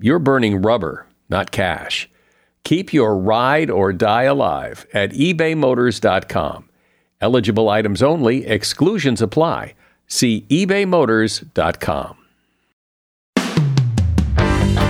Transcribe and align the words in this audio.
you're 0.00 0.18
burning 0.18 0.62
rubber, 0.62 1.06
not 1.28 1.50
cash. 1.50 2.08
Keep 2.64 2.92
your 2.92 3.16
ride 3.16 3.70
or 3.70 3.92
die 3.92 4.24
alive 4.24 4.86
at 4.92 5.12
ebaymotors.com. 5.12 6.68
Eligible 7.20 7.68
items 7.68 8.02
only, 8.02 8.46
exclusions 8.46 9.20
apply. 9.20 9.74
See 10.06 10.46
ebaymotors.com. 10.48 12.16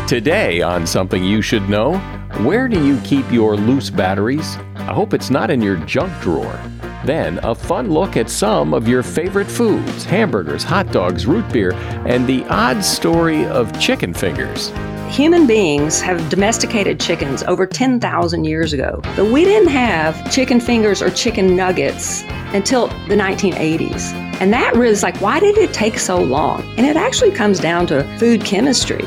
Today, 0.06 0.60
on 0.60 0.86
Something 0.86 1.22
You 1.22 1.40
Should 1.40 1.68
Know, 1.68 1.98
where 2.42 2.66
do 2.66 2.84
you 2.84 2.98
keep 3.02 3.30
your 3.30 3.56
loose 3.56 3.90
batteries? 3.90 4.56
I 4.74 4.92
hope 4.92 5.14
it's 5.14 5.30
not 5.30 5.50
in 5.50 5.62
your 5.62 5.76
junk 5.86 6.12
drawer. 6.20 6.60
Then, 7.04 7.38
a 7.44 7.54
fun 7.54 7.90
look 7.90 8.16
at 8.16 8.28
some 8.28 8.74
of 8.74 8.88
your 8.88 9.02
favorite 9.02 9.48
foods 9.48 10.04
hamburgers, 10.04 10.62
hot 10.64 10.90
dogs, 10.92 11.26
root 11.26 11.50
beer, 11.52 11.72
and 12.06 12.26
the 12.26 12.44
odd 12.46 12.84
story 12.84 13.46
of 13.46 13.78
chicken 13.80 14.12
fingers. 14.12 14.70
Human 15.10 15.44
beings 15.44 16.00
have 16.00 16.28
domesticated 16.28 17.00
chickens 17.00 17.42
over 17.42 17.66
10,000 17.66 18.44
years 18.44 18.72
ago, 18.72 19.00
but 19.16 19.26
we 19.26 19.44
didn't 19.44 19.68
have 19.70 20.30
chicken 20.30 20.60
fingers 20.60 21.02
or 21.02 21.10
chicken 21.10 21.56
nuggets 21.56 22.22
until 22.54 22.86
the 23.08 23.16
1980s. 23.16 24.12
And 24.40 24.52
that 24.52 24.76
was 24.76 25.02
like, 25.02 25.20
why 25.20 25.40
did 25.40 25.58
it 25.58 25.74
take 25.74 25.98
so 25.98 26.22
long? 26.22 26.62
And 26.78 26.86
it 26.86 26.96
actually 26.96 27.32
comes 27.32 27.58
down 27.58 27.88
to 27.88 28.04
food 28.18 28.44
chemistry. 28.44 29.04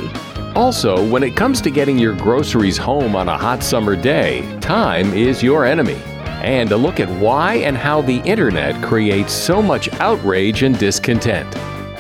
Also, 0.56 1.10
when 1.10 1.24
it 1.24 1.38
comes 1.38 1.62
to 1.62 1.72
getting 1.72 1.98
your 1.98 2.16
groceries 2.18 2.78
home 2.78 3.16
on 3.16 3.30
a 3.30 3.38
hot 3.38 3.64
summer 3.64 3.96
day, 3.96 4.42
time 4.60 5.14
is 5.14 5.42
your 5.42 5.64
enemy. 5.64 6.00
And 6.44 6.70
a 6.74 6.78
look 6.78 7.00
at 7.00 7.10
why 7.22 7.56
and 7.56 7.78
how 7.78 8.02
the 8.02 8.18
internet 8.24 8.84
creates 8.84 9.32
so 9.32 9.62
much 9.62 9.92
outrage 9.94 10.64
and 10.64 10.78
discontent. 10.78 11.48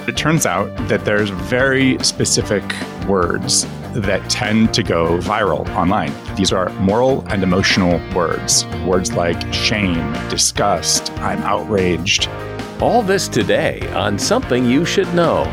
It 0.09 0.17
turns 0.17 0.45
out 0.45 0.75
that 0.89 1.05
there's 1.05 1.29
very 1.29 1.97
specific 2.03 2.63
words 3.07 3.65
that 3.93 4.29
tend 4.29 4.73
to 4.73 4.83
go 4.83 5.17
viral 5.19 5.67
online. 5.75 6.13
These 6.35 6.51
are 6.51 6.69
moral 6.79 7.25
and 7.27 7.43
emotional 7.43 8.01
words. 8.15 8.65
Words 8.85 9.13
like 9.13 9.53
shame, 9.53 10.13
disgust, 10.29 11.11
I'm 11.19 11.39
outraged. 11.43 12.27
All 12.81 13.01
this 13.01 13.27
today 13.27 13.87
on 13.93 14.17
Something 14.19 14.65
You 14.65 14.85
Should 14.85 15.13
Know. 15.13 15.45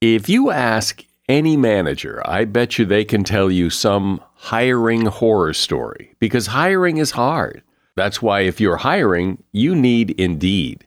If 0.00 0.28
you 0.28 0.50
ask 0.50 1.04
any 1.28 1.56
manager, 1.56 2.20
I 2.26 2.44
bet 2.44 2.78
you 2.78 2.84
they 2.84 3.04
can 3.04 3.24
tell 3.24 3.50
you 3.50 3.70
some 3.70 4.20
hiring 4.34 5.06
horror 5.06 5.52
story 5.52 6.14
because 6.18 6.48
hiring 6.48 6.96
is 6.96 7.12
hard. 7.12 7.62
That's 7.94 8.20
why 8.20 8.40
if 8.40 8.60
you're 8.60 8.78
hiring, 8.78 9.42
you 9.52 9.74
need 9.74 10.10
Indeed. 10.12 10.86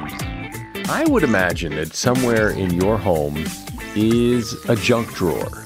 I 0.91 1.05
would 1.05 1.23
imagine 1.23 1.77
that 1.77 1.95
somewhere 1.95 2.49
in 2.49 2.73
your 2.73 2.97
home 2.97 3.45
is 3.95 4.53
a 4.67 4.75
junk 4.75 5.13
drawer. 5.13 5.63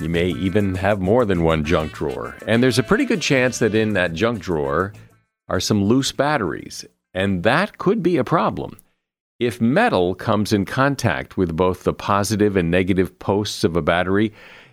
You 0.00 0.08
may 0.08 0.30
even 0.30 0.74
have 0.74 1.00
more 1.00 1.24
than 1.24 1.44
one 1.44 1.64
junk 1.64 1.92
drawer. 1.92 2.36
And 2.44 2.60
there's 2.60 2.80
a 2.80 2.82
pretty 2.82 3.04
good 3.04 3.20
chance 3.20 3.60
that 3.60 3.76
in 3.76 3.92
that 3.92 4.14
junk 4.14 4.40
drawer 4.40 4.92
are 5.48 5.60
some 5.60 5.84
loose 5.84 6.10
batteries. 6.10 6.84
And 7.14 7.44
that 7.44 7.78
could 7.78 8.02
be 8.02 8.16
a 8.16 8.24
problem. 8.24 8.76
If 9.38 9.60
metal 9.60 10.12
comes 10.16 10.52
in 10.52 10.64
contact 10.64 11.36
with 11.36 11.56
both 11.56 11.84
the 11.84 11.94
positive 11.94 12.56
and 12.56 12.68
negative 12.68 13.16
posts 13.20 13.62
of 13.62 13.76
a 13.76 13.82
battery, 13.82 14.32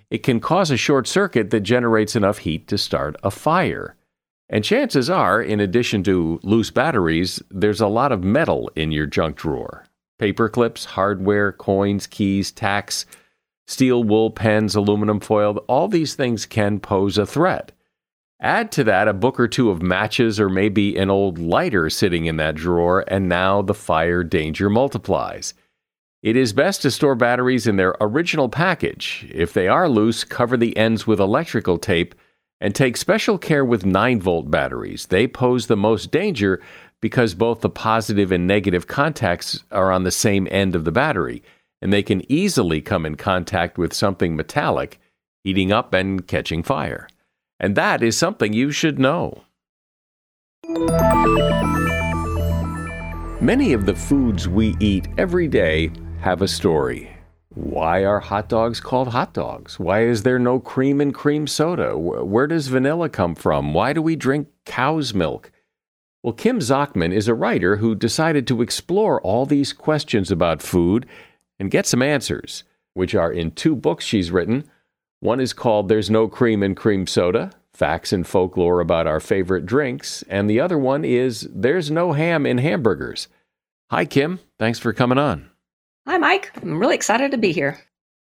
it 0.09 0.23
can 0.23 0.39
cause 0.39 0.71
a 0.71 0.77
short 0.77 1.07
circuit 1.07 1.51
that 1.51 1.59
generates 1.59 2.15
enough 2.15 2.39
heat 2.39 2.67
to 2.69 2.77
start 2.79 3.17
a 3.21 3.29
fire. 3.29 3.95
And 4.49 4.63
chances 4.63 5.11
are, 5.11 5.39
in 5.43 5.59
addition 5.59 6.01
to 6.05 6.39
loose 6.41 6.71
batteries, 6.71 7.39
there's 7.51 7.81
a 7.81 7.87
lot 7.87 8.11
of 8.11 8.23
metal 8.23 8.71
in 8.75 8.91
your 8.91 9.05
junk 9.05 9.35
drawer 9.35 9.85
paper 10.21 10.47
clips, 10.47 10.85
hardware, 10.85 11.51
coins, 11.51 12.05
keys, 12.05 12.51
tacks, 12.51 13.07
steel 13.65 14.03
wool 14.03 14.29
pens, 14.29 14.75
aluminum 14.75 15.19
foil, 15.19 15.57
all 15.67 15.87
these 15.87 16.13
things 16.13 16.45
can 16.45 16.79
pose 16.79 17.17
a 17.17 17.25
threat. 17.25 17.71
Add 18.39 18.71
to 18.73 18.83
that 18.83 19.07
a 19.07 19.13
book 19.13 19.39
or 19.39 19.47
two 19.47 19.71
of 19.71 19.81
matches 19.81 20.39
or 20.39 20.47
maybe 20.47 20.95
an 20.95 21.09
old 21.09 21.39
lighter 21.39 21.89
sitting 21.89 22.27
in 22.27 22.35
that 22.37 22.53
drawer, 22.53 23.03
and 23.07 23.27
now 23.27 23.63
the 23.63 23.73
fire 23.73 24.23
danger 24.23 24.69
multiplies. 24.69 25.55
It 26.21 26.35
is 26.35 26.53
best 26.53 26.83
to 26.83 26.91
store 26.91 27.15
batteries 27.15 27.65
in 27.65 27.77
their 27.77 27.95
original 27.99 28.47
package. 28.47 29.27
If 29.33 29.53
they 29.53 29.67
are 29.67 29.89
loose, 29.89 30.23
cover 30.23 30.55
the 30.55 30.77
ends 30.77 31.07
with 31.07 31.19
electrical 31.19 31.79
tape 31.79 32.13
and 32.59 32.75
take 32.75 32.95
special 32.95 33.39
care 33.39 33.65
with 33.65 33.87
9 33.87 34.21
volt 34.21 34.51
batteries. 34.51 35.07
They 35.07 35.27
pose 35.27 35.65
the 35.65 35.75
most 35.75 36.11
danger 36.11 36.61
because 37.01 37.33
both 37.33 37.61
the 37.61 37.69
positive 37.69 38.31
and 38.31 38.47
negative 38.47 38.87
contacts 38.87 39.63
are 39.71 39.91
on 39.91 40.03
the 40.03 40.11
same 40.11 40.47
end 40.51 40.75
of 40.75 40.85
the 40.85 40.91
battery, 40.91 41.43
and 41.81 41.91
they 41.91 42.03
can 42.03 42.23
easily 42.31 42.79
come 42.79 43.05
in 43.05 43.15
contact 43.15 43.77
with 43.77 43.93
something 43.93 44.35
metallic, 44.35 44.99
heating 45.43 45.71
up 45.71 45.93
and 45.93 46.27
catching 46.27 46.61
fire. 46.61 47.09
And 47.59 47.75
that 47.75 48.03
is 48.03 48.17
something 48.17 48.53
you 48.53 48.71
should 48.71 48.99
know. 48.99 49.43
Many 53.41 53.73
of 53.73 53.87
the 53.87 53.95
foods 53.95 54.47
we 54.47 54.75
eat 54.79 55.07
every 55.17 55.47
day 55.47 55.91
have 56.19 56.43
a 56.43 56.47
story. 56.47 57.11
Why 57.53 58.05
are 58.05 58.19
hot 58.19 58.47
dogs 58.47 58.79
called 58.79 59.09
hot 59.09 59.33
dogs? 59.33 59.79
Why 59.79 60.03
is 60.03 60.23
there 60.23 60.39
no 60.39 60.59
cream 60.59 61.01
in 61.01 61.11
cream 61.11 61.47
soda? 61.47 61.97
Where 61.97 62.47
does 62.47 62.67
vanilla 62.67 63.09
come 63.09 63.35
from? 63.35 63.73
Why 63.73 63.93
do 63.93 64.01
we 64.01 64.15
drink 64.15 64.47
cow's 64.65 65.13
milk? 65.13 65.51
Well, 66.23 66.33
Kim 66.33 66.59
Zachman 66.59 67.13
is 67.13 67.27
a 67.27 67.33
writer 67.33 67.77
who 67.77 67.95
decided 67.95 68.45
to 68.47 68.61
explore 68.61 69.19
all 69.21 69.45
these 69.45 69.73
questions 69.73 70.29
about 70.31 70.61
food 70.61 71.05
and 71.59 71.71
get 71.71 71.87
some 71.87 72.01
answers, 72.01 72.63
which 72.93 73.15
are 73.15 73.31
in 73.31 73.51
two 73.51 73.75
books 73.75 74.05
she's 74.05 74.31
written 74.31 74.65
one 75.21 75.39
is 75.39 75.53
called 75.53 75.87
There's 75.87 76.09
No 76.09 76.27
Cream 76.27 76.63
in 76.63 76.73
Cream 76.73 77.05
Soda 77.05 77.51
facts 77.73 78.11
and 78.11 78.25
folklore 78.25 78.79
about 78.79 79.05
our 79.07 79.19
favorite 79.19 79.67
drinks. 79.67 80.23
And 80.27 80.49
the 80.49 80.59
other 80.59 80.79
one 80.79 81.05
is 81.05 81.47
there's 81.53 81.91
no 81.91 82.13
ham 82.13 82.45
in 82.45 82.57
hamburgers. 82.57 83.27
Hi, 83.91 84.05
Kim. 84.05 84.39
Thanks 84.57 84.79
for 84.79 84.93
coming 84.93 85.19
on. 85.19 85.49
Hi, 86.07 86.17
Mike. 86.17 86.51
I'm 86.59 86.79
really 86.79 86.95
excited 86.95 87.29
to 87.31 87.37
be 87.37 87.51
here. 87.51 87.79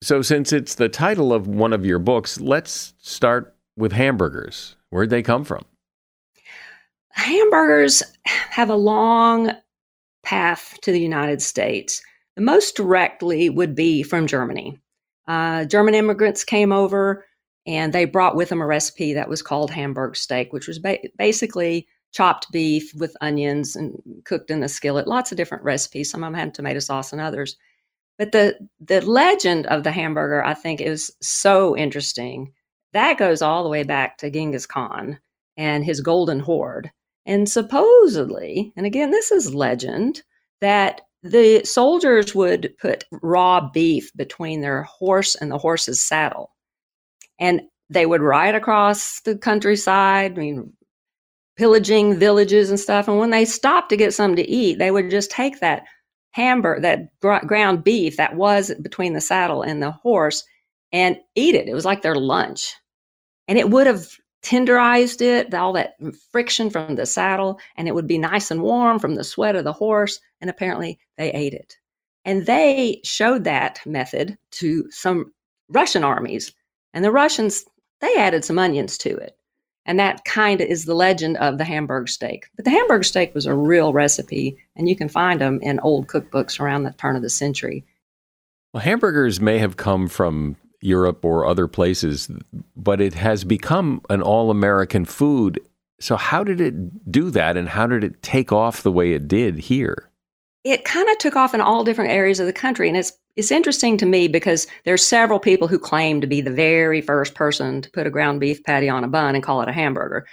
So, 0.04 0.22
since 0.22 0.54
it's 0.54 0.76
the 0.76 0.90
title 0.90 1.34
of 1.34 1.48
one 1.48 1.74
of 1.74 1.86
your 1.86 1.98
books, 1.98 2.40
let's 2.40 2.94
start 3.00 3.56
with 3.76 3.92
hamburgers. 3.92 4.76
Where'd 4.92 5.10
they 5.10 5.24
come 5.24 5.44
from? 5.44 5.66
Hamburgers 7.16 8.04
have 8.26 8.70
a 8.70 8.76
long 8.76 9.52
path 10.24 10.78
to 10.82 10.92
the 10.92 11.00
United 11.00 11.42
States. 11.42 12.02
The 12.36 12.42
most 12.42 12.76
directly 12.76 13.50
would 13.50 13.74
be 13.74 14.04
from 14.04 14.28
Germany. 14.28 14.80
Uh, 15.28 15.66
German 15.66 15.96
immigrants 15.96 16.44
came 16.44 16.72
over 16.72 17.26
and 17.66 17.94
they 17.94 18.06
brought 18.06 18.36
with 18.36 18.50
them 18.50 18.62
a 18.62 18.66
recipe 18.66 19.14
that 19.14 19.30
was 19.30 19.42
called 19.42 19.72
Hamburg 19.72 20.16
steak, 20.16 20.54
which 20.54 20.68
was 20.68 20.78
ba- 20.78 21.00
basically 21.18 21.88
chopped 22.12 22.52
beef 22.52 22.94
with 22.96 23.18
onions 23.22 23.76
and 23.76 23.98
cooked 24.26 24.52
in 24.52 24.62
a 24.62 24.70
skillet. 24.70 25.08
Lots 25.08 25.32
of 25.32 25.38
different 25.38 25.64
recipes. 25.64 26.12
Some 26.12 26.24
of 26.24 26.28
them 26.28 26.40
had 26.40 26.54
tomato 26.54 26.80
sauce 26.80 27.12
and 27.12 27.22
others. 27.22 27.58
But 28.18 28.34
the 28.34 28.58
the 28.80 29.02
legend 29.02 29.68
of 29.68 29.84
the 29.84 29.92
hamburger, 29.92 30.44
I 30.44 30.54
think, 30.54 30.80
is 30.80 31.12
so 31.22 31.76
interesting. 31.76 32.54
That 32.94 33.18
goes 33.18 33.42
all 33.42 33.64
the 33.64 33.70
way 33.70 33.84
back 33.84 34.18
to 34.20 34.30
Genghis 34.30 34.66
Khan 34.66 35.20
and 35.58 35.84
his 35.84 36.02
golden 36.02 36.40
horde. 36.40 36.92
And 37.26 37.50
supposedly, 37.50 38.72
and 38.76 38.86
again, 38.86 39.12
this 39.12 39.32
is 39.32 39.56
legend, 39.56 40.22
that 40.62 41.02
the 41.24 41.64
soldiers 41.64 42.36
would 42.36 42.74
put 42.80 43.06
raw 43.12 43.70
beef 43.74 44.12
between 44.16 44.62
their 44.62 44.84
horse 44.84 45.36
and 45.36 45.50
the 45.50 45.58
horse's 45.58 46.04
saddle. 46.04 46.52
And 47.40 47.62
they 47.90 48.06
would 48.06 48.22
ride 48.22 48.56
across 48.56 49.22
the 49.22 49.38
countryside, 49.38 50.34
I 50.34 50.42
mean, 50.42 50.74
pillaging 51.58 52.20
villages 52.20 52.70
and 52.70 52.80
stuff. 52.80 53.08
And 53.08 53.18
when 53.18 53.32
they 53.32 53.46
stopped 53.46 53.90
to 53.90 53.98
get 53.98 54.14
something 54.14 54.44
to 54.44 54.50
eat, 54.50 54.78
they 54.78 54.92
would 54.92 55.10
just 55.10 55.32
take 55.32 55.60
that 55.60 55.84
hamburger, 56.32 56.82
that 56.82 57.20
gr- 57.22 57.46
ground 57.46 57.84
beef 57.84 58.18
that 58.18 58.36
was 58.36 58.74
between 58.82 59.14
the 59.14 59.22
saddle 59.22 59.62
and 59.62 59.82
the 59.82 59.92
horse, 59.92 60.44
and 60.92 61.18
eat 61.36 61.56
it. 61.56 61.68
It 61.68 61.74
was 61.74 61.86
like 61.86 62.02
their 62.02 62.16
lunch. 62.16 62.76
And 63.48 63.58
it 63.58 63.70
would 63.70 63.88
have 63.88 64.08
tenderized 64.46 65.22
it, 65.22 65.54
all 65.54 65.74
that 65.74 65.96
friction 66.32 66.70
from 66.70 66.96
the 66.96 67.06
saddle, 67.06 67.60
and 67.76 67.88
it 67.88 67.96
would 67.96 68.08
be 68.08 68.20
nice 68.20 68.52
and 68.52 68.62
warm 68.62 69.00
from 69.00 69.16
the 69.16 69.24
sweat 69.24 69.56
of 69.56 69.64
the 69.64 69.74
horse. 69.74 70.20
And 70.40 70.50
apparently 70.50 71.00
they 71.18 71.32
ate 71.32 71.54
it. 71.54 71.78
And 72.24 72.46
they 72.46 73.02
showed 73.04 73.44
that 73.44 73.80
method 73.86 74.38
to 74.52 74.90
some 74.92 75.34
Russian 75.70 76.04
armies. 76.04 76.54
And 76.94 77.04
the 77.04 77.12
Russians, 77.12 77.66
they 78.02 78.16
added 78.18 78.46
some 78.46 78.60
onions 78.60 78.98
to 79.00 79.16
it. 79.18 79.36
And 79.88 80.00
that 80.00 80.26
kind 80.26 80.62
of 80.62 80.68
is 80.68 80.86
the 80.86 80.96
legend 80.96 81.38
of 81.38 81.58
the 81.58 81.64
Hamburg 81.64 82.10
steak. 82.10 82.48
But 82.56 82.66
the 82.66 82.72
Hamburg 82.72 83.04
steak 83.04 83.36
was 83.36 83.46
a 83.46 83.54
real 83.54 83.94
recipe, 83.94 84.58
and 84.76 84.90
you 84.90 84.96
can 84.96 85.10
find 85.10 85.42
them 85.42 85.60
in 85.62 85.80
old 85.80 86.08
cookbooks 86.08 86.60
around 86.60 86.84
the 86.84 86.92
turn 86.94 87.16
of 87.16 87.22
the 87.22 87.30
century. 87.30 87.86
Well, 88.74 88.82
hamburgers 88.82 89.40
may 89.40 89.60
have 89.60 89.78
come 89.78 90.08
from 90.08 90.58
Europe 90.86 91.26
or 91.26 91.46
other 91.46 91.68
places, 91.68 92.30
but 92.76 93.02
it 93.02 93.14
has 93.14 93.44
become 93.44 94.02
an 94.10 94.22
all 94.22 94.52
American 94.52 95.06
food. 95.06 95.60
So, 96.00 96.16
how 96.16 96.44
did 96.44 96.62
it 96.62 97.12
do 97.12 97.30
that 97.32 97.58
and 97.58 97.68
how 97.68 97.88
did 97.88 98.04
it 98.04 98.22
take 98.22 98.52
off 98.52 98.84
the 98.84 98.92
way 98.92 99.14
it 99.14 99.28
did 99.28 99.58
here? 99.58 100.10
It 100.64 100.84
kind 100.84 101.10
of 101.10 101.18
took 101.18 101.36
off 101.36 101.54
in 101.54 101.62
all 101.62 101.84
different 101.84 102.12
areas 102.12 102.40
of 102.40 102.48
the 102.48 102.54
country. 102.54 102.88
And 102.88 102.98
it's, 102.98 103.14
it's 103.36 103.52
interesting 103.52 103.98
to 103.98 104.06
me 104.06 104.28
because 104.28 104.66
there's 104.84 105.06
several 105.06 105.40
people 105.40 105.68
who 105.68 105.78
claim 105.78 106.22
to 106.22 106.28
be 106.28 106.42
the 106.42 106.52
very 106.52 107.02
first 107.02 107.36
person 107.36 107.82
to 107.82 107.92
put 107.92 108.08
a 108.08 108.10
ground 108.10 108.40
beef 108.40 108.64
patty 108.64 108.90
on 108.90 109.04
a 109.04 109.08
bun 109.08 109.36
and 109.36 109.44
call 109.44 109.62
it 109.62 109.70
a 109.70 109.74
hamburger. 109.74 110.26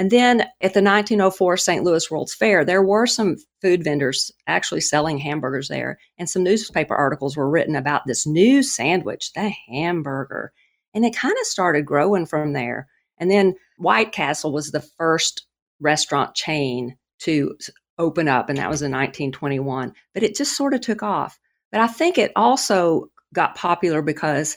And 0.00 0.10
then 0.10 0.40
at 0.40 0.72
the 0.72 0.80
1904 0.80 1.58
St. 1.58 1.84
Louis 1.84 2.10
World's 2.10 2.32
Fair, 2.32 2.64
there 2.64 2.82
were 2.82 3.06
some 3.06 3.36
food 3.60 3.84
vendors 3.84 4.32
actually 4.46 4.80
selling 4.80 5.18
hamburgers 5.18 5.68
there. 5.68 5.98
And 6.16 6.26
some 6.26 6.42
newspaper 6.42 6.94
articles 6.94 7.36
were 7.36 7.50
written 7.50 7.76
about 7.76 8.06
this 8.06 8.26
new 8.26 8.62
sandwich, 8.62 9.34
the 9.34 9.52
hamburger. 9.68 10.54
And 10.94 11.04
it 11.04 11.14
kind 11.14 11.34
of 11.38 11.44
started 11.44 11.84
growing 11.84 12.24
from 12.24 12.54
there. 12.54 12.88
And 13.18 13.30
then 13.30 13.56
White 13.76 14.12
Castle 14.12 14.54
was 14.54 14.70
the 14.70 14.80
first 14.80 15.44
restaurant 15.80 16.34
chain 16.34 16.96
to 17.18 17.54
open 17.98 18.26
up, 18.26 18.48
and 18.48 18.56
that 18.56 18.70
was 18.70 18.80
in 18.80 18.90
1921. 18.90 19.92
But 20.14 20.22
it 20.22 20.34
just 20.34 20.56
sort 20.56 20.72
of 20.72 20.80
took 20.80 21.02
off. 21.02 21.38
But 21.70 21.82
I 21.82 21.88
think 21.88 22.16
it 22.16 22.32
also 22.36 23.10
got 23.34 23.54
popular 23.54 24.00
because 24.00 24.56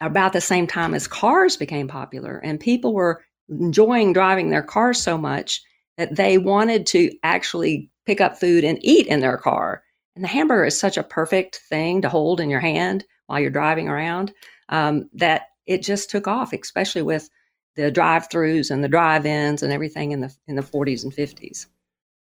about 0.00 0.32
the 0.32 0.40
same 0.40 0.68
time 0.68 0.94
as 0.94 1.08
cars 1.08 1.56
became 1.56 1.88
popular 1.88 2.38
and 2.38 2.60
people 2.60 2.94
were 2.94 3.24
enjoying 3.48 4.12
driving 4.12 4.50
their 4.50 4.62
cars 4.62 5.02
so 5.02 5.18
much 5.18 5.62
that 5.96 6.16
they 6.16 6.38
wanted 6.38 6.86
to 6.86 7.10
actually 7.22 7.90
pick 8.06 8.20
up 8.20 8.38
food 8.38 8.64
and 8.64 8.78
eat 8.82 9.06
in 9.06 9.20
their 9.20 9.36
car. 9.36 9.82
And 10.14 10.24
the 10.24 10.28
hamburger 10.28 10.64
is 10.64 10.78
such 10.78 10.96
a 10.96 11.02
perfect 11.02 11.60
thing 11.68 12.02
to 12.02 12.08
hold 12.08 12.40
in 12.40 12.50
your 12.50 12.60
hand 12.60 13.04
while 13.26 13.40
you're 13.40 13.50
driving 13.50 13.88
around 13.88 14.32
um, 14.68 15.08
that 15.14 15.48
it 15.66 15.82
just 15.82 16.10
took 16.10 16.28
off, 16.28 16.52
especially 16.52 17.02
with 17.02 17.28
the 17.76 17.90
drive-throughs 17.90 18.70
and 18.70 18.84
the 18.84 18.88
drive-ins 18.88 19.62
and 19.62 19.72
everything 19.72 20.12
in 20.12 20.20
the 20.20 20.34
in 20.46 20.56
the 20.56 20.62
40s 20.62 21.02
and 21.02 21.12
50s. 21.12 21.66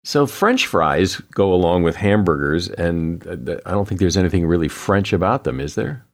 So 0.04 0.26
French 0.26 0.66
fries 0.66 1.16
go 1.16 1.52
along 1.52 1.84
with 1.84 1.96
hamburgers, 1.96 2.68
and 2.68 3.26
uh, 3.26 3.56
I 3.64 3.70
don't 3.70 3.86
think 3.86 4.00
there's 4.00 4.16
anything 4.16 4.46
really 4.46 4.68
French 4.68 5.12
about 5.12 5.44
them, 5.44 5.60
is 5.60 5.76
there? 5.76 6.04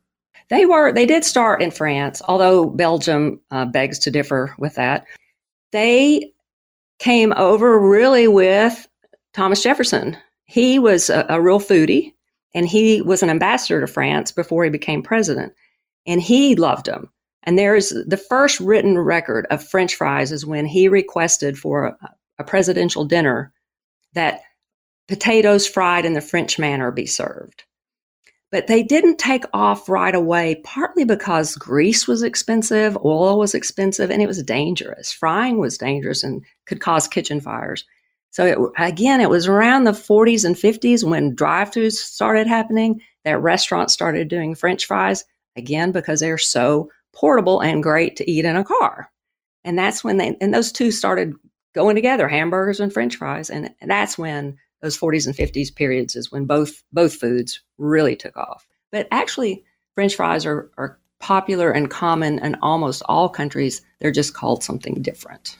They 0.50 0.64
were 0.66 0.92
they 0.92 1.06
did 1.06 1.24
start 1.24 1.62
in 1.62 1.70
France, 1.70 2.22
although 2.26 2.66
Belgium 2.66 3.40
uh, 3.50 3.66
begs 3.66 3.98
to 4.00 4.10
differ 4.10 4.54
with 4.58 4.74
that. 4.76 5.04
They 5.72 6.32
came 6.98 7.32
over 7.34 7.78
really 7.78 8.28
with 8.28 8.88
Thomas 9.34 9.62
Jefferson. 9.62 10.16
He 10.46 10.78
was 10.78 11.10
a, 11.10 11.26
a 11.28 11.40
real 11.40 11.60
foodie, 11.60 12.14
and 12.54 12.66
he 12.66 13.02
was 13.02 13.22
an 13.22 13.30
ambassador 13.30 13.80
to 13.80 13.86
France 13.86 14.32
before 14.32 14.64
he 14.64 14.70
became 14.70 15.02
president, 15.02 15.52
and 16.06 16.20
he 16.20 16.56
loved 16.56 16.86
them. 16.86 17.10
And 17.42 17.58
there's 17.58 17.90
the 17.90 18.16
first 18.16 18.58
written 18.60 18.98
record 18.98 19.46
of 19.50 19.62
French 19.62 19.94
fries 19.94 20.32
is 20.32 20.44
when 20.44 20.66
he 20.66 20.88
requested 20.88 21.58
for 21.58 21.86
a, 21.86 21.96
a 22.38 22.44
presidential 22.44 23.04
dinner 23.04 23.52
that 24.14 24.40
potatoes 25.08 25.66
fried 25.66 26.04
in 26.04 26.14
the 26.14 26.20
French 26.20 26.58
manner 26.58 26.90
be 26.90 27.06
served. 27.06 27.64
But 28.50 28.66
they 28.66 28.82
didn't 28.82 29.18
take 29.18 29.44
off 29.52 29.88
right 29.88 30.14
away, 30.14 30.62
partly 30.64 31.04
because 31.04 31.54
grease 31.54 32.08
was 32.08 32.22
expensive, 32.22 32.96
oil 33.04 33.38
was 33.38 33.54
expensive, 33.54 34.10
and 34.10 34.22
it 34.22 34.26
was 34.26 34.42
dangerous. 34.42 35.12
Frying 35.12 35.58
was 35.58 35.76
dangerous 35.76 36.24
and 36.24 36.42
could 36.66 36.80
cause 36.80 37.06
kitchen 37.06 37.40
fires. 37.40 37.84
So, 38.30 38.46
it, 38.46 38.58
again, 38.78 39.20
it 39.20 39.30
was 39.30 39.46
around 39.46 39.84
the 39.84 39.92
40s 39.92 40.44
and 40.44 40.56
50s 40.56 41.04
when 41.04 41.34
drive 41.34 41.70
throughs 41.70 41.94
started 41.94 42.46
happening 42.46 43.00
that 43.24 43.42
restaurants 43.42 43.92
started 43.92 44.28
doing 44.28 44.54
French 44.54 44.86
fries, 44.86 45.24
again, 45.56 45.92
because 45.92 46.20
they're 46.20 46.38
so 46.38 46.90
portable 47.14 47.60
and 47.60 47.82
great 47.82 48.16
to 48.16 48.30
eat 48.30 48.44
in 48.44 48.56
a 48.56 48.64
car. 48.64 49.10
And 49.64 49.78
that's 49.78 50.02
when 50.02 50.16
they, 50.16 50.36
and 50.40 50.54
those 50.54 50.72
two 50.72 50.90
started 50.90 51.34
going 51.74 51.96
together 51.96 52.28
hamburgers 52.28 52.80
and 52.80 52.92
French 52.92 53.16
fries. 53.16 53.50
And 53.50 53.74
that's 53.82 54.16
when 54.16 54.56
those 54.82 54.98
40s 54.98 55.26
and 55.26 55.34
50s 55.34 55.74
periods 55.74 56.16
is 56.16 56.30
when 56.30 56.44
both 56.44 56.82
both 56.92 57.14
foods 57.14 57.60
really 57.78 58.16
took 58.16 58.36
off. 58.36 58.66
But 58.90 59.08
actually, 59.10 59.64
French 59.94 60.14
fries 60.14 60.46
are, 60.46 60.70
are 60.78 60.98
popular 61.18 61.70
and 61.70 61.90
common 61.90 62.38
in 62.38 62.56
almost 62.62 63.02
all 63.06 63.28
countries. 63.28 63.82
They're 63.98 64.10
just 64.10 64.34
called 64.34 64.62
something 64.62 65.02
different. 65.02 65.56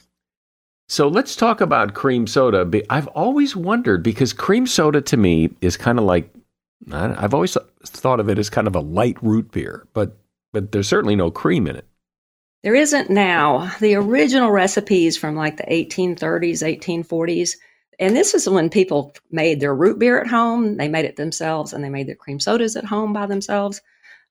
So 0.87 1.07
let's 1.07 1.35
talk 1.35 1.61
about 1.61 1.93
cream 1.93 2.25
soda. 2.25 2.67
I've 2.89 3.07
always 3.07 3.55
wondered 3.55 4.01
because 4.01 4.33
cream 4.33 4.65
soda 4.65 5.01
to 5.01 5.17
me 5.17 5.51
is 5.61 5.77
kind 5.77 5.99
of 5.99 6.05
like 6.05 6.33
I've 6.91 7.33
always 7.33 7.57
thought 7.85 8.19
of 8.19 8.29
it 8.29 8.39
as 8.39 8.49
kind 8.49 8.67
of 8.67 8.75
a 8.75 8.79
light 8.79 9.21
root 9.21 9.51
beer, 9.51 9.87
but 9.93 10.17
but 10.51 10.71
there's 10.71 10.87
certainly 10.87 11.15
no 11.15 11.29
cream 11.29 11.67
in 11.67 11.75
it. 11.75 11.85
There 12.63 12.75
isn't 12.75 13.09
now. 13.09 13.71
The 13.79 13.95
original 13.95 14.51
recipes 14.51 15.15
from 15.15 15.35
like 15.35 15.57
the 15.57 15.63
1830s, 15.63 16.63
1840s 16.63 17.51
and 17.99 18.15
this 18.15 18.33
is 18.33 18.47
when 18.49 18.69
people 18.69 19.13
made 19.29 19.59
their 19.59 19.75
root 19.75 19.99
beer 19.99 20.21
at 20.21 20.27
home, 20.27 20.77
they 20.77 20.87
made 20.87 21.05
it 21.05 21.17
themselves, 21.17 21.73
and 21.73 21.83
they 21.83 21.89
made 21.89 22.07
their 22.07 22.15
cream 22.15 22.39
sodas 22.39 22.75
at 22.77 22.85
home 22.85 23.11
by 23.11 23.25
themselves, 23.25 23.81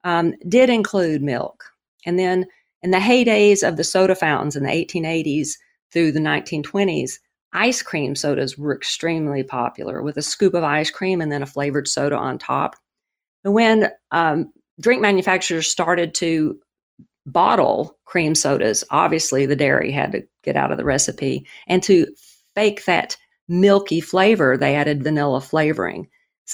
um, 0.05 0.35
did 0.49 0.71
include 0.71 1.23
milk. 1.23 1.65
And 2.07 2.19
then 2.19 2.47
in 2.83 2.93
the 2.93 2.99
heydays 2.99 3.67
of 3.67 3.77
the 3.77 3.85
soda 3.85 4.15
fountains 4.15 4.57
in 4.57 4.63
the 4.63 4.71
1880s 4.71 5.51
through 5.93 6.13
the 6.13 6.21
1920s, 6.21 7.19
ice 7.53 7.83
cream 7.83 8.15
sodas 8.15 8.57
were 8.57 8.75
extremely 8.75 9.43
popular 9.43 10.03
with 10.03 10.17
a 10.17 10.23
scoop 10.23 10.55
of 10.55 10.65
ice 10.65 10.91
cream 10.91 11.21
and 11.21 11.31
then 11.31 11.43
a 11.43 11.47
flavored 11.47 11.89
soda 11.89 12.17
on 12.17 12.39
top. 12.39 12.77
And 13.45 13.53
when 13.53 13.91
um, 14.11 14.53
drink 14.81 15.03
manufacturers 15.03 15.69
started 15.69 16.15
to 16.15 16.59
bottle 17.27 17.99
cream 18.07 18.35
sodas, 18.35 18.85
obviously 18.91 19.45
the 19.45 19.57
dairy 19.57 19.91
had 19.91 20.13
to 20.13 20.23
get 20.43 20.57
out 20.57 20.73
of 20.73 20.79
the 20.79 20.85
recipe 20.85 21.47
and 21.67 21.83
to 21.83 22.07
fake 22.55 22.85
that 22.87 23.17
milky 23.49 24.00
flavor, 24.00 24.57
they 24.57 24.75
added 24.75 25.02
vanilla 25.02 25.40
flavoring. 25.40 26.09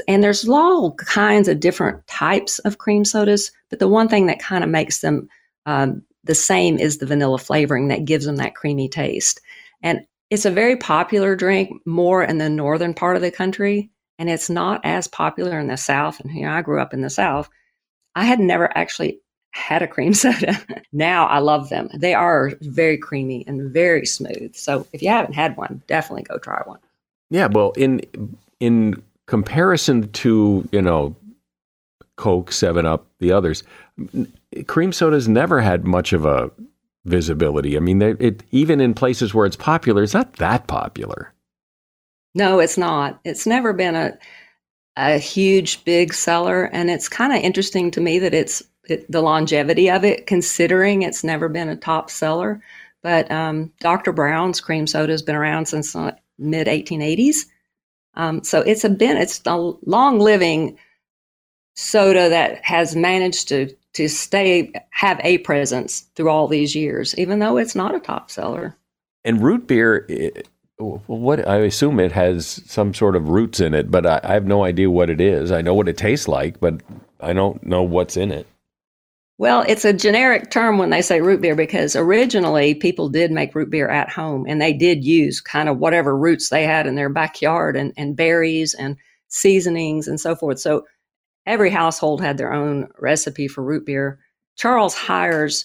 And 0.08 0.22
there's 0.22 0.48
all 0.48 0.94
kinds 0.94 1.48
of 1.48 1.60
different 1.60 2.06
types 2.06 2.58
of 2.60 2.78
cream 2.78 3.04
sodas, 3.04 3.52
but 3.70 3.78
the 3.78 3.88
one 3.88 4.08
thing 4.08 4.26
that 4.26 4.40
kind 4.40 4.64
of 4.64 4.70
makes 4.70 5.00
them 5.00 5.28
um, 5.66 6.02
the 6.24 6.34
same 6.34 6.78
is 6.78 6.98
the 6.98 7.06
vanilla 7.06 7.38
flavoring 7.38 7.88
that 7.88 8.04
gives 8.04 8.24
them 8.24 8.36
that 8.36 8.56
creamy 8.56 8.88
taste. 8.88 9.40
And 9.82 10.00
it's 10.30 10.46
a 10.46 10.50
very 10.50 10.76
popular 10.76 11.36
drink 11.36 11.70
more 11.86 12.24
in 12.24 12.38
the 12.38 12.48
northern 12.48 12.94
part 12.94 13.16
of 13.16 13.22
the 13.22 13.30
country, 13.30 13.90
and 14.18 14.28
it's 14.28 14.50
not 14.50 14.80
as 14.84 15.06
popular 15.06 15.60
in 15.60 15.68
the 15.68 15.76
south. 15.76 16.18
And 16.20 16.34
you 16.34 16.42
know, 16.42 16.52
I 16.52 16.62
grew 16.62 16.80
up 16.80 16.94
in 16.94 17.02
the 17.02 17.10
south. 17.10 17.48
I 18.14 18.24
had 18.24 18.40
never 18.40 18.76
actually 18.76 19.20
had 19.54 19.82
a 19.82 19.86
cream 19.88 20.12
soda. 20.14 20.60
now 20.92 21.26
I 21.26 21.38
love 21.38 21.68
them. 21.68 21.88
They 21.94 22.12
are 22.14 22.52
very 22.60 22.98
creamy 22.98 23.44
and 23.46 23.72
very 23.72 24.04
smooth. 24.04 24.54
So 24.54 24.86
if 24.92 25.00
you 25.00 25.08
haven't 25.08 25.34
had 25.34 25.56
one, 25.56 25.82
definitely 25.86 26.24
go 26.24 26.38
try 26.38 26.60
one. 26.64 26.80
Yeah, 27.30 27.46
well, 27.46 27.72
in 27.72 28.02
in 28.60 29.02
comparison 29.26 30.10
to 30.12 30.68
you 30.70 30.82
know 30.82 31.16
Coke, 32.16 32.52
Seven 32.52 32.84
Up, 32.84 33.06
the 33.20 33.32
others, 33.32 33.62
cream 34.66 34.92
soda's 34.92 35.28
never 35.28 35.60
had 35.60 35.86
much 35.86 36.12
of 36.12 36.24
a 36.24 36.50
visibility. 37.04 37.76
I 37.76 37.80
mean, 37.80 38.02
it 38.02 38.42
even 38.50 38.80
in 38.80 38.94
places 38.94 39.34
where 39.34 39.46
it's 39.46 39.56
popular, 39.56 40.02
it's 40.02 40.14
not 40.14 40.34
that 40.34 40.66
popular. 40.66 41.32
No, 42.34 42.58
it's 42.58 42.76
not. 42.76 43.20
It's 43.24 43.46
never 43.46 43.72
been 43.72 43.94
a 43.94 44.18
a 44.96 45.18
huge 45.18 45.84
big 45.84 46.12
seller, 46.12 46.64
and 46.64 46.90
it's 46.90 47.08
kind 47.08 47.32
of 47.32 47.38
interesting 47.42 47.90
to 47.92 48.00
me 48.00 48.18
that 48.20 48.34
it's 48.34 48.62
the 48.86 49.22
longevity 49.22 49.90
of 49.90 50.04
it, 50.04 50.26
considering 50.26 51.02
it's 51.02 51.24
never 51.24 51.48
been 51.48 51.68
a 51.68 51.76
top 51.76 52.10
seller. 52.10 52.62
But 53.02 53.30
um, 53.30 53.72
Dr. 53.80 54.12
Brown's 54.12 54.60
cream 54.60 54.86
soda 54.86 55.12
has 55.12 55.22
been 55.22 55.36
around 55.36 55.66
since 55.66 55.92
the 55.92 56.16
mid 56.38 56.66
1880s. 56.66 57.36
Um, 58.14 58.44
so 58.44 58.60
it's 58.60 58.84
a 58.84 58.88
been 58.88 59.16
it's 59.16 59.40
a 59.46 59.56
long 59.56 60.20
living 60.20 60.78
soda 61.74 62.28
that 62.28 62.64
has 62.64 62.94
managed 62.94 63.48
to 63.48 63.74
to 63.94 64.08
stay 64.08 64.72
have 64.90 65.20
a 65.22 65.38
presence 65.38 66.00
through 66.14 66.28
all 66.28 66.48
these 66.48 66.74
years, 66.74 67.16
even 67.18 67.38
though 67.38 67.56
it's 67.56 67.74
not 67.74 67.94
a 67.94 68.00
top 68.00 68.30
seller. 68.30 68.76
And 69.24 69.42
root 69.42 69.66
beer, 69.66 70.04
it, 70.08 70.48
what 70.78 71.46
I 71.46 71.58
assume 71.58 72.00
it 72.00 72.12
has 72.12 72.62
some 72.66 72.92
sort 72.94 73.16
of 73.16 73.28
roots 73.28 73.60
in 73.60 73.74
it, 73.74 73.90
but 73.90 74.06
I, 74.06 74.20
I 74.24 74.32
have 74.34 74.46
no 74.46 74.64
idea 74.64 74.90
what 74.90 75.10
it 75.10 75.20
is. 75.20 75.52
I 75.52 75.62
know 75.62 75.74
what 75.74 75.88
it 75.88 75.96
tastes 75.96 76.28
like, 76.28 76.60
but 76.60 76.80
I 77.20 77.32
don't 77.32 77.64
know 77.64 77.82
what's 77.82 78.16
in 78.16 78.32
it. 78.32 78.46
Well, 79.36 79.64
it's 79.66 79.84
a 79.84 79.92
generic 79.92 80.50
term 80.50 80.78
when 80.78 80.90
they 80.90 81.02
say 81.02 81.20
root 81.20 81.40
beer 81.40 81.56
because 81.56 81.96
originally 81.96 82.74
people 82.74 83.08
did 83.08 83.32
make 83.32 83.54
root 83.54 83.68
beer 83.68 83.88
at 83.88 84.08
home 84.08 84.44
and 84.48 84.62
they 84.62 84.72
did 84.72 85.04
use 85.04 85.40
kind 85.40 85.68
of 85.68 85.78
whatever 85.78 86.16
roots 86.16 86.48
they 86.48 86.64
had 86.64 86.86
in 86.86 86.94
their 86.94 87.08
backyard 87.08 87.76
and, 87.76 87.92
and 87.96 88.16
berries 88.16 88.74
and 88.74 88.96
seasonings 89.28 90.06
and 90.06 90.20
so 90.20 90.36
forth. 90.36 90.60
So 90.60 90.86
every 91.46 91.70
household 91.70 92.20
had 92.20 92.38
their 92.38 92.52
own 92.52 92.88
recipe 93.00 93.48
for 93.48 93.64
root 93.64 93.86
beer. 93.86 94.20
Charles 94.56 94.94
Hires 94.94 95.64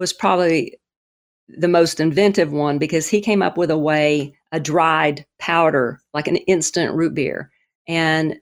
was 0.00 0.14
probably 0.14 0.78
the 1.48 1.68
most 1.68 2.00
inventive 2.00 2.52
one 2.52 2.78
because 2.78 3.06
he 3.06 3.20
came 3.20 3.42
up 3.42 3.58
with 3.58 3.70
a 3.70 3.78
way, 3.78 4.34
a 4.50 4.58
dried 4.58 5.26
powder, 5.38 6.00
like 6.14 6.26
an 6.26 6.36
instant 6.36 6.94
root 6.94 7.12
beer. 7.12 7.50
And 7.86 8.40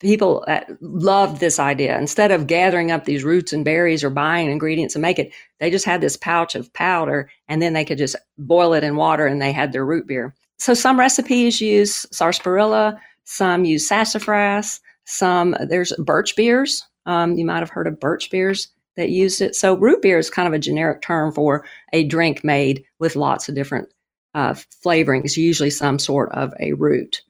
people 0.00 0.44
uh, 0.46 0.60
loved 0.80 1.40
this 1.40 1.58
idea. 1.58 1.98
Instead 1.98 2.30
of 2.30 2.46
gathering 2.46 2.90
up 2.90 3.04
these 3.04 3.24
roots 3.24 3.52
and 3.52 3.64
berries 3.64 4.04
or 4.04 4.10
buying 4.10 4.50
ingredients 4.50 4.94
and 4.94 5.02
make 5.02 5.18
it, 5.18 5.32
they 5.60 5.70
just 5.70 5.84
had 5.84 6.00
this 6.00 6.16
pouch 6.16 6.54
of 6.54 6.72
powder 6.72 7.30
and 7.48 7.62
then 7.62 7.72
they 7.72 7.84
could 7.84 7.98
just 7.98 8.16
boil 8.38 8.74
it 8.74 8.84
in 8.84 8.96
water 8.96 9.26
and 9.26 9.40
they 9.40 9.52
had 9.52 9.72
their 9.72 9.84
root 9.84 10.06
beer. 10.06 10.34
So 10.58 10.74
some 10.74 10.98
recipes 10.98 11.60
use 11.60 12.06
sarsaparilla, 12.10 13.00
some 13.24 13.64
use 13.64 13.86
sassafras, 13.86 14.80
some 15.04 15.56
there's 15.68 15.92
birch 15.98 16.36
beers. 16.36 16.84
Um, 17.06 17.36
you 17.36 17.44
might 17.44 17.60
have 17.60 17.70
heard 17.70 17.86
of 17.86 18.00
birch 18.00 18.30
beers 18.30 18.68
that 18.96 19.10
used 19.10 19.40
it. 19.40 19.54
So 19.54 19.76
root 19.76 20.02
beer 20.02 20.18
is 20.18 20.30
kind 20.30 20.48
of 20.48 20.54
a 20.54 20.58
generic 20.58 21.02
term 21.02 21.32
for 21.32 21.64
a 21.92 22.04
drink 22.04 22.42
made 22.42 22.84
with 22.98 23.16
lots 23.16 23.48
of 23.48 23.54
different 23.54 23.88
uh, 24.34 24.54
flavorings, 24.84 25.36
usually 25.36 25.70
some 25.70 25.98
sort 25.98 26.32
of 26.32 26.52
a 26.60 26.72
root. 26.72 27.22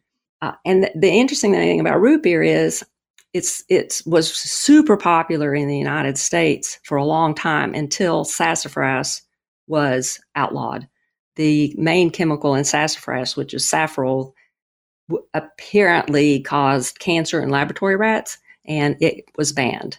Uh, 0.42 0.52
and 0.64 0.90
the, 0.94 1.10
interesting 1.10 1.52
thing 1.52 1.80
about 1.80 2.00
root 2.00 2.22
beer 2.22 2.42
is 2.42 2.84
it's 3.32 3.64
it 3.68 4.02
was 4.06 4.32
super 4.34 4.96
popular 4.96 5.54
in 5.54 5.68
the 5.68 5.78
United 5.78 6.18
States 6.18 6.78
for 6.84 6.96
a 6.96 7.04
long 7.04 7.34
time 7.34 7.74
until 7.74 8.24
sassafras 8.24 9.22
was 9.66 10.20
outlawed. 10.34 10.88
The 11.36 11.74
main 11.76 12.10
chemical 12.10 12.54
in 12.54 12.64
sassafras, 12.64 13.36
which 13.36 13.52
is 13.52 13.70
safrole, 13.70 14.32
apparently 15.34 16.40
caused 16.40 16.98
cancer 16.98 17.42
in 17.42 17.50
laboratory 17.50 17.96
rats, 17.96 18.38
and 18.66 18.96
it 19.00 19.24
was 19.36 19.52
banned. 19.52 19.98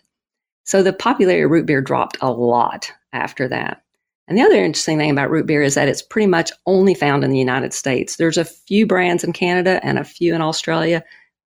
So 0.65 0.83
the 0.83 0.93
popularity 0.93 1.43
of 1.43 1.51
root 1.51 1.65
beer 1.65 1.81
dropped 1.81 2.17
a 2.21 2.31
lot 2.31 2.91
after 3.13 3.47
that. 3.47 3.83
And 4.27 4.37
the 4.37 4.43
other 4.43 4.63
interesting 4.63 4.97
thing 4.97 5.09
about 5.09 5.29
root 5.29 5.45
beer 5.45 5.61
is 5.61 5.75
that 5.75 5.87
it's 5.87 6.01
pretty 6.01 6.27
much 6.27 6.51
only 6.65 6.93
found 6.93 7.23
in 7.23 7.31
the 7.31 7.39
United 7.39 7.73
States. 7.73 8.17
There's 8.17 8.37
a 8.37 8.45
few 8.45 8.85
brands 8.85 9.23
in 9.23 9.31
Canada 9.31 9.79
and 9.83 9.97
a 9.97 10.03
few 10.03 10.35
in 10.35 10.41
Australia, 10.41 11.03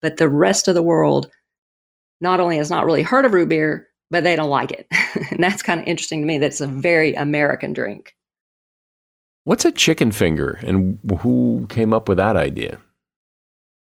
but 0.03 0.19
the 0.19 0.29
rest 0.29 0.69
of 0.69 0.75
the 0.75 0.83
world 0.83 1.31
not 2.21 2.41
only 2.41 2.59
has 2.59 2.71
not 2.71 2.85
really 2.85 3.03
heard 3.03 3.25
of 3.25 3.33
root 3.33 3.49
beer, 3.49 3.89
but 4.11 4.25
they 4.25 4.37
don't 4.37 4.51
like 4.51 4.73
it. 4.73 4.87
and 5.31 5.43
that's 5.43 5.63
kind 5.63 5.81
of 5.81 5.87
interesting 5.87 6.21
to 6.21 6.27
me 6.27 6.39
that 6.39 6.47
it's 6.47 6.61
a 6.61 6.67
very 6.67 7.15
American 7.15 7.73
drink. 7.73 8.15
What's 9.45 9.65
a 9.65 9.73
chicken 9.73 10.13
finger 10.13 10.59
and 10.63 10.99
who 11.21 11.67
came 11.71 11.93
up 11.93 12.09
with 12.09 12.19
that 12.19 12.37
idea? 12.37 12.79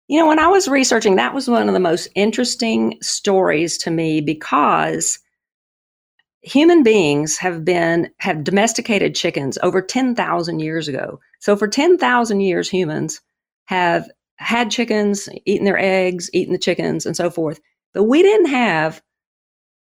You 0.09 0.19
know, 0.19 0.27
when 0.27 0.39
I 0.39 0.47
was 0.47 0.67
researching, 0.67 1.15
that 1.15 1.33
was 1.33 1.47
one 1.47 1.67
of 1.67 1.73
the 1.73 1.79
most 1.79 2.09
interesting 2.15 2.97
stories 3.01 3.77
to 3.79 3.89
me 3.89 4.19
because 4.19 5.19
human 6.43 6.83
beings 6.83 7.37
have 7.37 7.63
been 7.63 8.11
have 8.17 8.43
domesticated 8.43 9.15
chickens 9.15 9.57
over 9.63 9.81
10,000 9.81 10.59
years 10.59 10.87
ago. 10.87 11.19
So 11.39 11.55
for 11.55 11.67
10,000 11.67 12.41
years 12.41 12.69
humans 12.69 13.21
have 13.65 14.09
had 14.35 14.69
chickens, 14.69 15.29
eaten 15.45 15.65
their 15.65 15.79
eggs, 15.79 16.29
eaten 16.33 16.53
the 16.53 16.59
chickens 16.59 17.05
and 17.05 17.15
so 17.15 17.29
forth. 17.29 17.59
But 17.93 18.03
we 18.03 18.21
didn't 18.21 18.47
have 18.47 19.01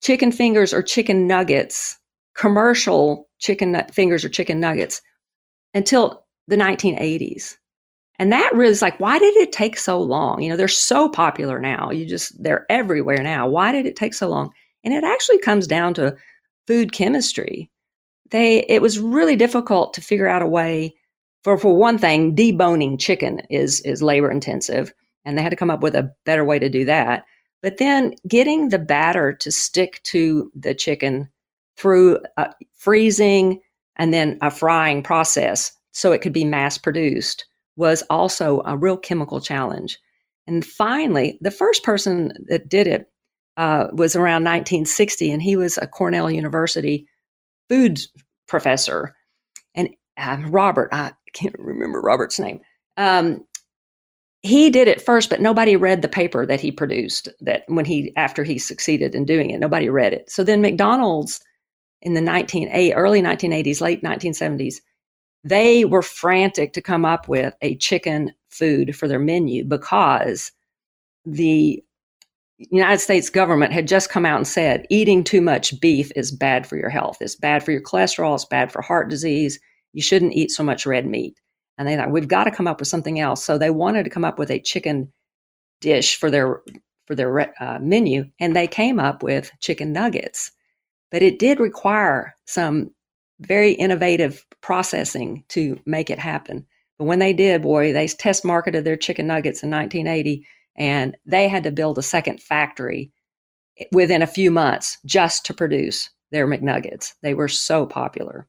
chicken 0.01 0.31
fingers 0.31 0.74
or 0.74 0.83
chicken 0.83 1.27
nuggets, 1.27 1.98
commercial 2.36 3.29
chicken 3.39 3.81
fingers 3.91 4.24
or 4.24 4.29
chicken 4.29 4.60
nuggets 4.60 5.01
until 5.74 6.24
the 6.48 6.57
1980s. 6.57 7.55
And 8.19 8.31
that 8.31 8.53
really 8.53 8.72
is 8.72 8.81
like, 8.81 9.00
why 9.00 9.17
did 9.17 9.36
it 9.38 9.51
take 9.51 9.75
so 9.77 10.00
long? 10.00 10.41
You 10.41 10.51
know, 10.51 10.55
they're 10.55 10.67
so 10.67 11.10
popular 11.10 11.60
now. 11.60 11.89
You 11.89 12.05
just, 12.05 12.41
they're 12.41 12.67
everywhere 12.69 13.24
now. 13.24 13.48
Why 13.48 13.72
did 13.72 13.88
it 13.88 13.95
take 13.95 14.13
so 14.13 14.29
long? 14.29 14.51
And 14.83 14.93
it 14.93 15.03
actually 15.03 15.39
comes 15.39 15.65
down 15.65 15.95
to 15.95 16.15
food 16.67 16.91
chemistry. 16.91 17.70
They 18.32 18.60
it 18.63 18.82
was 18.82 19.00
really 19.00 19.36
difficult 19.36 19.93
to 19.93 20.01
figure 20.01 20.27
out 20.27 20.41
a 20.41 20.48
way 20.48 20.96
for 21.43 21.58
for 21.58 21.75
one 21.75 21.98
thing, 21.98 22.36
deboning 22.36 23.00
chicken 23.00 23.41
is 23.50 23.82
is 23.82 24.01
labor 24.01 24.32
intensive, 24.32 24.93
and 25.25 25.38
they 25.38 25.41
had 25.41 25.50
to 25.50 25.55
come 25.55 25.70
up 25.70 25.84
with 25.84 25.96
a 25.96 26.12
better 26.25 26.46
way 26.46 26.60
to 26.60 26.70
do 26.70 26.86
that. 26.86 27.25
But 27.62 27.77
then 27.77 28.13
getting 28.27 28.70
the 28.70 28.79
batter 28.79 29.34
to 29.34 29.51
stick 29.51 30.01
to 30.03 30.51
the 30.55 30.74
chicken 30.74 31.29
through 31.77 32.20
uh, 32.38 32.50
freezing 32.77 33.62
and 33.96 34.13
then 34.13 34.38
a 34.41 34.51
frying 34.51 35.03
process 35.03 35.72
so 35.91 36.12
it 36.12 36.22
could 36.22 36.34
be 36.34 36.43
mass 36.43 36.77
produced 36.77 37.46
was 37.75 38.03
also 38.10 38.62
a 38.65 38.77
real 38.77 38.98
chemical 38.98 39.39
challenge. 39.39 39.98
And 40.46 40.65
finally, 40.65 41.38
the 41.41 41.51
first 41.51 41.84
person 41.84 42.34
that 42.48 42.70
did 42.70 42.88
it 42.88 43.10
uh, 43.57 43.88
was 43.93 44.15
around 44.15 44.43
1960, 44.43 45.31
and 45.31 45.41
he 45.41 45.55
was 45.55 45.77
a 45.77 45.88
Cornell 45.88 46.31
University 46.31 47.07
food 47.69 48.00
professor. 48.48 49.15
And 49.75 49.89
uh, 50.17 50.38
Robert, 50.48 50.89
I 50.91 51.13
can't 51.33 51.55
remember 51.57 52.01
Robert's 52.01 52.39
name. 52.39 52.62
Um, 52.98 53.45
he 54.41 54.69
did 54.69 54.88
it 54.88 55.01
first, 55.01 55.29
but 55.29 55.41
nobody 55.41 55.75
read 55.75 56.01
the 56.01 56.10
paper 56.10 56.45
that 56.45 56.60
he 56.60 56.72
produced. 56.72 57.29
That 57.41 57.63
when 57.67 57.86
he 57.86 58.13
after 58.17 58.43
he 58.43 58.60
succeeded 58.60 59.15
in 59.15 59.25
doing 59.25 59.50
it, 59.50 59.60
nobody 59.60 59.89
read 59.89 60.13
it. 60.13 60.29
So 60.29 60.43
then 60.43 60.62
McDonald's 60.62 61.39
in 62.01 62.13
the 62.13 62.22
19 62.22 62.69
early 62.93 63.22
1980s, 63.22 63.79
late 63.79 64.03
1970s, 64.03 64.75
they 65.45 65.86
were 65.86 66.01
frantic 66.01 66.74
to 66.74 66.81
come 66.81 67.05
up 67.05 67.27
with 67.27 67.53
a 67.62 67.77
chicken 67.77 68.33
food 68.50 68.95
for 68.95 69.07
their 69.07 69.19
menu 69.19 69.63
because 69.63 70.51
the 71.25 71.83
United 72.72 73.00
States 73.00 73.29
government 73.29 73.74
had 73.74 73.88
just 73.88 74.10
come 74.10 74.25
out 74.25 74.38
and 74.38 74.48
said 74.48 74.86
eating 74.89 75.24
too 75.24 75.41
much 75.41 75.79
beef 75.79 76.12
is 76.15 76.32
bad 76.32 76.67
for 76.67 76.77
your 76.77 76.89
health. 76.89 77.17
It's 77.22 77.36
bad 77.36 77.63
for 77.63 77.72
your 77.72 77.82
cholesterol. 77.82 78.36
It's 78.36 78.46
bad 78.46 78.72
for 78.72 78.82
heart 78.82 79.10
disease. 79.10 79.60
You 79.93 80.01
shouldn't 80.01 80.34
eat 80.34 80.51
so 80.51 80.63
much 80.63 80.86
red 80.86 81.05
meat. 81.05 81.39
And 81.77 81.88
they 81.88 81.96
thought 81.96 82.12
we've 82.12 82.27
got 82.27 82.43
to 82.46 82.51
come 82.51 82.67
up 82.67 82.79
with 82.79 82.88
something 82.88 83.20
else. 83.20 83.43
So 83.43 83.58
they 83.58 83.70
wanted 83.70 84.03
to 84.03 84.10
come 84.10 84.25
up 84.25 84.38
with 84.38 84.51
a 84.51 84.60
chicken 84.60 85.12
dish 85.82 86.17
for 86.17 86.29
their 86.29 86.62
for 87.05 87.15
their 87.15 87.53
uh, 87.62 87.79
menu, 87.82 88.25
and 88.39 88.55
they 88.55 88.67
came 88.67 89.00
up 89.00 89.24
with 89.24 89.51
chicken 89.60 89.91
nuggets. 89.91 90.51
But 91.12 91.22
it 91.22 91.38
did 91.38 91.60
require 91.60 92.36
some 92.46 92.91
very 93.41 93.74
innovative 93.74 94.46
processing 94.62 95.43
to 95.50 95.79
make 95.86 96.10
it 96.10 96.20
happen. 96.20 96.65
But 96.98 97.05
when 97.05 97.20
they 97.20 97.34
did, 97.34 97.62
boy, 97.62 97.91
they 97.91 98.08
test 98.08 98.46
marketed 98.46 98.86
their 98.86 98.96
chicken 98.96 99.27
nuggets 99.27 99.63
in 99.63 99.70
1980 99.70 100.46
and 100.75 101.15
they 101.25 101.48
had 101.48 101.63
to 101.63 101.72
build 101.72 101.98
a 101.98 102.03
second 102.03 102.42
factory 102.42 103.12
within 103.92 104.22
a 104.22 104.27
few 104.27 104.51
months 104.51 104.98
just 105.06 105.46
to 105.46 105.53
produce 105.53 106.10
their 106.32 106.48
McNuggets. 106.48 107.13
They 107.22 107.34
were 107.34 107.48
so 107.48 107.86
popular. 107.86 108.48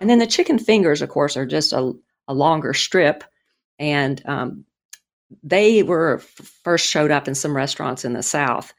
And 0.00 0.08
then 0.08 0.18
the 0.18 0.26
chicken 0.26 0.58
fingers, 0.58 1.02
of 1.02 1.08
course, 1.08 1.36
are 1.36 1.46
just 1.46 1.72
a, 1.72 1.92
a 2.28 2.34
longer 2.34 2.72
strip. 2.72 3.22
And 3.78 4.22
um, 4.26 4.64
they 5.42 5.82
were 5.82 6.18
first 6.64 6.86
showed 6.86 7.10
up 7.10 7.28
in 7.28 7.34
some 7.34 7.56
restaurants 7.56 8.04
in 8.04 8.14
the 8.14 8.22
South 8.22 8.72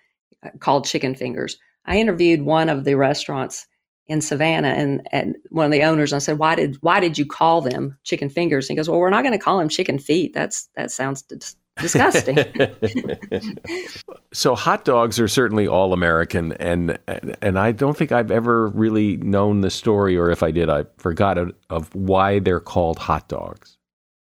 uh, 0.44 0.50
called 0.60 0.86
chicken 0.86 1.16
fingers. 1.16 1.58
I 1.86 1.98
interviewed 1.98 2.42
one 2.42 2.70
of 2.70 2.84
the 2.84 2.96
restaurants 2.96 3.68
in 4.08 4.20
Savannah 4.20 4.70
and, 4.70 5.08
and 5.12 5.38
one 5.50 5.66
of 5.66 5.72
the 5.72 5.84
owners, 5.84 6.12
and 6.12 6.18
I 6.18 6.20
said, 6.20 6.38
why 6.38 6.56
did, 6.56 6.78
why 6.82 7.00
did 7.00 7.18
you 7.18 7.26
call 7.26 7.62
them 7.62 7.98
chicken 8.04 8.30
fingers? 8.30 8.68
And 8.68 8.74
he 8.74 8.78
goes, 8.78 8.90
well, 8.90 9.00
we're 9.00 9.10
not 9.10 9.24
going 9.24 9.38
to 9.38 9.44
call 9.44 9.60
them 9.60 9.70
chicken 9.70 10.00
feet. 10.00 10.34
That's, 10.34 10.68
that 10.76 10.92
sounds 10.92 11.24
disgusting. 11.78 12.38
so 14.34 14.56
hot 14.56 14.86
dogs 14.86 15.20
are 15.20 15.28
certainly 15.28 15.68
all 15.68 15.94
American, 15.94 16.54
and 16.54 16.98
and 17.42 17.60
I 17.60 17.72
don't 17.72 17.98
think 17.98 18.12
I've 18.12 18.32
ever 18.32 18.68
really 18.68 19.18
known 19.18 19.62
the 19.62 19.70
story, 19.70 20.18
or 20.18 20.30
if 20.30 20.44
I 20.44 20.52
did, 20.52 20.70
I 20.70 20.86
forgot 20.98 21.38
it, 21.38 21.56
of 21.70 21.94
why 21.96 22.40
they're 22.40 22.60
called 22.60 23.00
hot 23.00 23.28
dogs. 23.28 23.78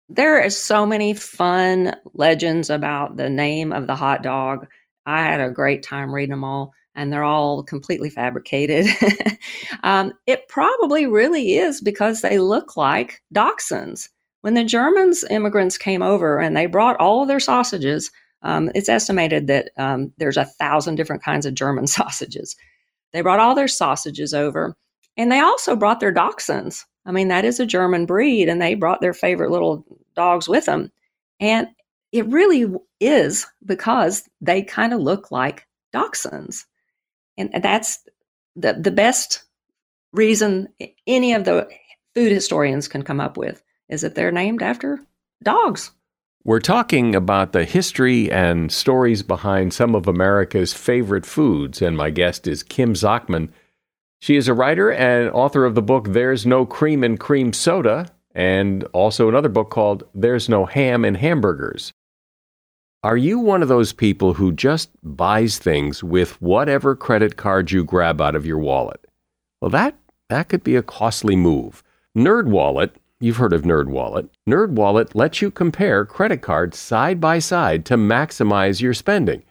There 0.09 0.43
are 0.43 0.49
so 0.49 0.85
many 0.85 1.13
fun 1.13 1.95
legends 2.13 2.69
about 2.69 3.15
the 3.15 3.29
name 3.29 3.71
of 3.71 3.87
the 3.87 3.95
hot 3.95 4.23
dog. 4.23 4.67
I 5.05 5.23
had 5.23 5.39
a 5.39 5.49
great 5.49 5.83
time 5.83 6.13
reading 6.13 6.31
them 6.31 6.43
all, 6.43 6.73
and 6.95 7.11
they're 7.11 7.23
all 7.23 7.63
completely 7.63 8.09
fabricated. 8.09 8.87
um, 9.83 10.13
it 10.27 10.47
probably 10.47 11.07
really 11.07 11.55
is 11.55 11.81
because 11.81 12.21
they 12.21 12.39
look 12.39 12.75
like 12.75 13.21
dachshunds. 13.33 14.09
When 14.41 14.55
the 14.55 14.63
Germans 14.63 15.23
immigrants 15.29 15.77
came 15.77 16.01
over 16.01 16.39
and 16.39 16.55
they 16.55 16.65
brought 16.65 16.99
all 16.99 17.21
of 17.21 17.27
their 17.27 17.39
sausages, 17.39 18.11
um, 18.41 18.71
it's 18.73 18.89
estimated 18.89 19.47
that 19.47 19.69
um, 19.77 20.11
there's 20.17 20.37
a 20.37 20.45
thousand 20.45 20.95
different 20.95 21.23
kinds 21.23 21.45
of 21.45 21.53
German 21.53 21.87
sausages. 21.87 22.55
They 23.13 23.21
brought 23.21 23.39
all 23.39 23.55
their 23.55 23.67
sausages 23.67 24.33
over, 24.33 24.75
and 25.17 25.31
they 25.31 25.39
also 25.39 25.75
brought 25.75 25.99
their 25.99 26.13
dachshunds. 26.13 26.85
I 27.05 27.11
mean, 27.11 27.27
that 27.27 27.45
is 27.45 27.59
a 27.59 27.65
German 27.65 28.05
breed, 28.05 28.47
and 28.49 28.61
they 28.61 28.75
brought 28.75 29.01
their 29.01 29.13
favorite 29.13 29.51
little 29.51 29.85
dogs 30.15 30.47
with 30.47 30.65
them. 30.65 30.91
And 31.39 31.67
it 32.11 32.27
really 32.27 32.73
is 32.99 33.47
because 33.65 34.27
they 34.39 34.61
kind 34.61 34.93
of 34.93 35.01
look 35.01 35.31
like 35.31 35.67
dachshunds. 35.93 36.65
And 37.37 37.51
that's 37.61 37.99
the, 38.55 38.73
the 38.73 38.91
best 38.91 39.43
reason 40.13 40.67
any 41.07 41.33
of 41.33 41.45
the 41.45 41.67
food 42.13 42.31
historians 42.31 42.87
can 42.87 43.03
come 43.03 43.19
up 43.19 43.37
with 43.37 43.63
is 43.91 44.01
that 44.01 44.15
they're 44.15 44.31
named 44.31 44.63
after 44.63 44.99
dogs. 45.43 45.91
We're 46.43 46.59
talking 46.59 47.13
about 47.13 47.51
the 47.51 47.65
history 47.65 48.31
and 48.31 48.71
stories 48.71 49.21
behind 49.21 49.73
some 49.73 49.93
of 49.93 50.07
America's 50.07 50.73
favorite 50.73 51.25
foods, 51.25 51.83
and 51.83 51.95
my 51.95 52.09
guest 52.09 52.47
is 52.47 52.63
Kim 52.63 52.95
Zachman. 52.95 53.49
She 54.21 54.37
is 54.37 54.47
a 54.47 54.53
writer 54.55 54.91
and 54.91 55.29
author 55.31 55.65
of 55.65 55.75
the 55.75 55.83
book 55.83 56.07
There's 56.09 56.45
No 56.45 56.65
Cream 56.65 57.03
in 57.03 57.17
Cream 57.17 57.53
Soda, 57.53 58.07
and 58.33 58.85
also 58.85 59.29
another 59.29 59.49
book 59.49 59.69
called 59.69 60.03
There's 60.15 60.49
No 60.49 60.65
Ham 60.65 61.05
in 61.05 61.13
Hamburgers. 61.13 61.93
Are 63.03 63.17
you 63.17 63.39
one 63.39 63.61
of 63.61 63.67
those 63.67 63.93
people 63.93 64.35
who 64.35 64.51
just 64.51 64.89
buys 65.03 65.57
things 65.57 66.03
with 66.03 66.41
whatever 66.41 66.95
credit 66.95 67.35
card 67.35 67.71
you 67.71 67.83
grab 67.83 68.21
out 68.21 68.35
of 68.35 68.45
your 68.45 68.59
wallet? 68.59 69.05
Well, 69.59 69.71
that, 69.71 69.95
that 70.29 70.49
could 70.49 70.63
be 70.63 70.75
a 70.75 70.83
costly 70.83 71.35
move. 71.35 71.83
NerdWallet 72.15 72.91
You've 73.23 73.37
heard 73.37 73.53
of 73.53 73.61
NerdWallet. 73.61 74.29
NerdWallet 74.49 75.13
lets 75.13 75.43
you 75.43 75.51
compare 75.51 76.05
credit 76.05 76.41
cards 76.41 76.79
side 76.79 77.21
by 77.21 77.37
side 77.37 77.85
to 77.85 77.95
maximize 77.95 78.81
your 78.81 78.95
spending. 78.95 79.43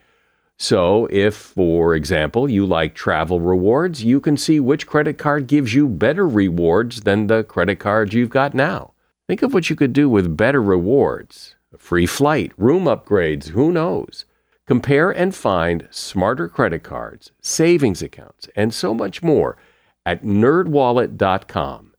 So, 0.58 1.06
if, 1.06 1.36
for 1.36 1.94
example, 1.94 2.50
you 2.50 2.66
like 2.66 2.96
travel 2.96 3.38
rewards, 3.40 4.02
you 4.02 4.20
can 4.20 4.36
see 4.36 4.58
which 4.58 4.88
credit 4.88 5.18
card 5.18 5.46
gives 5.46 5.72
you 5.72 5.86
better 5.86 6.26
rewards 6.26 7.02
than 7.02 7.28
the 7.28 7.44
credit 7.44 7.78
cards 7.78 8.12
you've 8.12 8.28
got 8.28 8.54
now. 8.54 8.92
Think 9.28 9.42
of 9.42 9.54
what 9.54 9.70
you 9.70 9.76
could 9.76 9.92
do 9.92 10.08
with 10.08 10.36
better 10.36 10.60
rewards. 10.60 11.54
A 11.72 11.78
free 11.78 12.06
flight, 12.06 12.50
room 12.58 12.86
upgrades, 12.86 13.50
who 13.50 13.70
knows? 13.70 14.24
Compare 14.66 15.12
and 15.12 15.32
find 15.32 15.86
smarter 15.92 16.48
credit 16.48 16.82
cards, 16.82 17.30
savings 17.40 18.02
accounts, 18.02 18.48
and 18.56 18.74
so 18.74 18.92
much 18.92 19.22
more 19.22 19.56
at 20.04 20.24
nerdwallet.com. 20.24 21.90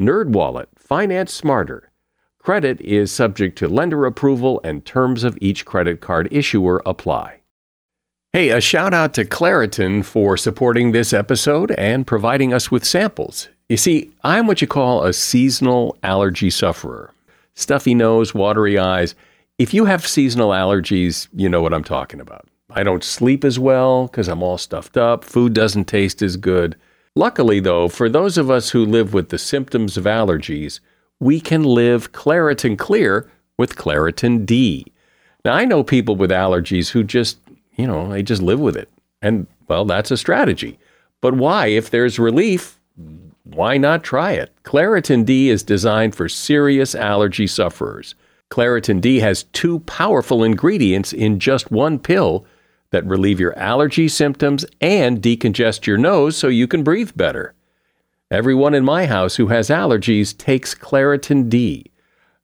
NerdWallet, 0.00 0.66
finance 0.88 1.34
smarter. 1.34 1.90
Credit 2.38 2.80
is 2.80 3.12
subject 3.12 3.58
to 3.58 3.68
lender 3.68 4.06
approval 4.06 4.58
and 4.64 4.86
terms 4.86 5.22
of 5.22 5.36
each 5.38 5.66
credit 5.66 6.00
card 6.00 6.28
issuer 6.30 6.82
apply. 6.86 7.40
Hey, 8.32 8.48
a 8.48 8.60
shout 8.60 8.94
out 8.94 9.12
to 9.14 9.26
Claritin 9.26 10.02
for 10.02 10.38
supporting 10.38 10.92
this 10.92 11.12
episode 11.12 11.72
and 11.72 12.06
providing 12.06 12.54
us 12.54 12.70
with 12.70 12.86
samples. 12.86 13.50
You 13.68 13.76
see, 13.76 14.10
I'm 14.24 14.46
what 14.46 14.62
you 14.62 14.66
call 14.66 15.04
a 15.04 15.12
seasonal 15.12 15.98
allergy 16.02 16.48
sufferer. 16.48 17.12
Stuffy 17.54 17.94
nose, 17.94 18.34
watery 18.34 18.78
eyes. 18.78 19.14
If 19.58 19.74
you 19.74 19.84
have 19.84 20.06
seasonal 20.06 20.50
allergies, 20.50 21.28
you 21.34 21.50
know 21.50 21.60
what 21.60 21.74
I'm 21.74 21.84
talking 21.84 22.20
about. 22.20 22.48
I 22.70 22.82
don't 22.82 23.04
sleep 23.04 23.44
as 23.44 23.58
well 23.58 24.06
because 24.06 24.28
I'm 24.28 24.42
all 24.42 24.56
stuffed 24.56 24.96
up. 24.96 25.22
Food 25.22 25.52
doesn't 25.52 25.84
taste 25.84 26.22
as 26.22 26.38
good. 26.38 26.76
Luckily, 27.14 27.60
though, 27.60 27.88
for 27.88 28.08
those 28.08 28.38
of 28.38 28.50
us 28.50 28.70
who 28.70 28.84
live 28.84 29.12
with 29.14 29.30
the 29.30 29.38
symptoms 29.38 29.96
of 29.96 30.04
allergies, 30.04 30.80
we 31.20 31.40
can 31.40 31.64
live 31.64 32.12
Claritin 32.12 32.78
Clear 32.78 33.30
with 33.56 33.76
Claritin 33.76 34.46
D. 34.46 34.86
Now, 35.44 35.54
I 35.54 35.64
know 35.64 35.82
people 35.82 36.16
with 36.16 36.30
allergies 36.30 36.90
who 36.90 37.02
just, 37.02 37.38
you 37.76 37.86
know, 37.86 38.08
they 38.08 38.22
just 38.22 38.42
live 38.42 38.60
with 38.60 38.76
it. 38.76 38.88
And, 39.20 39.46
well, 39.66 39.84
that's 39.84 40.10
a 40.10 40.16
strategy. 40.16 40.78
But 41.20 41.34
why? 41.34 41.66
If 41.66 41.90
there's 41.90 42.18
relief, 42.18 42.78
why 43.44 43.78
not 43.78 44.04
try 44.04 44.32
it? 44.32 44.52
Claritin 44.62 45.24
D 45.24 45.48
is 45.48 45.62
designed 45.62 46.14
for 46.14 46.28
serious 46.28 46.94
allergy 46.94 47.46
sufferers. 47.46 48.14
Claritin 48.50 49.00
D 49.00 49.18
has 49.20 49.44
two 49.52 49.80
powerful 49.80 50.44
ingredients 50.44 51.12
in 51.12 51.38
just 51.38 51.70
one 51.70 51.98
pill 51.98 52.46
that 52.90 53.06
relieve 53.06 53.40
your 53.40 53.56
allergy 53.58 54.08
symptoms 54.08 54.64
and 54.80 55.20
decongest 55.22 55.86
your 55.86 55.98
nose 55.98 56.36
so 56.36 56.48
you 56.48 56.66
can 56.66 56.82
breathe 56.82 57.12
better. 57.16 57.54
Everyone 58.30 58.74
in 58.74 58.84
my 58.84 59.06
house 59.06 59.36
who 59.36 59.48
has 59.48 59.68
allergies 59.68 60.36
takes 60.36 60.74
Claritin 60.74 61.48
D. 61.48 61.90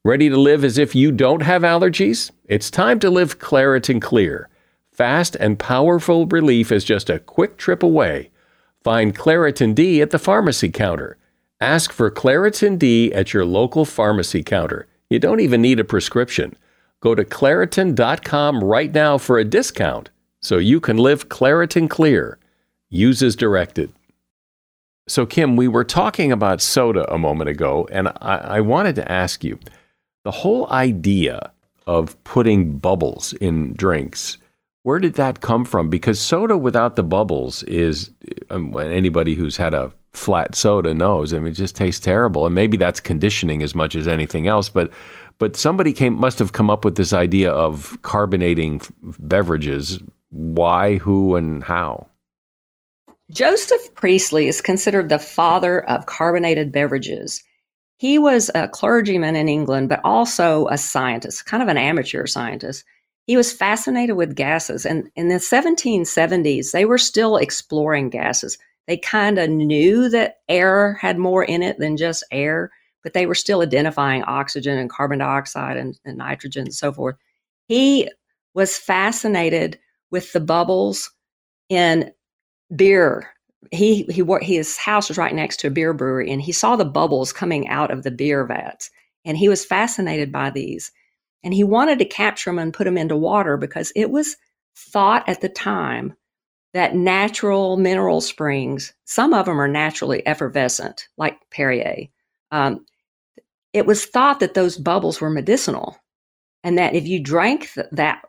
Ready 0.04 0.28
to 0.28 0.37
live 0.37 0.64
as 0.64 0.78
if 0.78 0.94
you 0.94 1.12
don't 1.12 1.42
have 1.42 1.62
allergies? 1.62 2.30
It's 2.46 2.70
time 2.70 2.98
to 3.00 3.11
live 3.11 3.38
Claritin 3.38 4.00
Clear. 4.00 4.48
Fast 4.92 5.35
and 5.37 5.59
powerful 5.59 6.26
relief 6.26 6.70
is 6.70 6.85
just 6.85 7.11
a 7.11 7.18
quick 7.18 7.57
trip 7.57 7.83
away. 7.83 8.30
Find 8.83 9.16
Claritin 9.16 9.74
D 9.74 10.02
at 10.02 10.11
the 10.11 10.18
pharmacy 10.18 10.68
counter. 10.68 11.16
Ask 11.61 11.92
for 11.92 12.11
Claritin 12.11 12.78
D 12.78 13.12
at 13.12 13.33
your 13.33 13.44
local 13.44 13.85
pharmacy 13.85 14.42
counter. 14.42 14.87
You 15.09 15.18
don't 15.18 15.40
even 15.40 15.62
need 15.62 15.80
a 15.80 15.85
prescription. 15.85 16.57
Go 17.00 17.14
to 17.14 17.24
Claritin.com 17.24 18.62
right 18.62 18.92
now 18.92 19.18
for 19.18 19.38
a 19.38 19.44
discount 19.44 20.11
so 20.44 20.59
you 20.59 20.78
can 20.78 20.98
live 20.98 21.30
Claritin 21.30 21.88
Clear. 21.88 22.38
Use 22.90 23.22
as 23.22 23.35
directed. 23.35 23.90
So, 25.09 25.24
Kim, 25.24 25.57
we 25.57 25.68
were 25.68 25.85
talking 25.85 26.30
about 26.30 26.61
soda 26.61 27.11
a 27.12 27.16
moment 27.16 27.48
ago, 27.48 27.88
and 27.90 28.09
I, 28.20 28.37
I 28.37 28.61
wanted 28.61 28.94
to 28.96 29.11
ask 29.11 29.42
you 29.42 29.59
the 30.22 30.30
whole 30.30 30.70
idea 30.70 31.50
of 31.87 32.22
putting 32.24 32.76
bubbles 32.76 33.33
in 33.35 33.72
drinks. 33.72 34.37
Where 34.83 34.98
did 34.98 35.14
that 35.14 35.40
come 35.40 35.64
from? 35.64 35.88
Because 35.88 36.20
soda 36.20 36.59
without 36.59 36.96
the 36.96 37.02
bubbles 37.02 37.62
is, 37.62 38.11
um, 38.50 38.76
anybody 38.78 39.35
who's 39.35 39.57
had 39.57 39.72
a 39.72 39.92
flat 40.12 40.54
soda 40.54 40.92
knows. 40.92 41.33
I 41.33 41.38
mean, 41.38 41.52
it 41.52 41.57
just 41.57 41.74
tastes 41.74 42.04
terrible. 42.04 42.44
And 42.44 42.54
maybe 42.54 42.76
that's 42.76 43.00
conditioning 43.00 43.62
as 43.62 43.74
much 43.74 43.96
as 43.96 44.07
anything 44.07 44.46
else. 44.46 44.68
But 44.68 44.90
but 45.38 45.57
somebody 45.57 45.92
came 45.92 46.14
must 46.14 46.38
have 46.38 46.52
come 46.52 46.70
up 46.70 46.85
with 46.85 46.96
this 46.96 47.12
idea 47.12 47.50
of 47.50 47.98
carbonating 48.02 48.80
beverages 49.02 49.98
why, 50.35 50.97
who, 50.97 51.37
and 51.37 51.62
how? 51.62 52.09
Joseph 53.31 53.94
Priestley 53.94 54.49
is 54.49 54.61
considered 54.61 55.09
the 55.09 55.18
father 55.18 55.88
of 55.88 56.07
carbonated 56.07 56.73
beverages. 56.73 57.42
He 57.99 58.18
was 58.18 58.51
a 58.53 58.66
clergyman 58.66 59.37
in 59.37 59.49
England, 59.49 59.88
but 59.88 60.01
also 60.03 60.66
a 60.68 60.77
scientist, 60.77 61.47
kind 61.47 61.62
of 61.62 61.68
an 61.68 61.79
amateur 61.79 62.27
scientist. 62.27 62.85
He 63.29 63.37
was 63.37 63.53
fascinated 63.53 64.16
with 64.16 64.35
gases. 64.35 64.85
And 64.85 65.09
in 65.14 65.29
the 65.29 65.37
1770s, 65.37 66.73
they 66.73 66.85
were 66.85 66.99
still 66.99 67.37
exploring 67.37 68.11
gases. 68.11 68.59
They 68.88 68.97
kind 68.97 69.38
of 69.38 69.49
knew 69.49 70.09
that 70.09 70.38
air 70.49 70.94
had 70.94 71.16
more 71.16 71.44
in 71.44 71.62
it 71.62 71.79
than 71.79 71.97
just 71.97 72.25
air, 72.33 72.73
but 73.05 73.12
they 73.12 73.27
were 73.27 73.37
still 73.37 73.62
identifying 73.62 74.25
oxygen 74.25 74.79
and 74.79 74.90
carbon 74.90 75.20
dioxide 75.20 75.77
and, 75.77 75.97
and 76.05 76.18
nitrogen 76.18 76.64
and 76.64 76.75
so 76.75 76.92
forth. 76.92 77.14
He 77.68 78.11
was 78.53 78.77
fascinated 78.77 79.79
with 80.14 80.33
the 80.33 80.38
bubbles 80.38 81.11
in 81.68 82.12
beer. 82.74 83.31
He 83.72 84.05
he 84.05 84.22
his 84.42 84.77
house 84.77 85.09
was 85.09 85.18
right 85.18 85.35
next 85.35 85.59
to 85.61 85.66
a 85.66 85.72
beer 85.72 85.92
brewery, 85.92 86.31
and 86.31 86.40
he 86.40 86.53
saw 86.53 86.77
the 86.77 86.85
bubbles 86.85 87.33
coming 87.33 87.66
out 87.66 87.90
of 87.90 88.05
the 88.05 88.12
beer 88.12 88.46
vats, 88.46 88.92
and 89.24 89.37
he 89.37 89.48
was 89.48 89.64
fascinated 89.64 90.31
by 90.31 90.50
these, 90.50 90.92
and 91.42 91.53
he 91.53 91.64
wanted 91.64 91.98
to 91.98 92.05
capture 92.05 92.50
them 92.50 92.61
and 92.61 92.72
put 92.72 92.85
them 92.85 92.96
into 92.96 93.16
water 93.16 93.57
because 93.57 93.92
it 93.96 94.09
was 94.09 94.37
thought 94.77 95.29
at 95.29 95.40
the 95.40 95.48
time 95.48 96.14
that 96.74 96.94
natural 96.94 97.77
mineral 97.77 98.20
springs, 98.20 98.94
some 99.07 99.35
of 99.35 99.46
them 99.46 99.61
are 99.61 99.66
naturally 99.66 100.24
effervescent, 100.29 101.09
like 101.18 101.38
Perrier. 101.50 102.07
Um, 102.53 102.87
it 103.72 103.85
was 103.85 104.07
thought 104.07 104.38
that 104.38 104.55
those 104.55 104.79
bubbles 104.79 105.20
were 105.20 105.31
medicinal, 105.31 105.96
and 106.62 106.79
that 106.79 106.94
if 106.94 107.05
you 107.05 107.20
drank 107.20 107.72
th- 107.72 107.88
that 107.90 108.22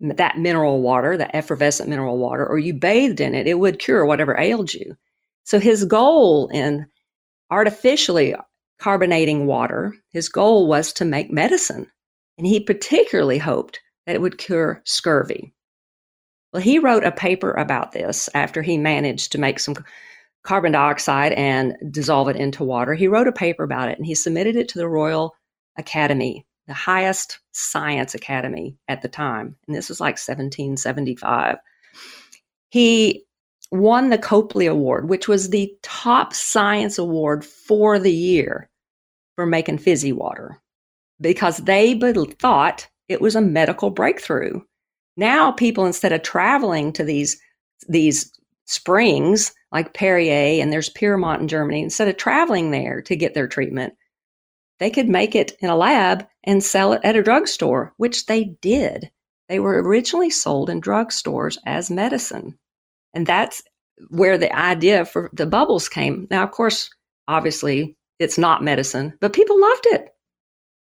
that 0.00 0.38
mineral 0.38 0.82
water, 0.82 1.16
that 1.16 1.34
effervescent 1.34 1.88
mineral 1.88 2.18
water, 2.18 2.46
or 2.46 2.58
you 2.58 2.74
bathed 2.74 3.20
in 3.20 3.34
it, 3.34 3.46
it 3.46 3.58
would 3.58 3.78
cure 3.78 4.04
whatever 4.04 4.38
ailed 4.38 4.72
you. 4.72 4.96
So 5.44 5.58
his 5.58 5.84
goal 5.84 6.48
in 6.48 6.86
artificially 7.50 8.34
carbonating 8.78 9.46
water, 9.46 9.94
his 10.10 10.28
goal 10.28 10.66
was 10.66 10.92
to 10.94 11.04
make 11.04 11.30
medicine, 11.30 11.90
and 12.38 12.46
he 12.46 12.60
particularly 12.60 13.38
hoped 13.38 13.80
that 14.06 14.14
it 14.14 14.20
would 14.20 14.38
cure 14.38 14.82
scurvy. 14.84 15.54
Well, 16.52 16.62
he 16.62 16.78
wrote 16.78 17.04
a 17.04 17.12
paper 17.12 17.52
about 17.52 17.92
this 17.92 18.28
after 18.34 18.62
he 18.62 18.78
managed 18.78 19.32
to 19.32 19.38
make 19.38 19.58
some 19.58 19.74
carbon 20.44 20.72
dioxide 20.72 21.32
and 21.32 21.74
dissolve 21.90 22.28
it 22.28 22.36
into 22.36 22.62
water. 22.64 22.94
He 22.94 23.08
wrote 23.08 23.26
a 23.26 23.32
paper 23.32 23.64
about 23.64 23.88
it 23.88 23.98
and 23.98 24.06
he 24.06 24.14
submitted 24.14 24.56
it 24.56 24.68
to 24.68 24.78
the 24.78 24.88
Royal 24.88 25.34
Academy, 25.76 26.46
the 26.66 26.74
highest 26.74 27.40
science 27.52 28.14
academy 28.14 28.76
at 28.88 29.02
the 29.02 29.08
time. 29.08 29.56
And 29.66 29.76
this 29.76 29.88
was 29.88 30.00
like 30.00 30.14
1775. 30.14 31.58
He 32.70 33.24
won 33.70 34.10
the 34.10 34.18
Copley 34.18 34.66
Award, 34.66 35.08
which 35.08 35.28
was 35.28 35.50
the 35.50 35.72
top 35.82 36.32
science 36.32 36.98
award 36.98 37.44
for 37.44 37.98
the 37.98 38.12
year 38.12 38.68
for 39.36 39.46
making 39.46 39.78
fizzy 39.78 40.12
water 40.12 40.60
because 41.20 41.58
they 41.58 41.98
thought 42.38 42.88
it 43.08 43.20
was 43.20 43.36
a 43.36 43.40
medical 43.40 43.90
breakthrough. 43.90 44.60
Now 45.16 45.52
people 45.52 45.86
instead 45.86 46.12
of 46.12 46.22
traveling 46.22 46.92
to 46.94 47.04
these 47.04 47.40
these 47.88 48.32
springs 48.66 49.52
like 49.72 49.92
Perrier 49.92 50.62
and 50.62 50.72
there's 50.72 50.88
Pyrmont 50.90 51.40
in 51.40 51.48
Germany, 51.48 51.82
instead 51.82 52.08
of 52.08 52.16
traveling 52.16 52.70
there 52.70 53.02
to 53.02 53.16
get 53.16 53.34
their 53.34 53.48
treatment, 53.48 53.94
they 54.84 54.90
could 54.90 55.08
make 55.08 55.34
it 55.34 55.56
in 55.60 55.70
a 55.70 55.76
lab 55.76 56.26
and 56.44 56.62
sell 56.62 56.92
it 56.92 57.00
at 57.04 57.16
a 57.16 57.22
drugstore, 57.22 57.94
which 57.96 58.26
they 58.26 58.44
did. 58.60 59.10
They 59.48 59.58
were 59.58 59.82
originally 59.82 60.28
sold 60.28 60.68
in 60.68 60.82
drugstores 60.82 61.56
as 61.64 61.90
medicine. 61.90 62.58
And 63.14 63.26
that's 63.26 63.62
where 64.10 64.36
the 64.36 64.54
idea 64.54 65.06
for 65.06 65.30
the 65.32 65.46
bubbles 65.46 65.88
came. 65.88 66.26
Now, 66.30 66.42
of 66.42 66.50
course, 66.50 66.90
obviously, 67.26 67.96
it's 68.18 68.36
not 68.36 68.62
medicine, 68.62 69.14
but 69.22 69.32
people 69.32 69.58
loved 69.58 69.86
it. 69.86 70.14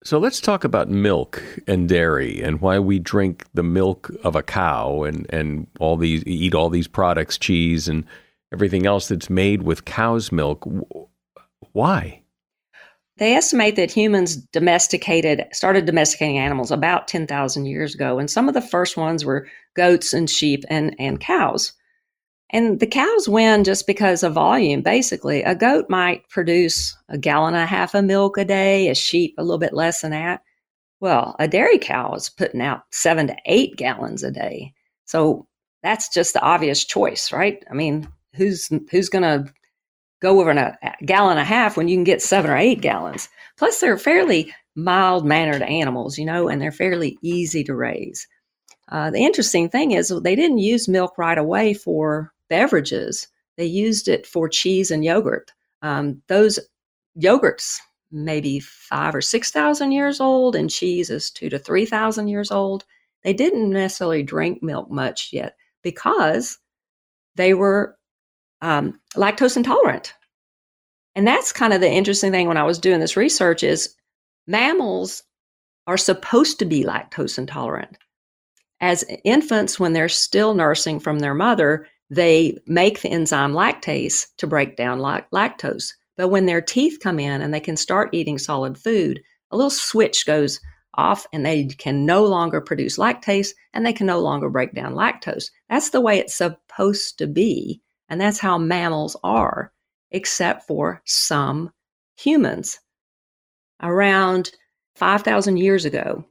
So 0.03 0.19
let's 0.19 0.41
talk 0.41 0.65
about 0.65 0.89
milk 0.89 1.43
and 1.67 1.87
dairy 1.87 2.41
and 2.41 2.63
why 2.63 2.79
we 2.79 2.99
drink 3.01 3.45
the 3.53 3.63
milk 3.63 4.11
of 4.25 4.35
a 4.35 4.43
cow 4.43 5.03
and, 5.03 5.27
and 5.29 5.67
all 5.79 5.99
these 5.99 6.25
eat 6.25 6.55
all 6.55 6.71
these 6.71 6.89
products, 6.89 7.37
cheese 7.37 7.87
and 7.87 8.07
everything 8.51 8.87
else 8.87 9.09
that's 9.09 9.29
made 9.29 9.61
with 9.61 9.85
cow's 9.85 10.33
milk. 10.33 10.67
Why? 11.73 12.20
They 13.21 13.35
estimate 13.35 13.77
that 13.77 13.91
humans 13.91 14.37
domesticated 14.37 15.45
started 15.53 15.85
domesticating 15.85 16.39
animals 16.39 16.71
about 16.71 17.07
10,000 17.07 17.67
years 17.67 17.95
ago 17.95 18.19
and 18.19 18.31
some 18.31 18.49
of 18.49 18.55
the 18.55 18.63
first 18.63 18.97
ones 18.97 19.27
were 19.27 19.47
goats 19.77 20.15
and 20.15 20.29
sheep 20.29 20.65
and 20.71 20.97
and 20.99 21.21
cows. 21.21 21.75
And 22.49 22.81
the 22.81 22.87
cows 22.87 23.29
win 23.29 23.63
just 23.63 23.87
because 23.87 24.23
of 24.23 24.33
volume, 24.33 24.81
basically. 24.81 25.43
A 25.43 25.55
goat 25.55 25.87
might 25.91 26.29
produce 26.31 26.97
a 27.11 27.19
gallon 27.19 27.55
and 27.55 27.63
a 27.63 27.67
half 27.67 27.95
of 27.95 28.07
milk 28.07 28.39
a 28.39 28.45
day, 28.45 28.89
a 28.89 28.95
sheep 28.95 29.35
a 29.37 29.45
little 29.45 29.59
bit 29.59 29.75
less 29.75 30.01
than 30.01 30.13
that. 30.13 30.43
Well, 30.99 31.37
a 31.39 31.47
dairy 31.47 31.79
cow 31.79 32.15
is 32.15 32.31
putting 32.31 32.63
out 32.63 32.83
seven 32.91 33.27
to 33.29 33.37
eight 33.45 33.77
gallons 33.77 34.25
a 34.25 34.31
day. 34.31 34.73
So 35.05 35.47
that's 35.83 36.09
just 36.09 36.33
the 36.33 36.43
obvious 36.43 36.85
choice, 36.85 37.33
right? 37.33 37.63
I 37.71 37.75
mean, 37.75 38.09
who's 38.35 38.71
who's 38.91 39.11
to 39.11 39.53
go 40.21 40.41
over 40.41 40.51
a 40.51 40.79
gallon 41.05 41.33
and 41.33 41.41
a 41.41 41.45
half 41.45 41.77
when 41.77 41.89
you 41.89 41.97
can 41.97 42.05
get 42.05 42.23
seven 42.23 42.51
or 42.51 42.57
eight 42.57 42.81
gallons? 42.81 43.29
Plus, 43.57 43.81
they're 43.81 43.99
fairly 43.99 44.55
mild 44.75 45.27
mannered 45.27 45.63
animals, 45.63 46.19
you 46.19 46.25
know, 46.25 46.49
and 46.49 46.61
they're 46.61 46.73
fairly 46.73 47.19
easy 47.23 47.65
to 47.65 47.75
raise. 47.75 48.27
Uh, 48.89 49.11
the 49.11 49.25
interesting 49.25 49.69
thing 49.69 49.93
is 49.93 50.09
they 50.23 50.35
didn't 50.37 50.59
use 50.59 50.89
milk 50.89 51.17
right 51.19 51.39
away 51.39 51.75
for 51.75 52.33
beverages. 52.49 53.29
They 53.57 53.67
used 53.67 54.09
it 54.09 54.27
for 54.27 54.49
cheese 54.49 54.91
and 54.91 55.05
yogurt. 55.05 55.53
Um, 55.83 56.23
those 56.29 56.59
yogurts 57.19 57.79
maybe 58.13 58.61
five 58.61 59.15
or 59.15 59.21
six 59.21 59.51
thousand 59.51 59.93
years 59.93 60.21
old, 60.21 60.57
and 60.57 60.71
cheese 60.71 61.11
is 61.11 61.31
two 61.31 61.49
to 61.49 61.59
three 61.59 61.87
thousand 61.87 62.29
years 62.29 62.51
old. 62.51 62.85
They 63.23 63.33
didn't 63.33 63.71
necessarily 63.71 64.23
drink 64.23 64.63
milk 64.63 64.91
much 64.91 65.31
yet 65.33 65.57
because 65.83 66.59
they 67.37 67.55
were 67.55 67.97
um, 68.63 68.99
lactose 69.15 69.57
intolerant. 69.57 70.15
And 71.15 71.27
that's 71.27 71.53
kind 71.53 71.73
of 71.73 71.81
the 71.81 71.91
interesting 71.91 72.31
thing 72.31 72.47
when 72.47 72.57
I 72.57 72.65
was 72.65 72.79
doing 72.79 73.01
this 73.01 73.17
research 73.17 73.63
is 73.63 73.95
mammals 74.47 75.23
are 75.87 75.97
supposed 75.97 76.59
to 76.59 76.65
be 76.65 76.85
lactose 76.85 77.39
intolerant. 77.39 77.99
As 78.81 79.05
infants, 79.25 79.79
when 79.79 79.93
they're 79.93 80.09
still 80.09 80.55
nursing 80.55 81.01
from 81.01 81.19
their 81.19 81.35
mother, 81.35 81.87
they 82.11 82.59
make 82.67 83.01
the 83.01 83.11
enzyme 83.11 83.53
lactase 83.53 84.27
to 84.39 84.47
break 84.47 84.77
down 84.77 84.99
lactose. 84.99 85.93
But 86.17 86.29
when 86.29 86.47
their 86.47 86.61
teeth 86.61 86.99
come 87.03 87.19
in 87.19 87.43
and 87.43 87.53
they 87.53 87.61
can 87.61 87.77
start 87.77 88.11
eating 88.13 88.39
solid 88.39 88.79
food, 88.79 89.21
a 89.51 89.57
little 89.57 89.71
switch 89.71 90.27
goes 90.27 90.61
off 90.95 91.27
and 91.33 91.47
they 91.47 91.67
can 91.67 92.05
no 92.05 92.25
longer 92.25 92.61
produce 92.61 92.99
lactase 92.99 93.49
and 93.73 93.87
they 93.87 93.93
can 93.93 94.07
no 94.07 94.21
longer 94.21 94.51
break 94.51 94.75
down 94.75 94.95
lactose. 94.95 95.51
That's 95.69 95.91
the 95.91 96.01
way 96.01 96.19
it's 96.19 96.35
supposed 96.35 97.19
to 97.19 97.27
be. 97.27 97.81
And 98.11 98.21
that's 98.21 98.41
how 98.41 98.59
mammals 98.59 99.17
are, 99.23 99.73
except 100.11 100.67
for 100.67 101.01
some 101.07 101.73
humans. 102.19 102.81
Around 103.81 104.51
5,000 104.97 105.57
years 105.57 105.85
ago, 105.85 106.27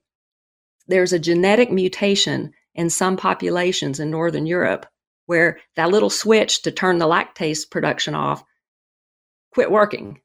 there's 0.88 1.14
a 1.14 1.20
genetic 1.20 1.72
mutation 1.72 2.54
in 2.76 2.90
some 2.90 3.18
populations 3.18 4.00
in 4.00 4.12
Northern 4.12 4.46
Europe 4.46 4.86
where 5.26 5.60
that 5.76 5.90
little 5.90 6.10
switch 6.10 6.64
to 6.64 6.72
turn 6.72 6.98
the 6.98 7.08
lactase 7.08 7.70
production 7.70 8.14
off 8.14 8.44
quit 9.54 9.72
working. 9.72 10.22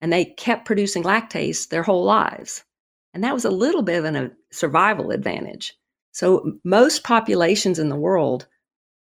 And 0.00 0.12
they 0.12 0.24
kept 0.24 0.66
producing 0.66 1.02
lactase 1.02 1.68
their 1.68 1.82
whole 1.82 2.04
lives. 2.04 2.64
And 3.14 3.24
that 3.24 3.34
was 3.34 3.44
a 3.44 3.50
little 3.50 3.82
bit 3.82 4.04
of 4.04 4.14
a 4.14 4.30
survival 4.50 5.10
advantage. 5.10 5.74
So, 6.12 6.58
most 6.64 7.04
populations 7.04 7.78
in 7.78 7.88
the 7.88 7.96
world, 7.96 8.46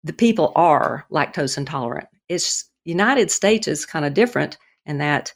the 0.04 0.12
people 0.12 0.52
are 0.54 1.06
lactose 1.10 1.58
intolerant. 1.58 2.08
It's 2.28 2.68
United 2.84 3.30
States 3.30 3.66
is 3.66 3.86
kind 3.86 4.04
of 4.04 4.14
different 4.14 4.58
in 4.86 4.98
that 4.98 5.32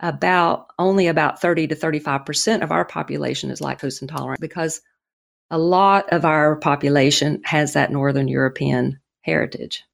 about 0.00 0.66
only 0.78 1.06
about 1.06 1.40
30 1.40 1.68
to 1.68 1.74
35% 1.74 2.62
of 2.62 2.70
our 2.70 2.84
population 2.84 3.50
is 3.50 3.60
lactose 3.60 4.02
intolerant 4.02 4.40
because 4.40 4.80
a 5.50 5.58
lot 5.58 6.12
of 6.12 6.24
our 6.24 6.56
population 6.56 7.40
has 7.44 7.72
that 7.72 7.90
Northern 7.90 8.28
European 8.28 8.98
heritage. 9.22 9.84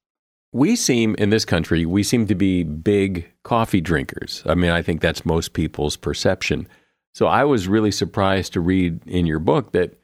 We 0.51 0.75
seem 0.75 1.15
in 1.15 1.29
this 1.29 1.45
country, 1.45 1.85
we 1.85 2.01
seem 2.01 2.25
to 2.27 2.35
be 2.35 2.63
big 2.63 3.29
coffee 3.43 3.81
drinkers. 3.81 4.41
I 4.45 4.55
mean, 4.55 4.71
I 4.71 4.81
think 4.81 4.99
that's 4.99 5.25
most 5.25 5.53
people's 5.53 5.95
perception. 5.95 6.67
So 7.13 7.27
I 7.27 7.43
was 7.43 7.67
really 7.67 7.91
surprised 7.91 8.53
to 8.53 8.61
read 8.61 9.05
in 9.05 9.25
your 9.25 9.39
book 9.39 9.71
that 9.73 9.95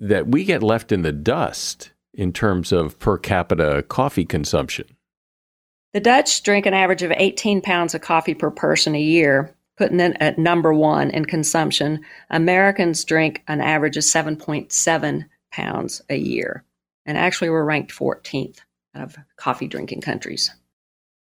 that 0.00 0.28
we 0.28 0.44
get 0.44 0.62
left 0.62 0.92
in 0.92 1.02
the 1.02 1.12
dust 1.12 1.92
in 2.14 2.32
terms 2.32 2.72
of 2.72 2.98
per 2.98 3.18
capita 3.18 3.84
coffee 3.88 4.24
consumption. 4.24 4.86
The 5.92 6.00
Dutch 6.00 6.42
drink 6.42 6.66
an 6.66 6.74
average 6.74 7.02
of 7.02 7.12
18 7.14 7.60
pounds 7.60 7.94
of 7.94 8.00
coffee 8.00 8.34
per 8.34 8.50
person 8.50 8.94
a 8.94 9.00
year, 9.00 9.54
putting 9.76 10.00
it 10.00 10.16
at 10.20 10.38
number 10.38 10.72
one 10.72 11.10
in 11.10 11.24
consumption. 11.24 12.04
Americans 12.30 13.04
drink 13.04 13.42
an 13.48 13.60
average 13.60 13.96
of 13.96 14.04
7.7 14.04 15.26
pounds 15.50 16.02
a 16.08 16.16
year 16.16 16.64
and 17.06 17.18
actually 17.18 17.50
we're 17.50 17.64
ranked 17.64 17.92
14th 17.92 18.58
of 18.94 19.16
coffee 19.36 19.66
drinking 19.66 20.00
countries. 20.00 20.54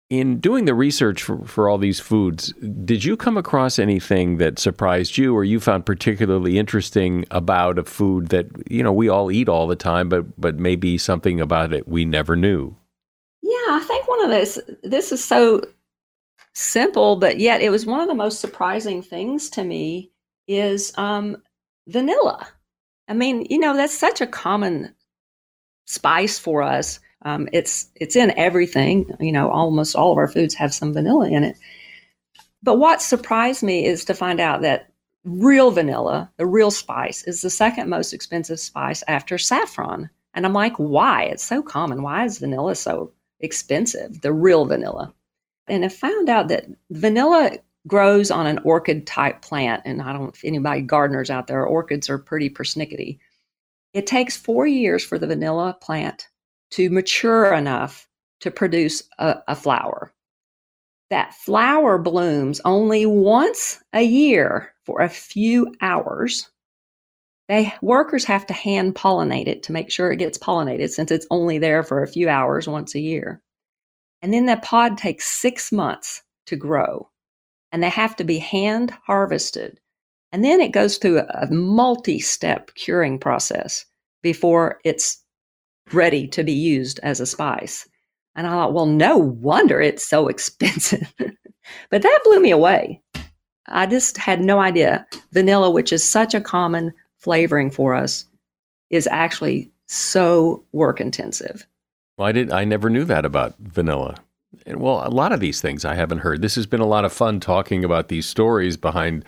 In 0.10 0.40
doing 0.40 0.66
the 0.66 0.74
research 0.74 1.22
for, 1.22 1.46
for 1.46 1.70
all 1.70 1.78
these 1.78 2.00
foods, 2.00 2.52
did 2.84 3.04
you 3.04 3.16
come 3.16 3.38
across 3.38 3.78
anything 3.78 4.38
that 4.38 4.58
surprised 4.58 5.18
you 5.20 5.36
or 5.36 5.44
you 5.44 5.60
found 5.60 5.86
particularly 5.86 6.58
interesting 6.58 7.26
about 7.30 7.78
a 7.78 7.84
food 7.84 8.30
that, 8.30 8.48
you 8.72 8.82
know, 8.82 8.92
we 8.92 9.08
all 9.08 9.32
eat 9.32 9.48
all 9.48 9.68
the 9.68 9.76
time, 9.76 10.10
but 10.10 10.40
but 10.42 10.56
maybe 10.56 10.98
something 10.98 11.40
about 11.40 11.74
it 11.74 11.88
we 11.88 12.06
never 12.06 12.36
knew? 12.36 12.76
Yeah, 13.44 13.52
I 13.70 13.84
think 13.88 14.08
one 14.08 14.24
of 14.24 14.32
those 14.32 14.60
this 14.82 15.12
is 15.12 15.24
so 15.24 15.62
simple, 16.56 17.18
but 17.18 17.40
yet 17.40 17.62
it 17.62 17.70
was 17.70 17.86
one 17.86 18.00
of 18.00 18.08
the 18.08 18.16
most 18.16 18.40
surprising 18.40 19.04
things 19.04 19.48
to 19.52 19.64
me 19.64 20.12
is 20.48 20.92
um, 20.98 21.38
vanilla. 21.88 22.48
I 23.08 23.14
mean, 23.14 23.46
you 23.48 23.60
know, 23.60 23.76
that's 23.76 23.98
such 23.98 24.22
a 24.22 24.28
common 24.28 24.96
spice 25.86 26.40
for 26.40 26.64
us. 26.64 27.00
Um, 27.24 27.50
it's 27.52 27.90
it's 27.96 28.16
in 28.16 28.32
everything. 28.38 29.12
You 29.20 29.32
know, 29.32 29.50
almost 29.50 29.96
all 29.96 30.12
of 30.12 30.18
our 30.18 30.28
foods 30.28 30.54
have 30.56 30.74
some 30.74 30.94
vanilla 30.94 31.30
in 31.30 31.44
it. 31.44 31.58
But 32.62 32.78
what 32.78 33.02
surprised 33.02 33.64
me 33.64 33.86
is 33.86 34.06
to 34.06 34.14
find 34.14 34.40
out 34.40 34.62
that 34.62 34.92
real 35.24 35.72
vanilla, 35.72 36.32
the 36.38 36.46
real 36.46 36.72
spice, 36.72 37.24
is 37.24 37.42
the 37.42 37.50
second 37.50 37.90
most 37.90 38.14
expensive 38.14 38.60
spice 38.60 39.04
after 39.08 39.38
saffron. 39.38 40.10
And 40.34 40.46
I'm 40.46 40.54
like, 40.54 40.76
why? 40.78 41.24
It's 41.24 41.44
so 41.44 41.62
common. 41.62 42.04
Why 42.04 42.26
is 42.26 42.38
vanilla 42.38 42.76
so 42.76 43.14
expensive? 43.40 44.22
The 44.22 44.34
real 44.34 44.66
vanilla. 44.66 45.14
And 45.68 45.86
I 45.86 45.90
found 45.90 46.30
out 46.30 46.48
that 46.50 46.66
vanilla 46.90 47.58
grows 47.88 48.30
on 48.32 48.46
an 48.46 48.60
orchid 48.64 49.08
type 49.08 49.42
plant. 49.42 49.84
And 49.86 50.02
I 50.02 50.12
don't 50.12 50.24
know 50.24 50.30
if 50.30 50.44
anybody 50.44 50.82
gardeners 50.82 51.30
out 51.30 51.48
there, 51.48 51.66
orchids 51.66 52.10
are 52.10 52.18
pretty 52.18 52.50
persnickety. 52.50 53.20
It 53.94 54.06
takes 54.06 54.38
four 54.38 54.68
years 54.68 55.04
for 55.04 55.18
the 55.18 55.28
vanilla 55.28 55.78
plant 55.82 56.28
to 56.72 56.90
mature 56.90 57.54
enough 57.54 58.08
to 58.42 58.52
produce 58.52 59.04
a, 59.18 59.38
a 59.48 59.56
flower. 59.56 60.14
That 61.10 61.34
flower 61.34 61.98
blooms 61.98 62.62
only 62.66 63.06
once 63.06 63.80
a 63.94 64.04
year 64.04 64.74
for 64.86 65.02
a 65.02 65.10
few 65.10 65.74
hours. 65.82 66.50
They 67.48 67.74
workers 67.82 68.26
have 68.26 68.46
to 68.48 68.54
hand 68.54 68.94
pollinate 68.94 69.48
it 69.48 69.64
to 69.64 69.72
make 69.72 69.90
sure 69.92 70.12
it 70.12 70.18
gets 70.18 70.38
pollinated 70.38 70.90
since 70.92 71.10
it's 71.10 71.26
only 71.32 71.58
there 71.58 71.82
for 71.82 72.04
a 72.04 72.08
few 72.08 72.30
hours 72.30 72.68
once 72.68 72.94
a 72.94 73.00
year. 73.00 73.42
And 74.22 74.32
then 74.32 74.46
that 74.46 74.64
pod 74.64 74.98
takes 74.98 75.26
six 75.26 75.72
months 75.72 76.22
to 76.46 76.56
grow 76.56 77.10
and 77.72 77.82
they 77.82 77.90
have 77.90 78.16
to 78.18 78.24
be 78.24 78.38
hand 78.38 78.92
harvested. 79.06 79.80
And 80.32 80.44
then 80.44 80.62
it 80.62 80.72
goes 80.72 80.98
through 80.98 81.20
a 81.20 81.48
multi 81.52 82.20
step 82.20 82.74
curing 82.76 83.18
process 83.18 83.86
before 84.22 84.80
it's 84.84 85.24
ready 85.94 86.28
to 86.30 86.44
be 86.44 86.54
used 86.54 87.00
as 87.04 87.20
a 87.20 87.26
spice. 87.26 87.88
And 88.36 88.48
I 88.48 88.52
thought, 88.52 88.74
well, 88.74 88.86
no 88.86 89.18
wonder 89.18 89.82
it's 89.82 90.08
so 90.08 90.28
expensive. 90.30 91.14
but 91.90 92.02
that 92.02 92.20
blew 92.24 92.40
me 92.40 92.52
away. 92.52 93.02
I 93.68 93.86
just 93.86 94.18
had 94.18 94.42
no 94.42 94.60
idea. 94.60 95.06
Vanilla, 95.32 95.70
which 95.70 95.94
is 95.94 96.04
such 96.04 96.34
a 96.34 96.42
common 96.42 96.94
flavoring 97.18 97.70
for 97.70 97.94
us, 97.94 98.26
is 98.90 99.08
actually 99.08 99.72
so 99.86 100.64
work 100.72 101.00
intensive. 101.00 101.68
Well, 102.18 102.28
I 102.28 102.32
did. 102.32 102.52
I 102.52 102.66
never 102.66 102.90
knew 102.90 103.06
that 103.06 103.26
about 103.26 103.56
vanilla. 103.60 104.16
And 104.66 104.80
well, 104.80 105.06
a 105.06 105.10
lot 105.10 105.32
of 105.32 105.40
these 105.40 105.62
things 105.62 105.86
I 105.86 105.96
haven't 105.96 106.20
heard. 106.20 106.42
This 106.42 106.56
has 106.56 106.66
been 106.66 106.82
a 106.82 106.88
lot 106.88 107.06
of 107.06 107.14
fun 107.14 107.40
talking 107.40 107.84
about 107.84 108.08
these 108.08 108.26
stories 108.26 108.78
behind 108.78 109.24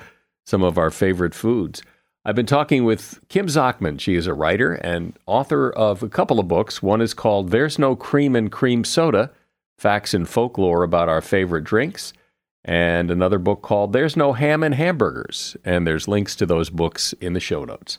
some 0.45 0.63
of 0.63 0.77
our 0.77 0.89
favorite 0.89 1.35
foods. 1.35 1.83
I've 2.23 2.35
been 2.35 2.45
talking 2.45 2.83
with 2.83 3.19
Kim 3.29 3.47
Zachman. 3.47 3.99
She 3.99 4.15
is 4.15 4.27
a 4.27 4.33
writer 4.33 4.73
and 4.73 5.17
author 5.25 5.71
of 5.71 6.03
a 6.03 6.09
couple 6.09 6.39
of 6.39 6.47
books. 6.47 6.83
One 6.83 7.01
is 7.01 7.15
called 7.15 7.49
There's 7.49 7.79
No 7.79 7.95
Cream 7.95 8.35
in 8.35 8.49
Cream 8.49 8.83
Soda 8.83 9.31
Facts 9.79 10.13
and 10.13 10.29
Folklore 10.29 10.83
About 10.83 11.09
Our 11.09 11.21
Favorite 11.21 11.63
Drinks, 11.63 12.13
and 12.63 13.09
another 13.09 13.39
book 13.39 13.63
called 13.63 13.91
There's 13.91 14.15
No 14.15 14.33
Ham 14.33 14.63
in 14.63 14.73
Hamburgers. 14.73 15.57
And 15.65 15.87
there's 15.87 16.07
links 16.07 16.35
to 16.35 16.45
those 16.45 16.69
books 16.69 17.13
in 17.13 17.33
the 17.33 17.39
show 17.39 17.65
notes. 17.65 17.97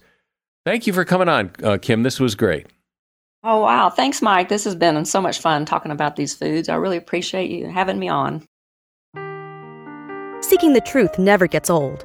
Thank 0.64 0.86
you 0.86 0.92
for 0.92 1.04
coming 1.04 1.28
on, 1.28 1.50
uh, 1.64 1.78
Kim. 1.82 2.04
This 2.04 2.20
was 2.20 2.36
great. 2.36 2.68
Oh, 3.42 3.62
wow. 3.62 3.90
Thanks, 3.90 4.22
Mike. 4.22 4.48
This 4.48 4.62
has 4.62 4.76
been 4.76 5.04
so 5.04 5.20
much 5.20 5.40
fun 5.40 5.64
talking 5.64 5.90
about 5.90 6.14
these 6.14 6.32
foods. 6.32 6.68
I 6.68 6.76
really 6.76 6.96
appreciate 6.96 7.50
you 7.50 7.66
having 7.66 7.98
me 7.98 8.08
on. 8.08 8.46
Seeking 10.42 10.74
the 10.74 10.82
truth 10.84 11.18
never 11.18 11.48
gets 11.48 11.68
old. 11.68 12.04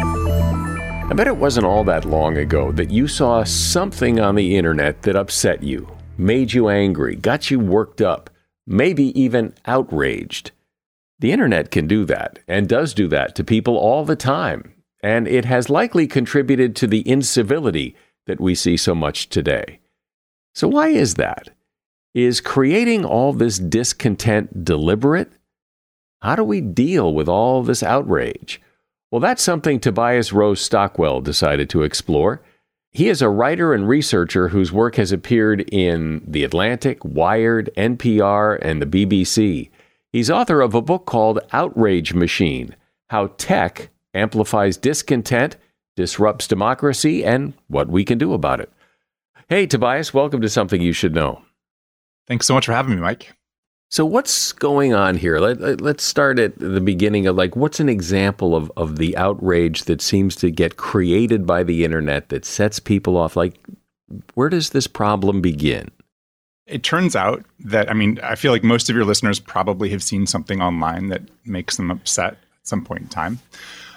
I 1.11 1.13
bet 1.13 1.27
it 1.27 1.35
wasn't 1.35 1.65
all 1.65 1.83
that 1.83 2.05
long 2.05 2.37
ago 2.37 2.71
that 2.71 2.89
you 2.89 3.05
saw 3.05 3.43
something 3.43 4.21
on 4.21 4.35
the 4.35 4.55
internet 4.55 5.01
that 5.01 5.17
upset 5.17 5.61
you, 5.61 5.89
made 6.17 6.53
you 6.53 6.69
angry, 6.69 7.17
got 7.17 7.51
you 7.51 7.59
worked 7.59 8.01
up, 8.01 8.29
maybe 8.65 9.19
even 9.19 9.53
outraged. 9.65 10.51
The 11.19 11.33
internet 11.33 11.69
can 11.69 11.85
do 11.85 12.05
that 12.05 12.39
and 12.47 12.69
does 12.69 12.93
do 12.93 13.09
that 13.09 13.35
to 13.35 13.43
people 13.43 13.75
all 13.75 14.05
the 14.05 14.15
time, 14.15 14.73
and 15.03 15.27
it 15.27 15.43
has 15.43 15.69
likely 15.69 16.07
contributed 16.07 16.77
to 16.77 16.87
the 16.87 17.05
incivility 17.05 17.93
that 18.25 18.39
we 18.39 18.55
see 18.55 18.77
so 18.77 18.95
much 18.95 19.27
today. 19.27 19.81
So, 20.55 20.69
why 20.69 20.87
is 20.87 21.15
that? 21.15 21.49
Is 22.13 22.39
creating 22.39 23.03
all 23.03 23.33
this 23.33 23.59
discontent 23.59 24.63
deliberate? 24.63 25.33
How 26.21 26.37
do 26.37 26.45
we 26.45 26.61
deal 26.61 27.13
with 27.13 27.27
all 27.27 27.63
this 27.63 27.83
outrage? 27.83 28.61
Well, 29.11 29.19
that's 29.19 29.43
something 29.43 29.81
Tobias 29.81 30.31
Rose 30.31 30.61
Stockwell 30.61 31.19
decided 31.19 31.69
to 31.71 31.83
explore. 31.83 32.41
He 32.91 33.09
is 33.09 33.21
a 33.21 33.27
writer 33.27 33.73
and 33.73 33.87
researcher 33.87 34.47
whose 34.47 34.71
work 34.71 34.95
has 34.95 35.11
appeared 35.11 35.61
in 35.69 36.23
The 36.25 36.45
Atlantic, 36.45 37.03
Wired, 37.03 37.69
NPR, 37.75 38.57
and 38.61 38.81
the 38.81 38.85
BBC. 38.85 39.69
He's 40.13 40.29
author 40.29 40.61
of 40.61 40.73
a 40.73 40.81
book 40.81 41.05
called 41.05 41.39
Outrage 41.51 42.13
Machine 42.13 42.75
How 43.09 43.27
Tech 43.37 43.89
Amplifies 44.13 44.77
Discontent, 44.77 45.57
Disrupts 45.97 46.47
Democracy, 46.47 47.25
and 47.25 47.53
What 47.67 47.89
We 47.89 48.05
Can 48.05 48.17
Do 48.17 48.33
About 48.33 48.61
It. 48.61 48.71
Hey, 49.49 49.67
Tobias, 49.67 50.13
welcome 50.13 50.39
to 50.39 50.49
Something 50.49 50.81
You 50.81 50.93
Should 50.93 51.13
Know. 51.13 51.41
Thanks 52.27 52.45
so 52.45 52.53
much 52.53 52.65
for 52.65 52.71
having 52.71 52.95
me, 52.95 53.01
Mike. 53.01 53.33
So 53.91 54.05
what's 54.05 54.53
going 54.53 54.93
on 54.93 55.17
here? 55.17 55.37
Let, 55.39 55.81
us 55.81 56.01
start 56.01 56.39
at 56.39 56.57
the 56.57 56.79
beginning 56.79 57.27
of 57.27 57.35
like 57.35 57.57
what's 57.57 57.81
an 57.81 57.89
example 57.89 58.55
of, 58.55 58.71
of 58.77 58.97
the 58.97 59.17
outrage 59.17 59.83
that 59.83 60.01
seems 60.01 60.37
to 60.37 60.49
get 60.49 60.77
created 60.77 61.45
by 61.45 61.63
the 61.63 61.83
internet 61.83 62.29
that 62.29 62.45
sets 62.45 62.79
people 62.79 63.17
off? 63.17 63.35
Like 63.35 63.59
where 64.33 64.47
does 64.47 64.69
this 64.69 64.87
problem 64.87 65.41
begin? 65.41 65.91
It 66.67 66.83
turns 66.83 67.17
out 67.17 67.45
that 67.65 67.89
I 67.89 67.93
mean, 67.93 68.17
I 68.23 68.35
feel 68.35 68.53
like 68.53 68.63
most 68.63 68.89
of 68.89 68.95
your 68.95 69.03
listeners 69.03 69.39
probably 69.39 69.89
have 69.89 70.01
seen 70.01 70.25
something 70.25 70.61
online 70.61 71.09
that 71.09 71.23
makes 71.45 71.75
them 71.75 71.91
upset 71.91 72.33
at 72.33 72.39
some 72.63 72.85
point 72.85 73.01
in 73.01 73.07
time. 73.09 73.39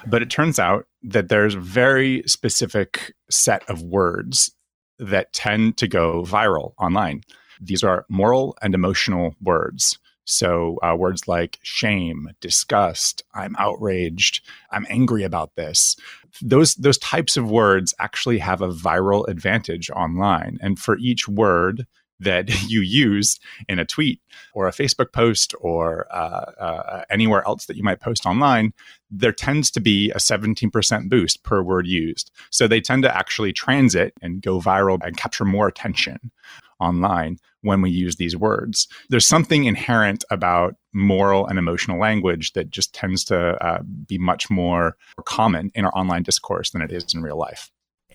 But 0.05 0.21
it 0.21 0.29
turns 0.29 0.59
out 0.59 0.87
that 1.03 1.29
there's 1.29 1.55
a 1.55 1.59
very 1.59 2.21
specific 2.27 3.13
set 3.29 3.63
of 3.69 3.81
words 3.81 4.51
that 4.99 5.31
tend 5.31 5.77
to 5.77 5.87
go 5.87 6.23
viral 6.23 6.73
online. 6.77 7.21
These 7.61 7.83
are 7.83 8.05
moral 8.09 8.57
and 8.61 8.73
emotional 8.73 9.35
words. 9.41 9.99
So, 10.25 10.79
uh, 10.81 10.95
words 10.97 11.27
like 11.27 11.59
shame, 11.61 12.29
disgust, 12.41 13.23
I'm 13.35 13.55
outraged, 13.57 14.43
I'm 14.71 14.87
angry 14.89 15.23
about 15.23 15.55
this. 15.55 15.95
Those, 16.41 16.73
those 16.75 16.97
types 16.97 17.37
of 17.37 17.51
words 17.51 17.93
actually 17.99 18.39
have 18.39 18.61
a 18.61 18.69
viral 18.69 19.27
advantage 19.27 19.91
online. 19.91 20.57
And 20.61 20.79
for 20.79 20.97
each 20.97 21.27
word 21.27 21.85
that 22.19 22.63
you 22.69 22.81
use 22.81 23.39
in 23.69 23.77
a 23.77 23.85
tweet 23.85 24.19
or 24.53 24.67
a 24.67 24.71
Facebook 24.71 25.11
post 25.13 25.53
or 25.61 26.07
uh, 26.11 26.51
uh, 26.59 27.03
anywhere 27.09 27.45
else 27.45 27.65
that 27.65 27.77
you 27.77 27.83
might 27.83 27.99
post 27.99 28.25
online, 28.25 28.73
there 29.11 29.31
tends 29.31 29.69
to 29.71 29.79
be 29.79 30.09
a 30.11 30.17
17% 30.17 31.09
boost 31.09 31.43
per 31.43 31.61
word 31.61 31.85
used. 31.85 32.31
So 32.49 32.67
they 32.67 32.81
tend 32.81 33.03
to 33.03 33.15
actually 33.15 33.53
transit 33.53 34.13
and 34.21 34.41
go 34.41 34.59
viral 34.59 34.99
and 35.05 35.15
capture 35.15 35.45
more 35.45 35.67
attention 35.67 36.31
online 36.79 37.37
when 37.61 37.81
we 37.81 37.89
use 37.89 38.15
these 38.15 38.35
words. 38.35 38.87
There's 39.09 39.27
something 39.27 39.65
inherent 39.65 40.23
about 40.29 40.75
moral 40.93 41.47
and 41.47 41.59
emotional 41.59 41.99
language 41.99 42.53
that 42.53 42.69
just 42.69 42.93
tends 42.93 43.23
to 43.25 43.63
uh, 43.65 43.81
be 44.07 44.17
much 44.17 44.49
more 44.49 44.95
common 45.25 45.71
in 45.75 45.85
our 45.85 45.97
online 45.97 46.23
discourse 46.23 46.71
than 46.71 46.81
it 46.81 46.91
is 46.91 47.13
in 47.13 47.21
real 47.21 47.37
life. 47.37 47.71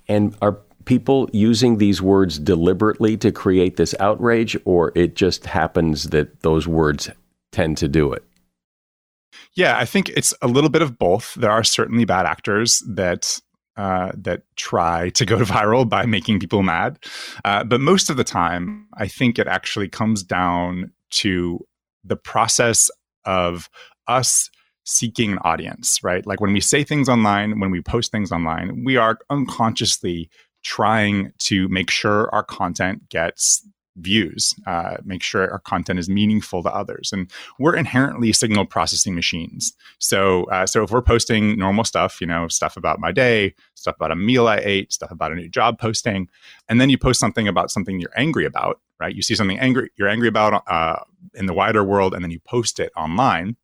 And 0.08 0.36
are 0.42 0.58
people 0.84 1.28
using 1.32 1.78
these 1.78 2.00
words 2.00 2.38
deliberately 2.38 3.16
to 3.18 3.30
create 3.30 3.76
this 3.76 3.94
outrage, 4.00 4.56
or 4.64 4.92
it 4.94 5.14
just 5.14 5.46
happens 5.46 6.04
that 6.10 6.42
those 6.42 6.66
words 6.66 7.10
tend 7.52 7.76
to 7.78 7.88
do 7.88 8.12
it? 8.12 8.24
Yeah, 9.54 9.76
I 9.78 9.84
think 9.84 10.08
it's 10.10 10.34
a 10.42 10.48
little 10.48 10.70
bit 10.70 10.82
of 10.82 10.98
both. 10.98 11.34
There 11.34 11.50
are 11.50 11.64
certainly 11.64 12.04
bad 12.04 12.26
actors 12.26 12.82
that 12.88 13.40
uh, 13.76 14.12
that 14.14 14.42
try 14.56 15.10
to 15.10 15.24
go 15.24 15.38
viral 15.40 15.88
by 15.88 16.06
making 16.06 16.40
people 16.40 16.62
mad. 16.62 16.98
Uh, 17.44 17.64
but 17.64 17.80
most 17.80 18.10
of 18.10 18.16
the 18.16 18.24
time, 18.24 18.86
I 18.94 19.08
think 19.08 19.38
it 19.38 19.46
actually 19.46 19.88
comes 19.88 20.22
down 20.22 20.92
to 21.10 21.66
the 22.04 22.16
process 22.16 22.90
of 23.24 23.68
us 24.06 24.50
seeking 24.84 25.32
an 25.32 25.38
audience, 25.38 26.00
right? 26.02 26.26
Like 26.26 26.40
when 26.40 26.52
we 26.52 26.60
say 26.60 26.84
things 26.84 27.08
online, 27.08 27.60
when 27.60 27.70
we 27.70 27.80
post 27.80 28.10
things 28.10 28.32
online, 28.32 28.84
we 28.84 28.96
are 28.96 29.18
unconsciously 29.28 30.30
trying 30.62 31.32
to 31.38 31.68
make 31.68 31.90
sure 31.90 32.28
our 32.34 32.42
content 32.42 33.08
gets 33.08 33.66
views, 34.00 34.54
uh, 34.66 34.96
make 35.04 35.22
sure 35.22 35.50
our 35.50 35.58
content 35.58 35.98
is 35.98 36.08
meaningful 36.08 36.62
to 36.62 36.70
others. 36.74 37.10
And 37.12 37.30
we're 37.58 37.76
inherently 37.76 38.32
signal 38.32 38.66
processing 38.66 39.14
machines. 39.14 39.72
So, 39.98 40.44
uh, 40.44 40.66
so 40.66 40.82
if 40.82 40.90
we're 40.90 41.02
posting 41.02 41.58
normal 41.58 41.84
stuff, 41.84 42.20
you 42.20 42.26
know, 42.26 42.48
stuff 42.48 42.76
about 42.76 43.00
my 43.00 43.12
day, 43.12 43.54
stuff 43.74 43.96
about 43.96 44.12
a 44.12 44.16
meal 44.16 44.48
I 44.48 44.58
ate, 44.58 44.92
stuff 44.92 45.10
about 45.10 45.32
a 45.32 45.34
new 45.34 45.48
job 45.48 45.78
posting, 45.78 46.28
and 46.68 46.80
then 46.80 46.90
you 46.90 46.98
post 46.98 47.20
something 47.20 47.48
about 47.48 47.70
something 47.70 48.00
you're 48.00 48.10
angry 48.16 48.44
about, 48.44 48.80
right? 48.98 49.14
You 49.14 49.22
see 49.22 49.34
something 49.34 49.58
angry 49.58 49.90
you're 49.96 50.08
angry 50.08 50.28
about 50.28 50.62
uh, 50.66 51.02
in 51.34 51.46
the 51.46 51.54
wider 51.54 51.84
world, 51.84 52.14
and 52.14 52.22
then 52.22 52.30
you 52.30 52.40
post 52.40 52.80
it 52.80 52.92
online. 52.96 53.56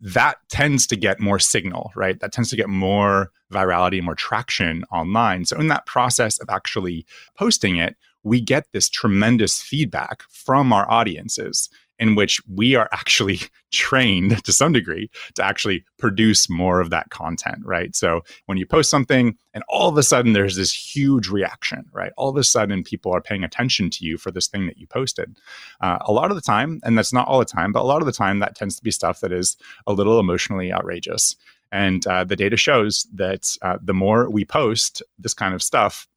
That 0.00 0.36
tends 0.48 0.86
to 0.88 0.96
get 0.96 1.18
more 1.18 1.40
signal, 1.40 1.90
right? 1.96 2.20
That 2.20 2.32
tends 2.32 2.50
to 2.50 2.56
get 2.56 2.68
more 2.68 3.32
virality, 3.52 4.00
more 4.02 4.14
traction 4.14 4.84
online. 4.92 5.44
So, 5.44 5.58
in 5.58 5.68
that 5.68 5.86
process 5.86 6.38
of 6.38 6.48
actually 6.48 7.04
posting 7.36 7.76
it, 7.76 7.96
we 8.22 8.40
get 8.40 8.66
this 8.72 8.88
tremendous 8.88 9.60
feedback 9.60 10.22
from 10.30 10.72
our 10.72 10.90
audiences 10.90 11.68
in 11.98 12.14
which 12.14 12.40
we 12.48 12.74
are 12.74 12.88
actually 12.92 13.40
trained 13.72 14.42
to 14.44 14.52
some 14.52 14.72
degree 14.72 15.10
to 15.34 15.44
actually 15.44 15.84
produce 15.98 16.48
more 16.48 16.80
of 16.80 16.90
that 16.90 17.10
content, 17.10 17.58
right? 17.64 17.94
So 17.94 18.22
when 18.46 18.56
you 18.56 18.66
post 18.66 18.90
something 18.90 19.36
and 19.52 19.64
all 19.68 19.88
of 19.88 19.98
a 19.98 20.02
sudden 20.02 20.32
there's 20.32 20.56
this 20.56 20.72
huge 20.72 21.28
reaction, 21.28 21.84
right? 21.92 22.12
All 22.16 22.30
of 22.30 22.36
a 22.36 22.44
sudden 22.44 22.82
people 22.82 23.12
are 23.12 23.20
paying 23.20 23.44
attention 23.44 23.90
to 23.90 24.04
you 24.04 24.16
for 24.16 24.30
this 24.30 24.46
thing 24.46 24.66
that 24.66 24.78
you 24.78 24.86
posted. 24.86 25.36
Uh, 25.80 25.98
a 26.02 26.12
lot 26.12 26.30
of 26.30 26.36
the 26.36 26.40
time, 26.40 26.80
and 26.84 26.96
that's 26.96 27.12
not 27.12 27.26
all 27.28 27.38
the 27.38 27.44
time, 27.44 27.72
but 27.72 27.82
a 27.82 27.86
lot 27.86 28.00
of 28.00 28.06
the 28.06 28.12
time 28.12 28.38
that 28.38 28.54
tends 28.54 28.76
to 28.76 28.84
be 28.84 28.90
stuff 28.90 29.20
that 29.20 29.32
is 29.32 29.56
a 29.86 29.92
little 29.92 30.20
emotionally 30.20 30.72
outrageous. 30.72 31.36
And 31.70 32.06
uh, 32.06 32.24
the 32.24 32.36
data 32.36 32.56
shows 32.56 33.06
that 33.12 33.54
uh, 33.60 33.78
the 33.82 33.92
more 33.92 34.30
we 34.30 34.44
post 34.44 35.02
this 35.18 35.34
kind 35.34 35.54
of 35.54 35.62
stuff, 35.62 36.08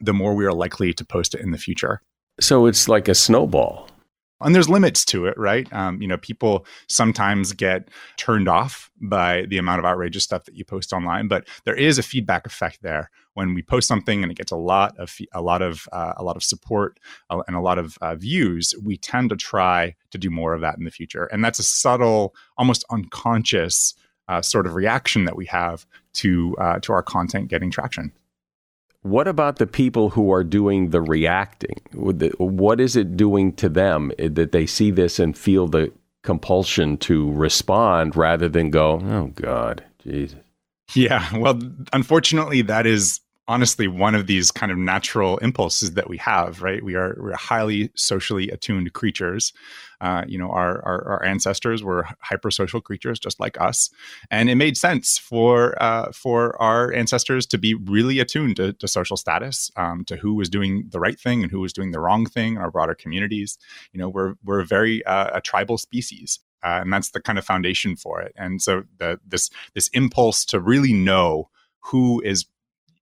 the 0.00 0.14
more 0.14 0.34
we 0.34 0.46
are 0.46 0.52
likely 0.52 0.92
to 0.94 1.04
post 1.04 1.34
it 1.34 1.40
in 1.40 1.50
the 1.50 1.58
future. 1.58 2.00
So 2.40 2.66
it's 2.66 2.88
like 2.88 3.08
a 3.08 3.14
snowball. 3.14 3.88
And 4.40 4.54
there's 4.54 4.68
limits 4.68 5.04
to 5.06 5.26
it, 5.26 5.36
right? 5.36 5.70
Um, 5.72 6.00
you 6.00 6.06
know, 6.06 6.16
people 6.16 6.64
sometimes 6.88 7.52
get 7.52 7.88
turned 8.16 8.48
off 8.48 8.88
by 9.00 9.46
the 9.48 9.58
amount 9.58 9.80
of 9.80 9.84
outrageous 9.84 10.22
stuff 10.22 10.44
that 10.44 10.54
you 10.54 10.64
post 10.64 10.92
online, 10.92 11.26
but 11.26 11.48
there 11.64 11.74
is 11.74 11.98
a 11.98 12.04
feedback 12.04 12.46
effect 12.46 12.78
there. 12.82 13.10
When 13.34 13.54
we 13.54 13.62
post 13.62 13.88
something 13.88 14.22
and 14.22 14.30
it 14.30 14.38
gets 14.38 14.52
a 14.52 14.56
lot 14.56 14.96
of 14.98 15.16
a 15.32 15.42
lot 15.42 15.62
of 15.62 15.88
uh, 15.92 16.14
a 16.16 16.24
lot 16.24 16.36
of 16.36 16.44
support 16.44 16.98
uh, 17.30 17.42
and 17.46 17.56
a 17.56 17.60
lot 17.60 17.78
of 17.78 17.98
uh, 18.00 18.14
views, 18.14 18.74
we 18.82 18.96
tend 18.96 19.30
to 19.30 19.36
try 19.36 19.94
to 20.10 20.18
do 20.18 20.30
more 20.30 20.54
of 20.54 20.60
that 20.60 20.78
in 20.78 20.84
the 20.84 20.90
future, 20.90 21.26
and 21.26 21.44
that's 21.44 21.58
a 21.58 21.64
subtle, 21.64 22.34
almost 22.56 22.84
unconscious 22.90 23.94
uh, 24.28 24.42
sort 24.42 24.66
of 24.66 24.74
reaction 24.74 25.24
that 25.24 25.36
we 25.36 25.46
have 25.46 25.86
to 26.14 26.56
uh, 26.58 26.78
to 26.80 26.92
our 26.92 27.02
content 27.02 27.48
getting 27.48 27.70
traction. 27.70 28.12
What 29.08 29.26
about 29.26 29.56
the 29.56 29.66
people 29.66 30.10
who 30.10 30.30
are 30.32 30.44
doing 30.44 30.90
the 30.90 31.00
reacting? 31.00 31.80
What 31.94 32.80
is 32.80 32.94
it 32.94 33.16
doing 33.16 33.52
to 33.54 33.68
them 33.68 34.12
eh, 34.18 34.28
that 34.32 34.52
they 34.52 34.66
see 34.66 34.90
this 34.90 35.18
and 35.18 35.36
feel 35.36 35.66
the 35.66 35.92
compulsion 36.22 36.98
to 36.98 37.32
respond 37.32 38.16
rather 38.16 38.48
than 38.48 38.70
go, 38.70 39.00
oh, 39.02 39.32
God, 39.34 39.84
Jesus? 40.02 40.40
Yeah, 40.94 41.26
well, 41.36 41.58
unfortunately, 41.92 42.62
that 42.62 42.86
is 42.86 43.20
honestly 43.48 43.88
one 43.88 44.14
of 44.14 44.26
these 44.26 44.50
kind 44.50 44.70
of 44.70 44.78
natural 44.78 45.38
impulses 45.38 45.92
that 45.92 46.08
we 46.08 46.18
have 46.18 46.62
right? 46.62 46.84
We 46.84 46.94
are 46.94 47.16
we're 47.18 47.34
highly 47.34 47.90
socially 47.96 48.50
attuned 48.50 48.92
creatures. 48.92 49.52
Uh, 50.00 50.22
you 50.28 50.38
know 50.38 50.50
our, 50.50 50.80
our, 50.84 51.08
our 51.08 51.24
ancestors 51.24 51.82
were 51.82 52.06
hypersocial 52.24 52.82
creatures 52.82 53.18
just 53.18 53.40
like 53.40 53.60
us. 53.60 53.90
And 54.30 54.48
it 54.48 54.54
made 54.54 54.76
sense 54.76 55.18
for 55.18 55.80
uh, 55.82 56.12
for 56.12 56.60
our 56.62 56.92
ancestors 56.92 57.46
to 57.46 57.58
be 57.58 57.74
really 57.74 58.20
attuned 58.20 58.56
to, 58.56 58.74
to 58.74 58.86
social 58.86 59.16
status 59.16 59.70
um, 59.76 60.04
to 60.04 60.16
who 60.16 60.34
was 60.34 60.48
doing 60.48 60.84
the 60.90 61.00
right 61.00 61.18
thing 61.18 61.42
and 61.42 61.50
who 61.50 61.60
was 61.60 61.72
doing 61.72 61.90
the 61.90 62.00
wrong 62.00 62.26
thing 62.26 62.54
in 62.54 62.58
our 62.58 62.70
broader 62.70 62.94
communities. 62.94 63.58
You 63.92 63.98
know 63.98 64.08
we're 64.08 64.34
we're 64.44 64.60
a 64.60 64.66
very 64.66 65.04
uh, 65.04 65.30
a 65.38 65.40
tribal 65.40 65.78
species 65.78 66.38
uh, 66.62 66.78
and 66.82 66.92
that's 66.92 67.10
the 67.10 67.20
kind 67.20 67.38
of 67.38 67.44
foundation 67.44 67.96
for 67.96 68.20
it. 68.20 68.32
And 68.36 68.60
so 68.60 68.84
the, 68.98 69.18
this 69.26 69.50
this 69.74 69.88
impulse 69.88 70.44
to 70.46 70.60
really 70.60 70.92
know 70.92 71.50
who 71.80 72.20
is 72.20 72.46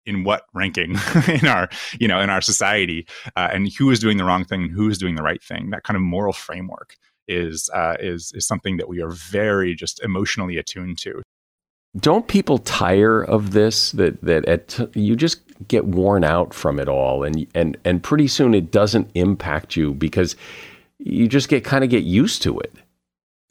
in 0.06 0.24
what 0.24 0.44
ranking 0.54 0.96
in 1.28 1.46
our 1.46 1.68
you 1.98 2.08
know 2.08 2.20
in 2.20 2.30
our 2.30 2.40
society 2.40 3.06
uh, 3.36 3.48
and 3.52 3.72
who 3.78 3.90
is 3.90 3.98
doing 3.98 4.16
the 4.16 4.24
wrong 4.24 4.44
thing 4.44 4.62
and 4.62 4.70
who 4.70 4.88
is 4.88 4.98
doing 4.98 5.16
the 5.16 5.22
right 5.22 5.42
thing. 5.42 5.70
That 5.70 5.84
kind 5.84 5.96
of 5.96 6.02
moral 6.02 6.32
framework 6.32 6.96
is 7.28 7.68
uh, 7.74 7.96
is 8.00 8.32
is 8.34 8.46
something 8.46 8.76
that 8.76 8.88
we 8.88 9.02
are 9.02 9.10
very 9.10 9.74
just 9.74 10.02
emotionally 10.02 10.56
attuned 10.56 10.98
to. 10.98 11.22
Don't 11.98 12.28
people 12.28 12.58
tire 12.58 13.22
of 13.22 13.52
this 13.52 13.92
that 13.92 14.20
that 14.22 14.44
at, 14.46 14.96
you 14.96 15.16
just 15.16 15.40
get 15.68 15.86
worn 15.86 16.24
out 16.24 16.52
from 16.52 16.78
it 16.78 16.88
all 16.88 17.24
and 17.24 17.46
and 17.54 17.76
and 17.84 18.02
pretty 18.02 18.28
soon 18.28 18.54
it 18.54 18.70
doesn't 18.70 19.10
impact 19.14 19.76
you 19.76 19.94
because 19.94 20.36
you 20.98 21.28
just 21.28 21.48
get 21.48 21.64
kind 21.64 21.84
of 21.84 21.90
get 21.90 22.04
used 22.04 22.42
to 22.42 22.58
it? 22.58 22.74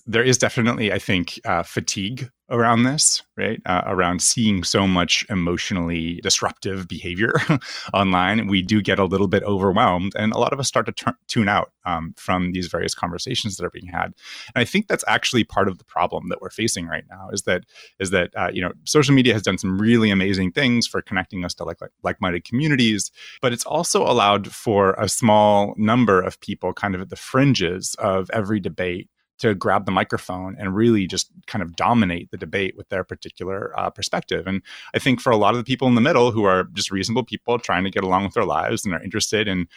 There 0.07 0.23
is 0.23 0.37
definitely, 0.37 0.93
I 0.93 0.99
think, 0.99 1.39
uh, 1.45 1.63
fatigue 1.63 2.29
around 2.49 2.83
this, 2.83 3.23
right? 3.37 3.59
Uh, 3.65 3.81
around 3.85 4.21
seeing 4.21 4.63
so 4.63 4.87
much 4.87 5.25
emotionally 5.29 6.19
disruptive 6.21 6.87
behavior 6.87 7.33
online. 7.93 8.47
We 8.47 8.61
do 8.61 8.81
get 8.81 8.99
a 8.99 9.05
little 9.05 9.27
bit 9.27 9.43
overwhelmed, 9.43 10.13
and 10.15 10.31
a 10.31 10.37
lot 10.37 10.53
of 10.53 10.59
us 10.59 10.67
start 10.67 10.85
to 10.85 11.15
tune 11.27 11.49
out 11.49 11.71
um, 11.85 12.13
from 12.17 12.51
these 12.51 12.67
various 12.67 12.93
conversations 12.93 13.57
that 13.57 13.65
are 13.65 13.71
being 13.71 13.87
had. 13.87 14.13
And 14.53 14.61
I 14.61 14.65
think 14.65 14.87
that's 14.87 15.03
actually 15.07 15.43
part 15.43 15.67
of 15.67 15.79
the 15.79 15.85
problem 15.85 16.29
that 16.29 16.41
we're 16.41 16.51
facing 16.51 16.85
right 16.87 17.05
now. 17.09 17.29
Is 17.31 17.43
that 17.43 17.63
is 17.99 18.11
that 18.11 18.29
uh, 18.35 18.51
you 18.53 18.61
know 18.61 18.73
social 18.83 19.15
media 19.15 19.33
has 19.33 19.41
done 19.41 19.57
some 19.57 19.79
really 19.79 20.11
amazing 20.11 20.51
things 20.51 20.85
for 20.85 21.01
connecting 21.01 21.43
us 21.45 21.53
to 21.55 21.63
like 21.63 21.79
like 22.03 22.21
minded 22.21 22.43
communities, 22.43 23.11
but 23.41 23.53
it's 23.53 23.65
also 23.65 24.03
allowed 24.03 24.51
for 24.51 24.93
a 24.99 25.09
small 25.09 25.73
number 25.77 26.21
of 26.21 26.39
people, 26.41 26.73
kind 26.73 26.93
of 26.93 27.01
at 27.01 27.09
the 27.09 27.15
fringes 27.15 27.95
of 27.97 28.29
every 28.31 28.59
debate 28.59 29.09
to 29.39 29.53
grab 29.53 29.85
the 29.85 29.91
microphone 29.91 30.55
and 30.57 30.75
really 30.75 31.07
just 31.07 31.29
kind 31.47 31.61
of 31.61 31.75
dominate 31.75 32.31
the 32.31 32.37
debate 32.37 32.75
with 32.77 32.87
their 32.89 33.03
particular 33.03 33.77
uh, 33.77 33.89
perspective. 33.89 34.47
And 34.47 34.61
I 34.93 34.99
think 34.99 35.19
for 35.19 35.31
a 35.31 35.37
lot 35.37 35.53
of 35.53 35.59
the 35.59 35.63
people 35.63 35.87
in 35.87 35.95
the 35.95 36.01
middle 36.01 36.31
who 36.31 36.45
are 36.45 36.65
just 36.73 36.91
reasonable 36.91 37.23
people 37.23 37.59
trying 37.59 37.83
to 37.83 37.91
get 37.91 38.03
along 38.03 38.23
with 38.23 38.33
their 38.33 38.45
lives 38.45 38.85
and 38.85 38.93
are 38.93 39.03
interested 39.03 39.47
in 39.47 39.67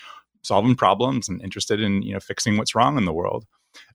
solving 0.43 0.77
problems 0.77 1.29
and 1.29 1.43
interested 1.43 1.81
in 1.81 2.03
you 2.03 2.13
know 2.13 2.21
fixing 2.21 2.57
what's 2.57 2.75
wrong 2.75 2.97
in 2.97 3.05
the 3.05 3.13
world, 3.13 3.45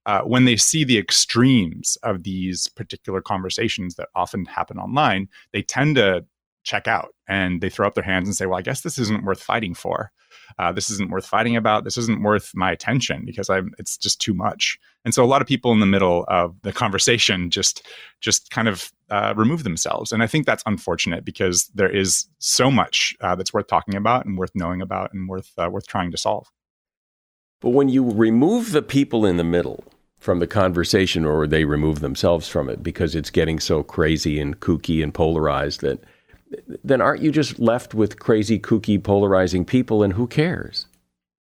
uh, 0.05 0.21
when 0.21 0.45
they 0.45 0.57
see 0.57 0.83
the 0.83 0.97
extremes 0.97 1.97
of 2.03 2.23
these 2.23 2.67
particular 2.67 3.21
conversations 3.21 3.95
that 3.95 4.09
often 4.15 4.45
happen 4.45 4.77
online, 4.77 5.27
they 5.51 5.61
tend 5.61 5.95
to 5.95 6.25
check 6.63 6.87
out 6.87 7.13
and 7.27 7.61
they 7.61 7.69
throw 7.69 7.87
up 7.87 7.93
their 7.93 8.03
hands 8.03 8.27
and 8.27 8.35
say, 8.35 8.45
"Well, 8.45 8.59
I 8.59 8.61
guess 8.61 8.81
this 8.81 8.97
isn't 8.97 9.23
worth 9.23 9.41
fighting 9.41 9.73
for." 9.73 10.11
Uh, 10.59 10.71
this 10.71 10.89
isn't 10.89 11.11
worth 11.11 11.25
fighting 11.25 11.55
about. 11.55 11.83
This 11.83 11.97
isn't 11.97 12.21
worth 12.21 12.51
my 12.55 12.71
attention 12.71 13.23
because 13.25 13.49
I'm 13.49 13.73
it's 13.77 13.97
just 13.97 14.21
too 14.21 14.33
much. 14.33 14.77
And 15.05 15.13
so 15.13 15.23
a 15.23 15.27
lot 15.27 15.41
of 15.41 15.47
people 15.47 15.71
in 15.71 15.79
the 15.79 15.85
middle 15.85 16.25
of 16.27 16.55
the 16.61 16.71
conversation 16.71 17.49
just 17.49 17.85
just 18.21 18.49
kind 18.49 18.67
of 18.67 18.91
uh, 19.09 19.33
remove 19.35 19.63
themselves. 19.63 20.11
And 20.11 20.23
I 20.23 20.27
think 20.27 20.45
that's 20.45 20.63
unfortunate 20.65 21.25
because 21.25 21.67
there 21.75 21.89
is 21.89 22.27
so 22.39 22.71
much 22.71 23.15
uh, 23.21 23.35
that's 23.35 23.53
worth 23.53 23.67
talking 23.67 23.95
about 23.95 24.25
and 24.25 24.37
worth 24.37 24.51
knowing 24.55 24.81
about 24.81 25.13
and 25.13 25.27
worth 25.27 25.51
uh, 25.57 25.69
worth 25.71 25.87
trying 25.87 26.11
to 26.11 26.17
solve. 26.17 26.47
But 27.61 27.69
when 27.69 27.89
you 27.89 28.09
remove 28.09 28.71
the 28.71 28.81
people 28.81 29.25
in 29.25 29.37
the 29.37 29.43
middle 29.43 29.83
from 30.19 30.39
the 30.39 30.47
conversation, 30.47 31.25
or 31.25 31.45
they 31.45 31.65
remove 31.65 31.99
themselves 31.99 32.47
from 32.47 32.69
it 32.69 32.81
because 32.81 33.13
it's 33.13 33.29
getting 33.29 33.59
so 33.59 33.83
crazy 33.83 34.39
and 34.39 34.57
kooky 34.61 35.03
and 35.03 35.13
polarized 35.13 35.81
that 35.81 36.01
then 36.83 37.01
aren't 37.01 37.21
you 37.21 37.31
just 37.31 37.59
left 37.59 37.93
with 37.93 38.19
crazy, 38.19 38.59
kooky, 38.59 39.01
polarizing 39.01 39.65
people 39.65 40.03
and 40.03 40.13
who 40.13 40.27
cares? 40.27 40.87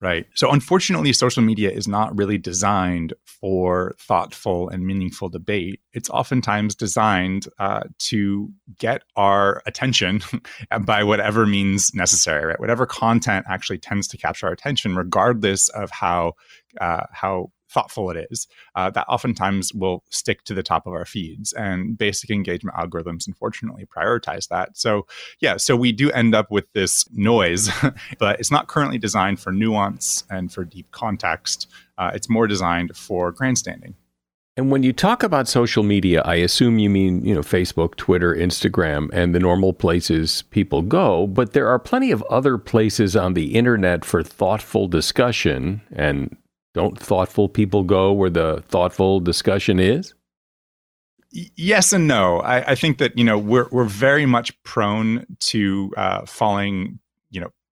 Right. 0.01 0.25
So, 0.33 0.51
unfortunately, 0.51 1.13
social 1.13 1.43
media 1.43 1.69
is 1.69 1.87
not 1.87 2.17
really 2.17 2.39
designed 2.39 3.13
for 3.23 3.95
thoughtful 3.99 4.67
and 4.67 4.83
meaningful 4.83 5.29
debate. 5.29 5.79
It's 5.93 6.09
oftentimes 6.09 6.73
designed 6.73 7.45
uh, 7.59 7.83
to 7.99 8.51
get 8.79 9.03
our 9.15 9.61
attention 9.67 10.21
by 10.85 11.03
whatever 11.03 11.45
means 11.45 11.93
necessary, 11.93 12.47
right? 12.47 12.59
Whatever 12.59 12.87
content 12.87 13.45
actually 13.47 13.77
tends 13.77 14.07
to 14.07 14.17
capture 14.17 14.47
our 14.47 14.53
attention, 14.53 14.95
regardless 14.95 15.69
of 15.69 15.91
how 15.91 16.33
uh, 16.79 17.03
how 17.11 17.51
thoughtful 17.71 18.11
it 18.11 18.27
is, 18.29 18.47
uh, 18.75 18.89
that 18.91 19.07
oftentimes 19.07 19.73
will 19.73 20.03
stick 20.09 20.43
to 20.43 20.53
the 20.53 20.63
top 20.63 20.85
of 20.85 20.93
our 20.93 21.05
feeds. 21.05 21.53
And 21.53 21.97
basic 21.97 22.29
engagement 22.29 22.75
algorithms, 22.77 23.27
unfortunately, 23.27 23.85
prioritize 23.85 24.47
that. 24.49 24.77
So, 24.77 25.07
yeah, 25.39 25.57
so 25.57 25.75
we 25.75 25.91
do 25.91 26.11
end 26.11 26.35
up 26.35 26.51
with 26.51 26.71
this 26.73 27.05
noise, 27.11 27.69
but 28.19 28.39
it's 28.39 28.51
not 28.51 28.67
currently 28.67 28.97
designed 28.97 29.39
for 29.39 29.51
nuance 29.51 30.23
and 30.29 30.51
for 30.51 30.63
deep 30.63 30.91
context. 30.91 31.67
Uh, 31.97 32.11
it's 32.13 32.29
more 32.29 32.47
designed 32.47 32.95
for 32.95 33.31
grandstanding. 33.31 33.95
And 34.57 34.69
when 34.69 34.83
you 34.83 34.91
talk 34.91 35.23
about 35.23 35.47
social 35.47 35.81
media, 35.81 36.21
I 36.25 36.35
assume 36.35 36.77
you 36.77 36.89
mean, 36.89 37.23
you 37.23 37.33
know, 37.33 37.41
Facebook, 37.41 37.95
Twitter, 37.95 38.35
Instagram, 38.35 39.09
and 39.13 39.33
the 39.33 39.39
normal 39.39 39.71
places 39.71 40.41
people 40.49 40.81
go, 40.81 41.27
but 41.27 41.53
there 41.53 41.69
are 41.69 41.79
plenty 41.79 42.11
of 42.11 42.21
other 42.23 42.57
places 42.57 43.15
on 43.15 43.33
the 43.33 43.55
internet 43.55 44.03
for 44.03 44.21
thoughtful 44.21 44.89
discussion. 44.89 45.81
And 45.93 46.35
don't 46.73 46.97
thoughtful 46.97 47.49
people 47.49 47.83
go 47.83 48.11
where 48.13 48.29
the 48.29 48.63
thoughtful 48.67 49.19
discussion 49.19 49.79
is? 49.79 50.13
yes 51.31 51.93
and 51.93 52.07
no. 52.07 52.39
I, 52.39 52.71
I, 52.71 52.75
think 52.75 52.97
that 52.97 53.17
you 53.17 53.23
know 53.23 53.37
we're 53.37 53.67
we're 53.71 53.85
very 53.85 54.25
much 54.25 54.61
prone 54.63 55.25
to 55.39 55.93
uh, 55.97 56.25
falling 56.25 56.99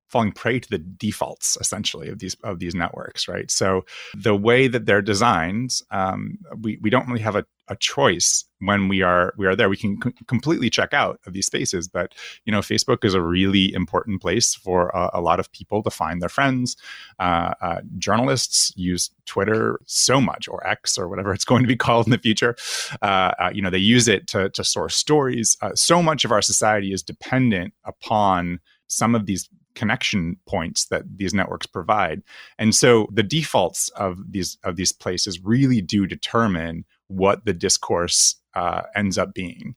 falling 0.10 0.32
prey 0.32 0.60
to 0.60 0.70
the 0.70 0.80
defaults 0.80 1.57
essentially 1.62 2.10
of 2.10 2.20
these 2.20 2.36
of 2.43 2.60
these 2.60 2.76
networks, 2.76 3.28
right? 3.28 3.49
So 3.49 3.86
the 4.16 4.36
way 4.36 4.68
that 4.68 4.86
they're 4.86 5.01
designed, 5.01 5.80
um, 5.91 6.38
we 6.62 6.78
we 6.82 6.89
don't 6.89 7.07
really 7.07 7.22
have 7.22 7.36
a, 7.36 7.45
a 7.68 7.76
choice 7.76 8.45
when 8.60 8.88
we 8.88 9.03
are 9.03 9.34
we 9.38 9.45
are 9.45 9.55
there. 9.55 9.70
We 9.70 9.78
can 9.78 10.01
c- 10.01 10.12
completely 10.28 10.70
check 10.70 10.93
out 10.93 11.20
of 11.28 11.34
these 11.34 11.45
spaces, 11.45 11.88
but 11.88 12.14
you 12.45 12.51
know, 12.51 12.60
Facebook 12.60 13.05
is 13.05 13.14
a 13.14 13.22
really 13.22 13.72
important 13.74 14.22
place 14.22 14.55
for 14.55 14.89
a, 14.89 15.12
a 15.14 15.22
lot 15.22 15.39
of 15.39 15.51
people 15.51 15.84
to 15.84 15.91
find 15.91 16.22
their 16.22 16.30
friends. 16.30 16.76
Uh, 17.20 17.53
uh, 17.62 17.82
journalists 17.99 18.74
use 18.76 19.12
Twitter 19.26 19.80
so 19.86 20.20
much, 20.20 20.47
or 20.47 20.66
X, 20.66 20.97
or 20.97 21.07
whatever 21.07 21.34
it's 21.34 21.45
going 21.45 21.62
to 21.62 21.68
be 21.68 21.76
called 21.86 22.07
in 22.07 22.12
the 22.12 22.18
future. 22.18 22.55
Uh, 23.01 23.32
uh 23.39 23.51
you 23.53 23.62
know, 23.62 23.70
they 23.70 23.78
use 23.78 24.07
it 24.07 24.28
to 24.28 24.49
to 24.49 24.64
source 24.64 24.95
stories. 24.95 25.55
Uh, 25.62 25.76
so 25.76 26.01
much 26.01 26.26
of 26.26 26.32
our 26.32 26.41
society 26.41 26.91
is 26.91 27.03
dependent 27.03 27.74
upon 27.86 28.60
some 28.88 29.14
of 29.16 29.28
these 29.28 29.47
connection 29.76 30.38
points 30.47 30.86
that 30.88 31.03
these 31.17 31.34
networks 31.34 31.65
provide. 31.65 32.22
And 32.57 32.74
so 32.76 33.07
the 33.11 33.24
defaults 33.24 33.89
of 33.89 34.32
these 34.32 34.57
of 34.63 34.76
these 34.76 34.91
places 34.91 35.39
really 35.43 35.82
do 35.82 36.05
determine 36.05 36.86
what 37.07 37.45
the 37.45 37.53
discourse 37.53 38.36
uh, 38.55 38.84
ends 38.95 39.17
up 39.17 39.34
being. 39.34 39.76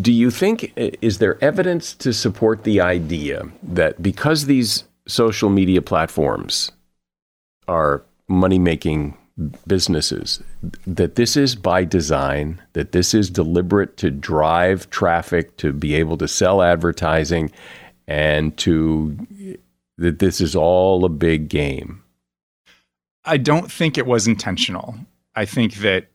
Do 0.00 0.12
you 0.12 0.30
think 0.30 0.72
is 0.76 1.18
there 1.18 1.42
evidence 1.44 1.94
to 1.96 2.12
support 2.12 2.64
the 2.64 2.80
idea 2.80 3.44
that 3.62 4.02
because 4.02 4.46
these 4.46 4.84
social 5.06 5.50
media 5.50 5.82
platforms 5.82 6.70
are 7.68 8.02
money 8.28 8.58
making 8.58 9.16
businesses 9.66 10.42
that 10.86 11.14
this 11.14 11.36
is 11.36 11.54
by 11.54 11.84
design 11.84 12.60
that 12.74 12.92
this 12.92 13.14
is 13.14 13.30
deliberate 13.30 13.96
to 13.96 14.10
drive 14.10 14.88
traffic 14.90 15.56
to 15.56 15.72
be 15.72 15.94
able 15.94 16.18
to 16.18 16.28
sell 16.28 16.62
advertising 16.62 17.50
and 18.06 18.56
to 18.58 19.16
that 19.98 20.18
this 20.18 20.40
is 20.40 20.56
all 20.56 21.04
a 21.04 21.08
big 21.08 21.48
game? 21.48 22.02
I 23.24 23.36
don't 23.36 23.70
think 23.70 23.96
it 23.96 24.06
was 24.06 24.26
intentional. 24.26 24.96
I 25.34 25.44
think 25.44 25.74
that 25.76 26.08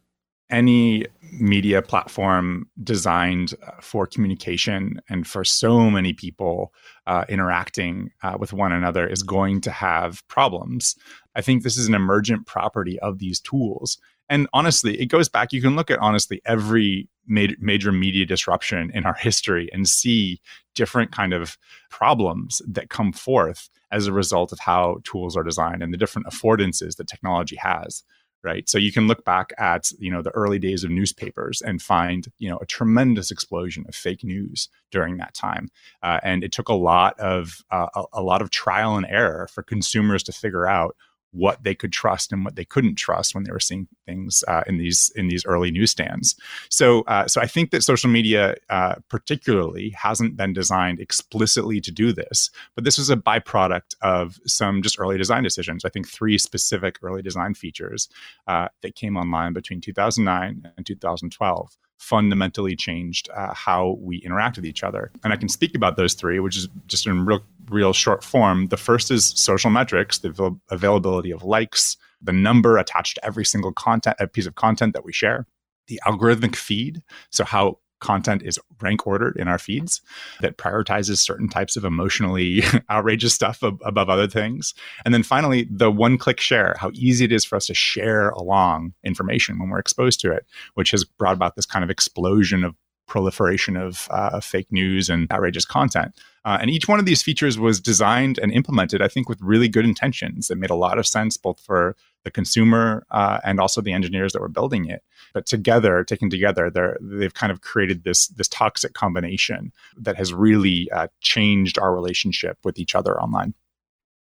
any 0.49 1.05
media 1.33 1.81
platform 1.81 2.69
designed 2.83 3.53
uh, 3.65 3.71
for 3.81 4.07
communication 4.07 5.01
and 5.09 5.27
for 5.27 5.43
so 5.43 5.89
many 5.89 6.13
people 6.13 6.73
uh, 7.05 7.25
interacting 7.27 8.11
uh, 8.23 8.37
with 8.39 8.53
one 8.53 8.71
another 8.71 9.05
is 9.07 9.23
going 9.23 9.61
to 9.61 9.71
have 9.71 10.25
problems. 10.27 10.95
I 11.35 11.41
think 11.41 11.63
this 11.63 11.77
is 11.77 11.87
an 11.87 11.93
emergent 11.93 12.47
property 12.47 12.97
of 12.99 13.19
these 13.19 13.39
tools. 13.39 13.97
And 14.29 14.47
honestly, 14.53 14.99
it 14.99 15.07
goes 15.07 15.29
back, 15.29 15.53
you 15.53 15.61
can 15.61 15.75
look 15.75 15.91
at 15.91 15.99
honestly 15.99 16.41
every 16.45 17.09
major 17.27 17.91
media 17.91 18.25
disruption 18.25 18.91
in 18.93 19.05
our 19.05 19.13
history 19.13 19.69
and 19.73 19.87
see 19.87 20.39
different 20.75 21.11
kind 21.11 21.33
of 21.33 21.57
problems 21.89 22.61
that 22.67 22.89
come 22.89 23.11
forth 23.11 23.69
as 23.91 24.07
a 24.07 24.13
result 24.13 24.51
of 24.51 24.59
how 24.59 24.97
tools 25.03 25.35
are 25.35 25.43
designed 25.43 25.81
and 25.81 25.93
the 25.93 25.97
different 25.97 26.27
affordances 26.27 26.97
that 26.97 27.07
technology 27.07 27.55
has 27.55 28.03
right? 28.43 28.69
So 28.69 28.77
you 28.77 28.91
can 28.91 29.07
look 29.07 29.25
back 29.25 29.51
at 29.57 29.91
you 29.99 30.11
know 30.11 30.21
the 30.21 30.31
early 30.31 30.59
days 30.59 30.83
of 30.83 30.91
newspapers 30.91 31.61
and 31.61 31.81
find 31.81 32.27
you 32.37 32.49
know 32.49 32.57
a 32.57 32.65
tremendous 32.65 33.31
explosion 33.31 33.85
of 33.87 33.95
fake 33.95 34.23
news 34.23 34.69
during 34.91 35.17
that 35.17 35.33
time. 35.33 35.69
Uh, 36.03 36.19
and 36.23 36.43
it 36.43 36.51
took 36.51 36.69
a 36.69 36.73
lot 36.73 37.19
of 37.19 37.63
uh, 37.71 37.87
a, 37.95 38.03
a 38.13 38.21
lot 38.21 38.41
of 38.41 38.49
trial 38.49 38.95
and 38.95 39.05
error 39.09 39.47
for 39.51 39.63
consumers 39.63 40.23
to 40.23 40.31
figure 40.31 40.67
out 40.67 40.95
what 41.31 41.63
they 41.63 41.75
could 41.75 41.91
trust 41.91 42.31
and 42.31 42.43
what 42.43 42.55
they 42.55 42.65
couldn't 42.65 42.95
trust 42.95 43.35
when 43.35 43.43
they 43.43 43.51
were 43.51 43.59
seeing 43.59 43.87
things 44.05 44.43
uh, 44.47 44.63
in 44.67 44.77
these 44.77 45.11
in 45.15 45.27
these 45.27 45.45
early 45.45 45.71
newsstands. 45.71 46.35
So, 46.69 47.01
uh, 47.01 47.27
so 47.27 47.41
I 47.41 47.47
think 47.47 47.71
that 47.71 47.83
social 47.83 48.09
media, 48.09 48.55
uh, 48.69 48.95
particularly, 49.09 49.91
hasn't 49.91 50.37
been 50.37 50.53
designed 50.53 50.99
explicitly 50.99 51.81
to 51.81 51.91
do 51.91 52.13
this, 52.13 52.49
but 52.75 52.83
this 52.83 52.97
was 52.97 53.09
a 53.09 53.17
byproduct 53.17 53.95
of 54.01 54.39
some 54.45 54.81
just 54.81 54.99
early 54.99 55.17
design 55.17 55.43
decisions. 55.43 55.85
I 55.85 55.89
think 55.89 56.07
three 56.07 56.37
specific 56.37 56.99
early 57.01 57.21
design 57.21 57.53
features 57.53 58.09
uh, 58.47 58.69
that 58.81 58.95
came 58.95 59.17
online 59.17 59.53
between 59.53 59.81
2009 59.81 60.71
and 60.75 60.85
2012 60.85 61.77
fundamentally 61.97 62.75
changed 62.75 63.29
uh, 63.35 63.53
how 63.53 63.97
we 63.99 64.17
interact 64.17 64.55
with 64.55 64.65
each 64.65 64.83
other. 64.83 65.11
And 65.23 65.33
I 65.33 65.35
can 65.35 65.49
speak 65.49 65.75
about 65.75 65.97
those 65.97 66.13
three, 66.13 66.39
which 66.39 66.55
is 66.55 66.67
just 66.87 67.05
in 67.07 67.25
real, 67.25 67.41
real 67.69 67.93
short 67.93 68.23
form. 68.23 68.67
The 68.67 68.77
first 68.77 69.11
is 69.11 69.33
social 69.35 69.69
metrics, 69.69 70.19
the 70.19 70.29
avail- 70.29 70.61
availability 70.69 71.31
of 71.31 71.43
likes, 71.43 71.97
the 72.21 72.33
number 72.33 72.77
attached 72.77 73.15
to 73.15 73.25
every 73.25 73.45
single 73.45 73.73
content, 73.73 74.15
a 74.19 74.27
piece 74.27 74.45
of 74.45 74.55
content 74.55 74.93
that 74.93 75.05
we 75.05 75.13
share. 75.13 75.47
The 75.87 76.01
algorithmic 76.05 76.55
feed, 76.55 77.01
so 77.29 77.43
how 77.43 77.79
content 77.99 78.43
is 78.43 78.59
rank 78.81 79.05
ordered 79.07 79.35
in 79.37 79.47
our 79.47 79.57
feeds 79.57 80.01
that 80.41 80.57
prioritizes 80.57 81.17
certain 81.17 81.49
types 81.49 81.75
of 81.75 81.83
emotionally 81.83 82.63
outrageous 82.89 83.33
stuff 83.33 83.63
ab- 83.63 83.79
above 83.83 84.09
other 84.09 84.27
things. 84.27 84.73
And 85.05 85.13
then 85.13 85.23
finally, 85.23 85.67
the 85.71 85.91
one 85.91 86.17
click 86.17 86.39
share, 86.39 86.75
how 86.77 86.91
easy 86.93 87.25
it 87.25 87.31
is 87.31 87.45
for 87.45 87.55
us 87.55 87.67
to 87.67 87.73
share 87.73 88.29
along 88.29 88.93
information 89.03 89.59
when 89.59 89.69
we're 89.69 89.79
exposed 89.79 90.19
to 90.21 90.31
it, 90.31 90.45
which 90.75 90.91
has 90.91 91.03
brought 91.03 91.35
about 91.35 91.55
this 91.55 91.65
kind 91.65 91.83
of 91.83 91.89
explosion 91.89 92.63
of 92.63 92.75
proliferation 93.07 93.77
of 93.77 94.07
uh, 94.11 94.39
fake 94.39 94.71
news 94.71 95.09
and 95.09 95.31
outrageous 95.31 95.65
content. 95.65 96.13
Uh, 96.45 96.57
and 96.61 96.69
each 96.69 96.87
one 96.87 96.99
of 96.99 97.05
these 97.05 97.23
features 97.23 97.57
was 97.57 97.79
designed 97.79 98.37
and 98.37 98.51
implemented, 98.51 99.01
I 99.01 99.07
think, 99.07 99.27
with 99.27 99.41
really 99.41 99.67
good 99.67 99.85
intentions. 99.85 100.49
It 100.49 100.57
made 100.57 100.69
a 100.69 100.75
lot 100.75 100.97
of 100.97 101.07
sense 101.07 101.35
both 101.37 101.59
for 101.59 101.95
the 102.23 102.31
consumer 102.31 103.05
uh, 103.11 103.39
and 103.43 103.59
also 103.59 103.81
the 103.81 103.93
engineers 103.93 104.33
that 104.33 104.41
were 104.41 104.49
building 104.49 104.85
it. 104.85 105.03
But 105.33 105.45
together, 105.45 106.03
taken 106.03 106.29
together, 106.29 106.69
they're, 106.69 106.97
they've 107.01 107.33
kind 107.33 107.51
of 107.51 107.61
created 107.61 108.03
this 108.03 108.27
this 108.27 108.47
toxic 108.47 108.93
combination 108.93 109.71
that 109.97 110.17
has 110.17 110.33
really 110.33 110.89
uh, 110.91 111.07
changed 111.21 111.79
our 111.79 111.93
relationship 111.93 112.57
with 112.63 112.79
each 112.79 112.95
other 112.95 113.19
online. 113.19 113.53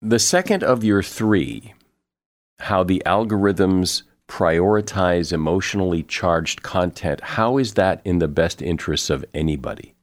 The 0.01 0.19
second 0.19 0.63
of 0.63 0.85
your 0.85 1.03
three, 1.03 1.75
how 2.61 2.85
the 2.85 3.03
algorithms 3.05 4.03
prioritize 4.29 5.33
emotionally 5.33 6.03
charged 6.05 6.63
content, 6.63 7.21
how 7.21 7.59
is 7.59 7.75
that 7.75 8.01
in 8.05 8.19
the 8.19 8.29
best 8.29 8.63
interests 8.63 9.11
of 9.11 9.25
anybody? 9.35 9.95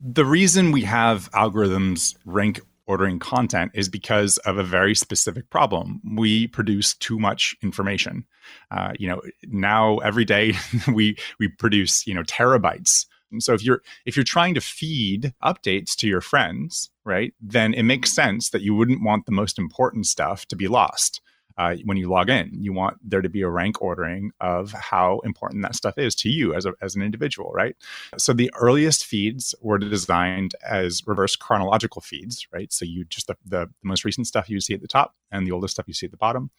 The 0.00 0.24
reason 0.24 0.70
we 0.72 0.82
have 0.82 1.30
algorithms 1.32 2.16
rank 2.24 2.60
ordering 2.86 3.18
content 3.18 3.72
is 3.74 3.88
because 3.88 4.38
of 4.38 4.58
a 4.58 4.62
very 4.62 4.94
specific 4.94 5.48
problem. 5.50 6.00
We 6.14 6.46
produce 6.48 6.94
too 6.94 7.18
much 7.18 7.56
information. 7.62 8.24
Uh, 8.70 8.92
you 8.98 9.08
know, 9.08 9.22
now 9.46 9.98
every 9.98 10.24
day 10.24 10.54
we 10.92 11.16
we 11.38 11.48
produce 11.48 12.06
you 12.06 12.14
know 12.14 12.22
terabytes. 12.22 13.06
And 13.32 13.42
so 13.42 13.54
if 13.54 13.64
you're 13.64 13.80
if 14.04 14.16
you're 14.16 14.24
trying 14.24 14.54
to 14.54 14.60
feed 14.60 15.32
updates 15.42 15.96
to 15.96 16.06
your 16.06 16.20
friends, 16.20 16.90
right, 17.04 17.32
then 17.40 17.74
it 17.74 17.84
makes 17.84 18.14
sense 18.14 18.50
that 18.50 18.62
you 18.62 18.74
wouldn't 18.74 19.02
want 19.02 19.26
the 19.26 19.32
most 19.32 19.58
important 19.58 20.06
stuff 20.06 20.46
to 20.46 20.56
be 20.56 20.68
lost 20.68 21.20
uh, 21.56 21.76
when 21.84 21.96
you 21.96 22.08
log 22.08 22.28
in. 22.30 22.50
You 22.52 22.72
want 22.72 22.98
there 23.02 23.22
to 23.22 23.28
be 23.28 23.42
a 23.42 23.48
rank 23.48 23.80
ordering 23.80 24.32
of 24.40 24.72
how 24.72 25.20
important 25.24 25.62
that 25.62 25.74
stuff 25.74 25.98
is 25.98 26.14
to 26.16 26.28
you 26.28 26.54
as, 26.54 26.66
a, 26.66 26.74
as 26.80 26.94
an 26.94 27.02
individual, 27.02 27.50
right? 27.52 27.76
So 28.18 28.32
the 28.32 28.50
earliest 28.56 29.04
feeds 29.04 29.54
were 29.60 29.78
designed 29.78 30.54
as 30.68 31.02
reverse 31.06 31.36
chronological 31.36 32.00
feeds, 32.02 32.46
right? 32.52 32.72
So 32.72 32.84
you 32.84 33.04
just 33.04 33.28
the, 33.28 33.36
the, 33.44 33.70
most 33.82 34.04
recent 34.04 34.26
stuff 34.26 34.48
you 34.48 34.60
see 34.60 34.74
at 34.74 34.80
the 34.80 34.88
top 34.88 35.14
and 35.30 35.46
the 35.46 35.52
oldest 35.52 35.74
stuff 35.74 35.86
you 35.86 35.94
see 35.94 36.06
at 36.06 36.10
the 36.10 36.16
bottom. 36.16 36.50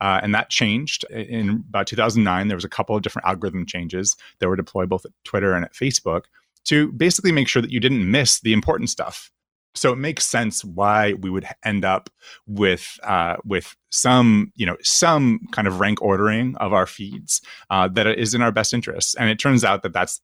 Uh, 0.00 0.20
and 0.22 0.34
that 0.34 0.48
changed 0.48 1.04
in 1.10 1.64
about 1.68 1.86
2009. 1.86 2.48
There 2.48 2.56
was 2.56 2.64
a 2.64 2.70
couple 2.70 2.96
of 2.96 3.02
different 3.02 3.26
algorithm 3.26 3.66
changes 3.66 4.16
that 4.38 4.48
were 4.48 4.56
deployed 4.56 4.88
both 4.88 5.04
at 5.04 5.12
Twitter 5.24 5.52
and 5.52 5.64
at 5.64 5.74
Facebook 5.74 6.24
to 6.64 6.92
basically 6.92 7.32
make 7.32 7.48
sure 7.48 7.62
that 7.62 7.70
you 7.70 7.80
didn't 7.80 8.10
miss 8.10 8.40
the 8.40 8.52
important 8.52 8.90
stuff 8.90 9.30
so 9.74 9.92
it 9.92 9.96
makes 9.96 10.26
sense 10.26 10.64
why 10.64 11.14
we 11.14 11.30
would 11.30 11.46
end 11.64 11.84
up 11.84 12.10
with 12.46 12.98
uh, 13.04 13.36
with 13.44 13.76
some 13.90 14.52
you 14.56 14.66
know 14.66 14.76
some 14.82 15.40
kind 15.52 15.68
of 15.68 15.80
rank 15.80 16.00
ordering 16.02 16.56
of 16.56 16.72
our 16.72 16.86
feeds 16.86 17.40
uh, 17.70 17.88
that 17.88 18.06
is 18.06 18.34
in 18.34 18.42
our 18.42 18.52
best 18.52 18.72
interests 18.74 19.14
and 19.16 19.30
it 19.30 19.38
turns 19.38 19.64
out 19.64 19.82
that 19.82 19.92
that's 19.92 20.20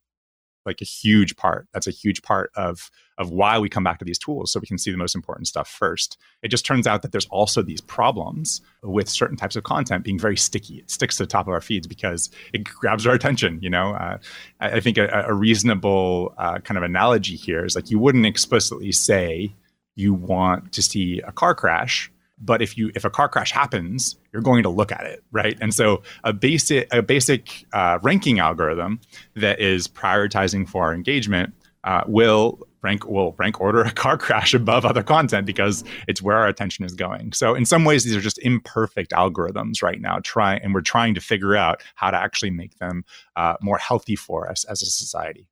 like 0.66 0.80
a 0.80 0.84
huge 0.84 1.36
part. 1.36 1.68
That's 1.72 1.86
a 1.86 1.92
huge 1.92 2.22
part 2.22 2.50
of 2.56 2.90
of 3.18 3.30
why 3.30 3.58
we 3.58 3.68
come 3.68 3.82
back 3.82 3.98
to 3.98 4.04
these 4.04 4.18
tools 4.18 4.52
so 4.52 4.60
we 4.60 4.66
can 4.66 4.76
see 4.76 4.90
the 4.90 4.96
most 4.98 5.14
important 5.14 5.48
stuff 5.48 5.68
first. 5.68 6.18
It 6.42 6.48
just 6.48 6.66
turns 6.66 6.86
out 6.86 7.00
that 7.00 7.12
there's 7.12 7.26
also 7.26 7.62
these 7.62 7.80
problems 7.80 8.60
with 8.82 9.08
certain 9.08 9.38
types 9.38 9.56
of 9.56 9.64
content 9.64 10.04
being 10.04 10.18
very 10.18 10.36
sticky. 10.36 10.80
It 10.80 10.90
sticks 10.90 11.16
to 11.16 11.22
the 11.22 11.26
top 11.26 11.46
of 11.46 11.54
our 11.54 11.62
feeds 11.62 11.86
because 11.86 12.28
it 12.52 12.64
grabs 12.64 13.06
our 13.06 13.14
attention. 13.14 13.58
You 13.62 13.70
know, 13.70 13.92
uh, 13.94 14.18
I, 14.60 14.80
think 14.80 14.98
a, 14.98 15.24
a 15.26 15.32
reasonable 15.32 16.34
uh, 16.36 16.58
kind 16.58 16.76
of 16.76 16.84
analogy 16.84 17.36
here 17.36 17.64
is 17.64 17.74
like 17.74 17.90
you 17.90 17.98
wouldn't 17.98 18.26
explicitly 18.26 18.92
say 18.92 19.54
you 19.94 20.12
want 20.12 20.72
to 20.72 20.82
see 20.82 21.20
a 21.20 21.32
car 21.32 21.54
crash 21.54 22.12
but 22.38 22.62
if 22.62 22.76
you 22.76 22.90
if 22.94 23.04
a 23.04 23.10
car 23.10 23.28
crash 23.28 23.50
happens, 23.50 24.16
you're 24.32 24.42
going 24.42 24.62
to 24.62 24.68
look 24.68 24.92
at 24.92 25.04
it, 25.04 25.22
right? 25.32 25.56
And 25.60 25.72
so 25.72 26.02
a 26.24 26.32
basic 26.32 26.92
a 26.92 27.02
basic 27.02 27.66
uh, 27.72 27.98
ranking 28.02 28.38
algorithm 28.38 29.00
that 29.34 29.60
is 29.60 29.88
prioritizing 29.88 30.68
for 30.68 30.84
our 30.84 30.94
engagement 30.94 31.54
uh, 31.84 32.02
will 32.06 32.58
rank 32.82 33.06
will 33.06 33.34
rank 33.38 33.60
order 33.60 33.82
a 33.82 33.92
car 33.92 34.18
crash 34.18 34.52
above 34.54 34.84
other 34.84 35.02
content 35.02 35.46
because 35.46 35.84
it's 36.08 36.20
where 36.20 36.36
our 36.36 36.48
attention 36.48 36.84
is 36.84 36.94
going. 36.94 37.32
So 37.32 37.54
in 37.54 37.64
some 37.64 37.84
ways, 37.84 38.04
these 38.04 38.16
are 38.16 38.20
just 38.20 38.38
imperfect 38.38 39.12
algorithms 39.12 39.82
right 39.82 40.00
now. 40.00 40.18
Try 40.22 40.56
and 40.56 40.74
we're 40.74 40.82
trying 40.82 41.14
to 41.14 41.20
figure 41.20 41.56
out 41.56 41.82
how 41.94 42.10
to 42.10 42.16
actually 42.16 42.50
make 42.50 42.76
them 42.78 43.04
uh, 43.36 43.54
more 43.62 43.78
healthy 43.78 44.16
for 44.16 44.50
us 44.50 44.64
as 44.64 44.82
a 44.82 44.86
society. 44.86 45.48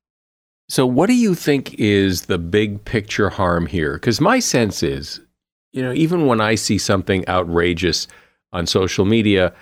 So, 0.67 0.85
what 0.87 1.07
do 1.07 1.13
you 1.13 1.35
think 1.35 1.75
is 1.75 2.23
the 2.23 2.39
big 2.39 2.83
picture 2.85 3.29
harm 3.29 3.67
here? 3.67 3.93
Because 3.93 4.19
my 4.19 4.39
sense 4.39 4.81
is, 4.81 5.19
you 5.75 5.81
know, 5.81 5.91
even 5.91 6.25
when 6.25 6.39
I 6.39 6.55
see 6.55 6.77
something 6.77 7.27
outrageous 7.27 8.07
on 8.53 8.65
social 8.65 9.03
media, 9.03 9.53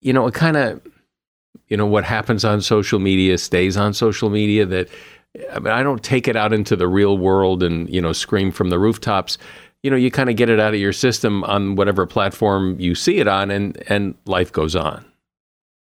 you 0.00 0.12
know, 0.12 0.28
it 0.28 0.34
kind 0.34 0.56
of, 0.56 0.80
you 1.66 1.76
know, 1.76 1.84
what 1.84 2.04
happens 2.04 2.44
on 2.44 2.62
social 2.62 3.00
media 3.00 3.36
stays 3.38 3.76
on 3.76 3.92
social 3.92 4.30
media. 4.30 4.64
That 4.64 4.88
I 5.52 5.58
mean, 5.58 5.72
I 5.72 5.82
don't 5.82 6.02
take 6.02 6.28
it 6.28 6.36
out 6.36 6.52
into 6.52 6.76
the 6.76 6.86
real 6.86 7.18
world 7.18 7.64
and 7.64 7.92
you 7.92 8.00
know 8.00 8.12
scream 8.12 8.52
from 8.52 8.70
the 8.70 8.78
rooftops. 8.78 9.36
You 9.82 9.90
know, 9.90 9.96
you 9.96 10.12
kind 10.12 10.30
of 10.30 10.36
get 10.36 10.48
it 10.48 10.60
out 10.60 10.74
of 10.74 10.80
your 10.80 10.92
system 10.92 11.42
on 11.42 11.74
whatever 11.74 12.06
platform 12.06 12.78
you 12.78 12.94
see 12.94 13.18
it 13.18 13.26
on, 13.26 13.50
and 13.50 13.82
and 13.88 14.14
life 14.26 14.52
goes 14.52 14.76
on. 14.76 15.04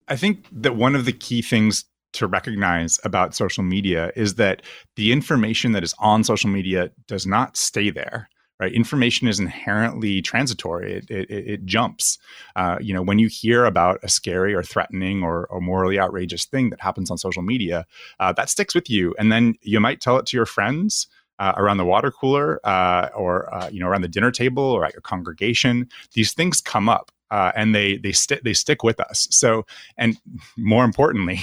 I 0.09 0.16
think 0.16 0.46
that 0.50 0.76
one 0.76 0.94
of 0.94 1.05
the 1.05 1.12
key 1.12 1.42
things 1.42 1.84
to 2.14 2.26
recognize 2.26 2.98
about 3.05 3.34
social 3.34 3.64
media 3.64 4.12
is 4.16 4.36
that 4.36 4.62
the 4.96 5.12
information 5.12 5.72
that 5.72 5.82
is 5.84 5.94
on 5.98 6.24
social 6.24 6.48
media 6.48 6.90
does 7.07 7.26
not 7.26 7.59
stay 7.59 7.90
there 7.90 8.30
right? 8.61 8.72
Information 8.72 9.28
is 9.28 9.40
inherently 9.40 10.22
transitory. 10.22 10.94
It, 10.94 11.11
it, 11.11 11.30
it 11.30 11.64
jumps. 11.64 12.18
Uh, 12.57 12.78
you 12.80 12.94
know 12.94 13.03
when 13.03 13.18
you 13.18 13.28
hear 13.28 13.64
about 13.64 13.98
a 14.03 14.09
scary 14.09 14.55
or 14.55 14.62
threatening 14.62 15.22
or, 15.22 15.46
or 15.46 15.61
morally 15.61 15.98
outrageous 15.98 16.44
thing 16.44 16.70
that 16.70 16.80
happens 16.80 17.11
on 17.11 17.18
social 17.18 17.42
media 17.42 17.86
uh, 18.20 18.32
that 18.32 18.50
sticks 18.50 18.74
with 18.74 18.88
you. 18.88 19.14
And 19.18 19.32
then 19.32 19.55
you 19.62 19.80
might 19.80 20.00
tell 20.00 20.16
it 20.18 20.26
to 20.26 20.36
your 20.36 20.46
friends 20.46 21.07
uh, 21.38 21.53
around 21.57 21.78
the 21.78 21.84
water 21.84 22.11
cooler 22.11 22.61
uh, 22.64 23.09
or 23.16 23.53
uh, 23.53 23.68
you 23.68 23.80
know 23.80 23.88
around 23.88 24.03
the 24.03 24.09
dinner 24.09 24.30
table 24.30 24.62
or 24.62 24.84
at 24.84 24.92
your 24.92 25.00
congregation. 25.00 25.88
These 26.12 26.32
things 26.32 26.61
come 26.61 26.88
up 26.88 27.11
uh, 27.30 27.53
and 27.57 27.74
they 27.74 27.96
they 27.96 28.12
stick 28.12 28.42
they 28.44 28.53
stick 28.53 28.82
with 28.82 29.00
us. 29.00 29.26
So 29.30 29.66
and 29.96 30.18
more 30.57 30.84
importantly 30.84 31.40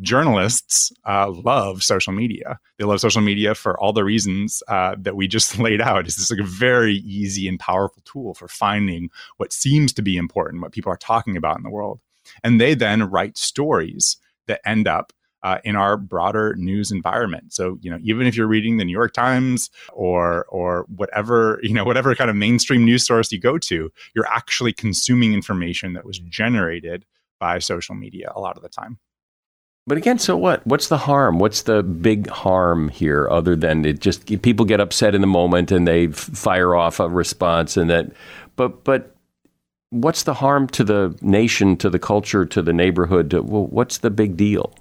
journalists 0.00 0.92
uh, 1.06 1.30
love 1.30 1.82
social 1.82 2.12
media. 2.12 2.58
They 2.78 2.84
love 2.84 3.00
social 3.00 3.20
media 3.20 3.54
for 3.54 3.78
all 3.78 3.92
the 3.92 4.04
reasons 4.04 4.62
uh, 4.68 4.96
that 4.98 5.16
we 5.16 5.28
just 5.28 5.58
laid 5.58 5.80
out. 5.80 6.06
It's 6.06 6.30
like 6.30 6.40
a 6.40 6.44
very 6.44 6.96
easy 6.96 7.48
and 7.48 7.58
powerful 7.58 8.02
tool 8.04 8.34
for 8.34 8.48
finding 8.48 9.10
what 9.36 9.52
seems 9.52 9.92
to 9.94 10.02
be 10.02 10.16
important, 10.16 10.62
what 10.62 10.72
people 10.72 10.92
are 10.92 10.96
talking 10.96 11.36
about 11.36 11.56
in 11.56 11.62
the 11.62 11.70
world. 11.70 12.00
And 12.42 12.60
they 12.60 12.74
then 12.74 13.10
write 13.10 13.36
stories 13.36 14.16
that 14.46 14.60
end 14.66 14.88
up 14.88 15.12
uh, 15.42 15.58
in 15.62 15.76
our 15.76 15.98
broader 15.98 16.54
news 16.56 16.90
environment. 16.90 17.52
So, 17.52 17.78
you 17.82 17.90
know, 17.90 17.98
even 18.02 18.26
if 18.26 18.34
you're 18.34 18.46
reading 18.46 18.78
the 18.78 18.84
New 18.84 18.92
York 18.92 19.12
Times 19.12 19.70
or 19.92 20.46
or 20.46 20.86
whatever, 20.88 21.60
you 21.62 21.74
know, 21.74 21.84
whatever 21.84 22.14
kind 22.14 22.30
of 22.30 22.36
mainstream 22.36 22.84
news 22.84 23.06
source 23.06 23.30
you 23.30 23.38
go 23.38 23.58
to, 23.58 23.92
you're 24.14 24.26
actually 24.26 24.72
consuming 24.72 25.34
information 25.34 25.92
that 25.92 26.06
was 26.06 26.18
generated 26.18 27.04
by 27.38 27.58
social 27.58 27.94
media 27.94 28.32
a 28.34 28.40
lot 28.40 28.56
of 28.56 28.62
the 28.62 28.70
time. 28.70 28.98
But 29.86 29.98
again, 29.98 30.18
so 30.18 30.36
what? 30.36 30.66
What's 30.66 30.88
the 30.88 30.96
harm? 30.96 31.38
What's 31.38 31.62
the 31.62 31.82
big 31.82 32.28
harm 32.28 32.88
here 32.88 33.28
other 33.30 33.54
than 33.54 33.84
it 33.84 34.00
just 34.00 34.26
people 34.42 34.64
get 34.64 34.80
upset 34.80 35.14
in 35.14 35.20
the 35.20 35.26
moment 35.26 35.70
and 35.70 35.86
they 35.86 36.06
fire 36.06 36.74
off 36.74 37.00
a 37.00 37.08
response 37.08 37.76
and 37.76 37.90
that 37.90 38.12
but 38.56 38.82
but 38.84 39.14
what's 39.90 40.24
the 40.24 40.34
harm 40.34 40.66
to 40.68 40.84
the 40.84 41.16
nation, 41.20 41.76
to 41.76 41.88
the 41.88 41.98
culture, 41.98 42.44
to 42.44 42.62
the 42.62 42.72
neighborhood? 42.72 43.30
To, 43.30 43.42
well, 43.42 43.66
what's 43.66 43.98
the 43.98 44.10
big 44.10 44.36
deal? 44.36 44.74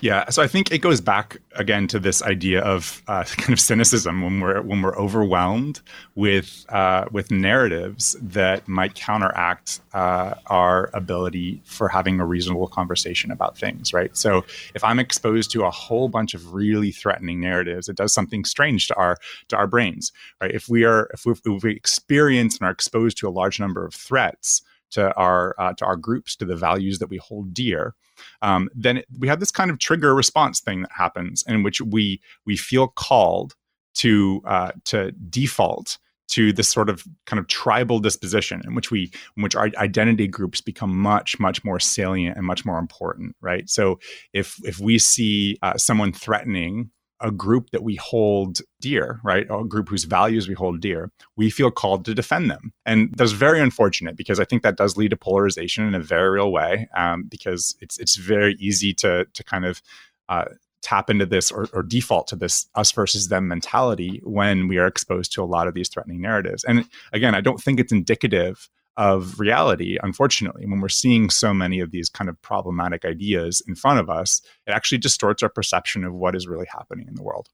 Yeah, 0.00 0.30
so 0.30 0.42
I 0.42 0.46
think 0.46 0.70
it 0.70 0.78
goes 0.78 1.00
back 1.00 1.38
again 1.56 1.88
to 1.88 1.98
this 1.98 2.22
idea 2.22 2.60
of 2.60 3.02
uh, 3.08 3.24
kind 3.36 3.52
of 3.52 3.58
cynicism 3.58 4.22
when 4.22 4.40
we're 4.40 4.62
when 4.62 4.80
we're 4.80 4.96
overwhelmed 4.96 5.80
with 6.14 6.64
uh, 6.68 7.06
with 7.10 7.32
narratives 7.32 8.16
that 8.22 8.68
might 8.68 8.94
counteract 8.94 9.80
uh, 9.92 10.34
our 10.46 10.90
ability 10.94 11.62
for 11.64 11.88
having 11.88 12.20
a 12.20 12.26
reasonable 12.26 12.68
conversation 12.68 13.32
about 13.32 13.58
things, 13.58 13.92
right? 13.92 14.16
So 14.16 14.44
if 14.74 14.84
I'm 14.84 15.00
exposed 15.00 15.50
to 15.52 15.64
a 15.64 15.70
whole 15.70 16.08
bunch 16.08 16.34
of 16.34 16.54
really 16.54 16.92
threatening 16.92 17.40
narratives, 17.40 17.88
it 17.88 17.96
does 17.96 18.14
something 18.14 18.44
strange 18.44 18.86
to 18.88 18.94
our 18.94 19.16
to 19.48 19.56
our 19.56 19.66
brains, 19.66 20.12
right? 20.40 20.52
If 20.52 20.68
we 20.68 20.84
are 20.84 21.10
if 21.12 21.26
we, 21.26 21.32
if 21.56 21.64
we 21.64 21.72
experience 21.72 22.58
and 22.58 22.68
are 22.68 22.72
exposed 22.72 23.18
to 23.18 23.28
a 23.28 23.30
large 23.30 23.58
number 23.58 23.84
of 23.84 23.94
threats 23.94 24.62
to 24.90 25.14
our 25.14 25.54
uh, 25.58 25.72
to 25.74 25.84
our 25.84 25.96
groups, 25.96 26.36
to 26.36 26.44
the 26.44 26.56
values 26.56 26.98
that 26.98 27.08
we 27.08 27.18
hold 27.18 27.52
dear 27.54 27.94
um, 28.42 28.68
then 28.74 29.02
we 29.18 29.28
have 29.28 29.40
this 29.40 29.50
kind 29.50 29.70
of 29.70 29.78
trigger 29.78 30.14
response 30.14 30.60
thing 30.60 30.82
that 30.82 30.92
happens 30.96 31.44
in 31.46 31.62
which 31.62 31.80
we 31.80 32.20
we 32.44 32.56
feel 32.56 32.88
called 32.88 33.54
to 33.94 34.42
uh, 34.46 34.72
to 34.84 35.12
default 35.12 35.98
to 36.28 36.52
this 36.52 36.68
sort 36.68 36.90
of 36.90 37.04
kind 37.24 37.38
of 37.38 37.46
tribal 37.46 38.00
disposition 38.00 38.60
in 38.64 38.74
which 38.74 38.90
we 38.90 39.10
in 39.36 39.42
which 39.42 39.54
our 39.54 39.70
identity 39.76 40.26
groups 40.26 40.60
become 40.60 40.96
much 40.96 41.38
much 41.38 41.64
more 41.64 41.78
salient 41.78 42.36
and 42.36 42.46
much 42.46 42.64
more 42.64 42.78
important 42.78 43.36
right? 43.40 43.68
So 43.68 43.98
if 44.32 44.56
if 44.64 44.78
we 44.78 44.98
see 44.98 45.58
uh, 45.62 45.76
someone 45.76 46.12
threatening 46.12 46.90
a 47.20 47.30
group 47.30 47.70
that 47.70 47.82
we 47.82 47.96
hold 47.96 48.60
dear, 48.80 49.20
right? 49.24 49.46
A 49.50 49.64
group 49.64 49.88
whose 49.88 50.04
values 50.04 50.48
we 50.48 50.54
hold 50.54 50.80
dear, 50.80 51.10
we 51.36 51.50
feel 51.50 51.70
called 51.70 52.04
to 52.04 52.14
defend 52.14 52.50
them. 52.50 52.72
And 52.84 53.14
that's 53.16 53.32
very 53.32 53.60
unfortunate 53.60 54.16
because 54.16 54.38
I 54.38 54.44
think 54.44 54.62
that 54.62 54.76
does 54.76 54.96
lead 54.96 55.10
to 55.10 55.16
polarization 55.16 55.86
in 55.86 55.94
a 55.94 56.00
very 56.00 56.30
real 56.30 56.52
way 56.52 56.88
um, 56.96 57.24
because 57.24 57.76
it's 57.80 57.98
it's 57.98 58.16
very 58.16 58.54
easy 58.58 58.92
to 58.94 59.26
to 59.32 59.44
kind 59.44 59.64
of 59.64 59.82
uh, 60.28 60.46
tap 60.82 61.10
into 61.10 61.26
this 61.26 61.50
or, 61.50 61.68
or, 61.72 61.82
default 61.82 62.28
to 62.28 62.36
this 62.36 62.66
us 62.74 62.92
versus 62.92 63.28
them 63.28 63.48
mentality 63.48 64.20
when 64.22 64.68
we 64.68 64.78
are 64.78 64.86
exposed 64.86 65.32
to 65.32 65.42
a 65.42 65.44
lot 65.44 65.66
of 65.66 65.74
these 65.74 65.88
threatening 65.88 66.20
narratives. 66.20 66.62
And 66.64 66.88
again, 67.12 67.34
I 67.34 67.40
don't 67.40 67.60
think 67.60 67.80
it's 67.80 67.92
indicative 67.92 68.68
of 68.96 69.38
reality, 69.38 69.98
unfortunately, 70.02 70.66
when 70.66 70.80
we're 70.80 70.88
seeing 70.88 71.28
so 71.28 71.52
many 71.52 71.80
of 71.80 71.90
these 71.90 72.08
kind 72.08 72.30
of 72.30 72.40
problematic 72.40 73.04
ideas 73.04 73.62
in 73.68 73.74
front 73.74 74.00
of 74.00 74.08
us, 74.08 74.40
it 74.66 74.70
actually 74.70 74.98
distorts 74.98 75.42
our 75.42 75.48
perception 75.48 76.04
of 76.04 76.14
what 76.14 76.34
is 76.34 76.46
really 76.46 76.66
happening 76.72 77.06
in 77.06 77.14
the 77.14 77.22
world. 77.22 77.48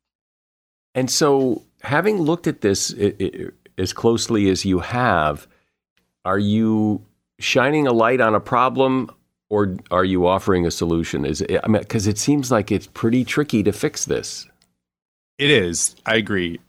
And 0.95 1.11
so, 1.11 1.63
having 1.83 2.21
looked 2.21 2.47
at 2.47 2.61
this 2.61 2.91
it, 2.91 3.17
it, 3.21 3.55
as 3.79 3.93
closely 3.93 4.51
as 4.51 4.65
you 4.65 4.81
have, 4.81 5.49
are 6.25 6.39
you 6.39 7.05
shining 7.39 7.87
a 7.87 7.93
light 7.93 8.21
on 8.21 8.35
a 8.35 8.41
problem 8.41 9.11
or 9.51 9.77
are 9.91 10.05
you 10.05 10.27
offering 10.27 10.65
a 10.65 10.71
solution? 10.71 11.25
Is 11.25 11.41
it, 11.41 11.61
I 11.65 11.69
mean, 11.69 11.83
because 11.83 12.07
it 12.07 12.19
seems 12.19 12.51
like 12.51 12.71
it's 12.71 12.87
pretty 12.87 13.25
tricky 13.25 13.63
to 13.65 13.73
fix 13.73 14.05
this. 14.05 14.47
It 15.39 15.51
is. 15.51 15.97
I 16.07 16.17
agree. 16.17 16.61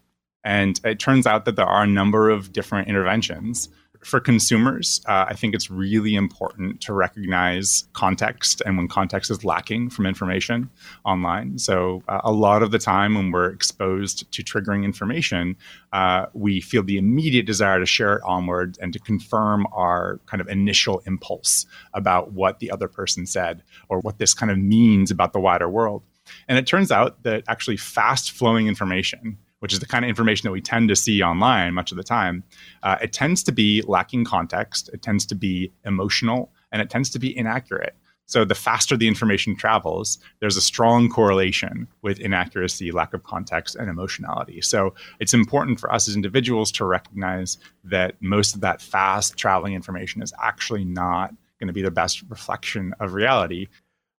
And 0.43 0.79
it 0.83 0.99
turns 0.99 1.27
out 1.27 1.45
that 1.45 1.55
there 1.55 1.65
are 1.65 1.83
a 1.83 1.87
number 1.87 2.29
of 2.29 2.51
different 2.51 2.87
interventions 2.87 3.69
for 4.05 4.19
consumers, 4.19 5.01
uh, 5.07 5.25
I 5.27 5.33
think 5.33 5.55
it's 5.55 5.69
really 5.69 6.15
important 6.15 6.81
to 6.81 6.93
recognize 6.93 7.85
context 7.93 8.61
and 8.65 8.77
when 8.77 8.87
context 8.87 9.31
is 9.31 9.43
lacking 9.43 9.89
from 9.89 10.05
information 10.05 10.69
online. 11.05 11.57
So, 11.57 12.03
uh, 12.07 12.21
a 12.23 12.31
lot 12.31 12.63
of 12.63 12.71
the 12.71 12.79
time 12.79 13.15
when 13.15 13.31
we're 13.31 13.49
exposed 13.49 14.31
to 14.31 14.43
triggering 14.43 14.83
information, 14.83 15.55
uh, 15.91 16.25
we 16.33 16.61
feel 16.61 16.83
the 16.83 16.97
immediate 16.97 17.45
desire 17.45 17.79
to 17.79 17.85
share 17.85 18.15
it 18.15 18.21
onward 18.25 18.77
and 18.81 18.93
to 18.93 18.99
confirm 18.99 19.67
our 19.73 20.19
kind 20.25 20.41
of 20.41 20.47
initial 20.47 21.01
impulse 21.05 21.65
about 21.93 22.31
what 22.33 22.59
the 22.59 22.71
other 22.71 22.87
person 22.87 23.25
said 23.25 23.63
or 23.89 23.99
what 23.99 24.17
this 24.17 24.33
kind 24.33 24.51
of 24.51 24.57
means 24.57 25.11
about 25.11 25.33
the 25.33 25.39
wider 25.39 25.69
world. 25.69 26.03
And 26.47 26.57
it 26.57 26.67
turns 26.67 26.91
out 26.91 27.23
that 27.23 27.43
actually 27.47 27.77
fast 27.77 28.31
flowing 28.31 28.67
information 28.67 29.37
which 29.63 29.71
is 29.71 29.79
the 29.79 29.85
kind 29.85 30.03
of 30.03 30.09
information 30.09 30.45
that 30.45 30.51
we 30.51 30.59
tend 30.59 30.89
to 30.89 30.95
see 30.95 31.23
online 31.23 31.73
much 31.73 31.89
of 31.89 31.95
the 31.95 32.03
time, 32.03 32.43
uh, 32.83 32.97
it 33.01 33.13
tends 33.13 33.41
to 33.41 33.49
be 33.53 33.81
lacking 33.87 34.25
context, 34.25 34.89
it 34.91 35.01
tends 35.01 35.25
to 35.25 35.35
be 35.35 35.71
emotional, 35.85 36.51
and 36.73 36.81
it 36.81 36.89
tends 36.89 37.09
to 37.09 37.17
be 37.17 37.35
inaccurate. 37.37 37.95
So 38.25 38.43
the 38.43 38.55
faster 38.55 38.97
the 38.97 39.07
information 39.07 39.55
travels, 39.55 40.17
there's 40.41 40.57
a 40.57 40.61
strong 40.61 41.07
correlation 41.07 41.87
with 42.01 42.19
inaccuracy, 42.19 42.91
lack 42.91 43.13
of 43.13 43.23
context, 43.23 43.77
and 43.77 43.89
emotionality. 43.89 44.59
So 44.59 44.95
it's 45.21 45.33
important 45.33 45.79
for 45.79 45.89
us 45.93 46.09
as 46.09 46.15
individuals 46.17 46.69
to 46.73 46.83
recognize 46.83 47.57
that 47.85 48.15
most 48.19 48.55
of 48.55 48.59
that 48.61 48.81
fast 48.81 49.37
traveling 49.37 49.75
information 49.75 50.21
is 50.21 50.33
actually 50.43 50.83
not 50.83 51.33
going 51.61 51.67
to 51.67 51.73
be 51.73 51.81
the 51.81 51.89
best 51.89 52.21
reflection 52.27 52.93
of 52.99 53.13
reality. 53.13 53.69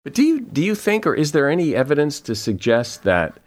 But 0.05 0.15
do 0.15 0.23
you 0.23 0.41
do 0.41 0.63
you 0.63 0.75
think, 0.75 1.07
or 1.07 1.15
is 1.15 1.33
there 1.33 1.51
any 1.51 1.75
evidence 1.75 2.21
to 2.21 2.35
suggest 2.35 3.03
that 3.05 3.39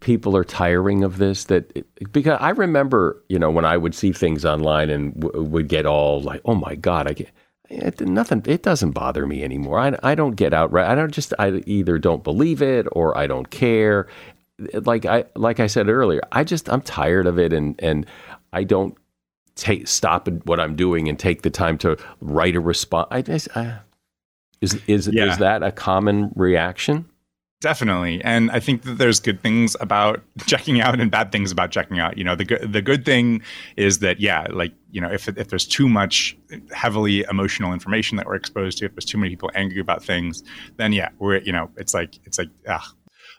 people 0.00 0.36
are 0.36 0.44
tiring 0.44 1.04
of 1.04 1.18
this 1.18 1.44
that 1.44 1.84
because 2.12 2.38
I 2.40 2.50
remember 2.50 3.22
you 3.28 3.38
know 3.38 3.50
when 3.50 3.64
I 3.64 3.76
would 3.76 3.94
see 3.94 4.12
things 4.12 4.44
online 4.44 4.90
and 4.90 5.14
w- 5.20 5.44
would 5.44 5.68
get 5.68 5.86
all 5.86 6.20
like 6.20 6.40
oh 6.44 6.54
my 6.54 6.74
god 6.74 7.08
I 7.08 7.12
get 7.14 7.30
it, 7.68 8.00
nothing 8.00 8.42
it 8.46 8.62
doesn't 8.62 8.92
bother 8.92 9.26
me 9.26 9.42
anymore 9.42 9.78
I, 9.78 9.96
I 10.02 10.14
don't 10.14 10.36
get 10.36 10.52
outright 10.52 10.88
I 10.88 10.94
don't 10.94 11.12
just 11.12 11.32
I 11.38 11.62
either 11.66 11.98
don't 11.98 12.24
believe 12.24 12.62
it 12.62 12.86
or 12.92 13.16
I 13.16 13.26
don't 13.26 13.50
care 13.50 14.08
like 14.84 15.06
I 15.06 15.24
like 15.36 15.60
I 15.60 15.66
said 15.66 15.88
earlier 15.88 16.22
I 16.32 16.44
just 16.44 16.68
I'm 16.68 16.82
tired 16.82 17.26
of 17.26 17.38
it 17.38 17.52
and 17.52 17.74
and 17.78 18.06
I 18.52 18.64
don't 18.64 18.96
take 19.54 19.88
stop 19.88 20.28
what 20.44 20.60
I'm 20.60 20.76
doing 20.76 21.08
and 21.08 21.18
take 21.18 21.42
the 21.42 21.50
time 21.50 21.78
to 21.78 21.96
write 22.20 22.56
a 22.56 22.60
response. 22.60 23.08
I, 23.10 23.22
I, 23.54 23.60
uh, 23.60 23.78
is 24.60 24.80
is 24.86 25.08
yeah. 25.12 25.32
is 25.32 25.38
that 25.38 25.62
a 25.62 25.72
common 25.72 26.32
reaction? 26.34 27.06
Definitely, 27.62 28.20
and 28.24 28.50
I 28.50 28.58
think 28.58 28.82
that 28.82 28.98
there's 28.98 29.20
good 29.20 29.40
things 29.40 29.76
about 29.78 30.20
checking 30.46 30.80
out 30.80 30.98
and 30.98 31.12
bad 31.12 31.30
things 31.30 31.52
about 31.52 31.70
checking 31.70 32.00
out. 32.00 32.18
You 32.18 32.24
know, 32.24 32.34
the 32.34 32.44
good 32.44 32.72
the 32.72 32.82
good 32.82 33.04
thing 33.04 33.40
is 33.76 34.00
that 34.00 34.18
yeah, 34.18 34.48
like 34.50 34.72
you 34.90 35.00
know, 35.00 35.08
if 35.08 35.28
if 35.28 35.46
there's 35.46 35.64
too 35.64 35.88
much 35.88 36.36
heavily 36.72 37.24
emotional 37.30 37.72
information 37.72 38.16
that 38.16 38.26
we're 38.26 38.34
exposed 38.34 38.78
to, 38.78 38.86
if 38.86 38.94
there's 38.96 39.04
too 39.04 39.16
many 39.16 39.30
people 39.30 39.48
angry 39.54 39.78
about 39.78 40.02
things, 40.02 40.42
then 40.76 40.92
yeah, 40.92 41.10
we're 41.20 41.36
you 41.38 41.52
know, 41.52 41.70
it's 41.76 41.94
like 41.94 42.18
it's 42.24 42.36
like 42.36 42.48
ah. 42.68 42.92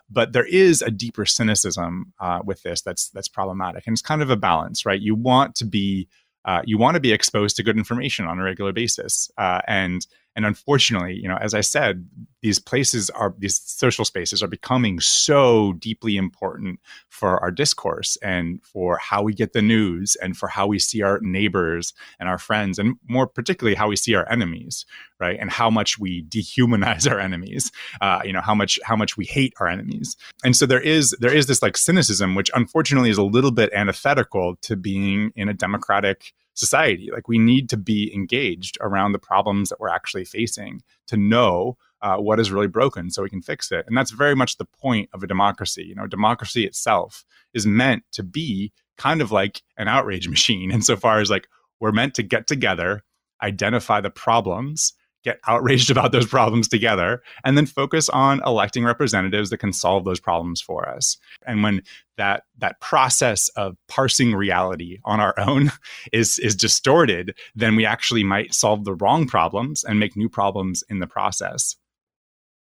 But 0.10 0.32
there 0.32 0.46
is 0.46 0.82
a 0.82 0.90
deeper 0.92 1.26
cynicism 1.26 2.14
uh, 2.22 2.40
with 2.46 2.64
this 2.64 2.82
that's 2.82 3.10
that's 3.10 3.28
problematic, 3.28 3.84
and 3.88 3.94
it's 3.94 4.02
kind 4.02 4.22
of 4.22 4.30
a 4.30 4.38
balance, 4.38 4.86
right? 4.86 5.02
You 5.02 5.16
want 5.16 5.56
to 5.56 5.66
be 5.66 6.08
uh, 6.46 6.62
you 6.64 6.78
want 6.78 6.96
to 6.96 7.02
be 7.02 7.12
exposed 7.12 7.58
to 7.58 7.64
good 7.64 7.78
information 7.78 8.26
on 8.26 8.40
a 8.40 8.44
regular 8.44 8.72
basis, 8.72 9.30
uh, 9.38 9.60
and 9.68 10.08
and 10.36 10.46
unfortunately, 10.46 11.20
you 11.22 11.28
know, 11.28 11.38
as 11.40 11.54
I 11.54 11.62
said, 11.62 12.08
these 12.42 12.60
places 12.60 13.10
are 13.12 13.34
these 13.38 13.62
social 13.64 14.04
spaces 14.04 14.42
are 14.42 14.48
becoming 14.48 15.00
so 15.00 15.74
deeply 15.74 16.18
important 16.18 16.80
for 17.10 17.40
our 17.40 17.52
discourse 17.52 18.18
and 18.22 18.62
for 18.64 18.98
how 18.98 19.22
we 19.22 19.34
get 19.34 19.54
the 19.54 19.62
news 19.62 20.18
and 20.22 20.36
for 20.36 20.48
how 20.48 20.68
we 20.68 20.80
see 20.80 21.02
our 21.02 21.20
neighbors 21.22 21.94
and 22.20 22.28
our 22.28 22.38
friends 22.38 22.80
and 22.80 22.96
more 23.08 23.28
particularly 23.28 23.76
how 23.76 23.88
we 23.88 23.96
see 23.96 24.16
our 24.16 24.30
enemies, 24.30 24.86
right? 25.20 25.38
And 25.40 25.52
how 25.52 25.70
much 25.70 26.00
we 26.00 26.24
dehumanize 26.24 27.08
our 27.12 27.20
enemies, 27.20 27.72
uh, 28.02 28.22
you 28.26 28.34
know, 28.34 28.42
how 28.42 28.56
much 28.56 28.80
how 28.84 28.96
much 28.96 29.16
we 29.16 29.26
hate 29.26 29.54
our 29.60 29.68
enemies. 29.68 30.18
And 30.44 30.56
so 30.56 30.66
there 30.66 30.82
is 30.82 31.16
there 31.20 31.34
is 31.34 31.46
this 31.46 31.62
like 31.62 31.78
cynicism, 31.78 32.36
which 32.36 32.50
unfortunately 32.56 33.12
is 33.12 33.18
a 33.18 33.24
little 33.24 33.52
bit 33.52 33.72
antithetical 33.74 34.56
to 34.64 34.76
being 34.76 35.32
in 35.36 35.48
a 35.48 35.54
democratic 35.54 36.34
society. 36.54 37.10
Like 37.12 37.28
we 37.28 37.38
need 37.38 37.70
to 37.70 37.78
be 37.78 38.14
engaged 38.14 38.78
around 38.82 39.12
the 39.12 39.20
problems 39.20 39.70
that 39.70 39.80
we're 39.80 39.90
actually 39.90 40.26
facing 40.26 40.82
to 41.08 41.18
know 41.18 41.78
uh, 42.02 42.18
what 42.18 42.40
is 42.40 42.52
really 42.52 42.68
broken 42.68 43.10
so 43.10 43.24
we 43.24 43.30
can 43.30 43.42
fix 43.42 43.72
it. 43.72 43.86
And 43.88 43.98
that's 43.98 44.12
very 44.12 44.36
much 44.36 44.58
the 44.58 44.66
point 44.66 45.10
of 45.14 45.24
a 45.24 45.28
democracy. 45.28 45.84
You 45.84 45.96
know, 45.96 46.08
democracy 46.08 46.66
itself 46.66 47.26
is 47.54 47.66
meant 47.66 48.04
to 48.12 48.24
be 48.24 48.74
kind 48.98 49.22
of 49.22 49.32
like 49.32 49.62
an 49.78 49.88
outrage 49.88 50.28
machine 50.30 50.72
insofar 50.72 51.20
as 51.20 51.30
like 51.30 51.48
we're 51.80 51.92
meant 51.92 52.14
to 52.16 52.24
get 52.24 52.48
together, 52.48 53.04
identify 53.42 54.02
the 54.02 54.10
problems, 54.10 54.94
get 55.24 55.40
outraged 55.48 55.90
about 55.92 56.12
those 56.12 56.26
problems 56.26 56.68
together 56.68 57.22
and 57.44 57.58
then 57.58 57.66
focus 57.66 58.10
on 58.10 58.42
electing 58.46 58.84
representatives 58.84 59.50
that 59.50 59.58
can 59.58 59.74
solve 59.74 60.06
those 60.06 60.20
problems 60.20 60.62
for 60.62 60.88
us. 60.88 61.18
And 61.46 61.64
when 61.64 61.82
that 62.18 62.44
that 62.60 62.80
process 62.80 63.50
of 63.50 63.76
parsing 63.88 64.36
reality 64.36 65.00
on 65.04 65.20
our 65.20 65.34
own 65.40 65.72
is 66.14 66.38
is 66.40 66.56
distorted 66.56 67.36
then 67.56 67.76
we 67.76 67.86
actually 67.86 68.24
might 68.24 68.54
solve 68.54 68.86
the 68.86 68.94
wrong 68.94 69.28
problems 69.28 69.84
and 69.84 70.00
make 70.00 70.16
new 70.16 70.30
problems 70.30 70.84
in 70.90 71.00
the 71.00 71.08
process. 71.08 71.76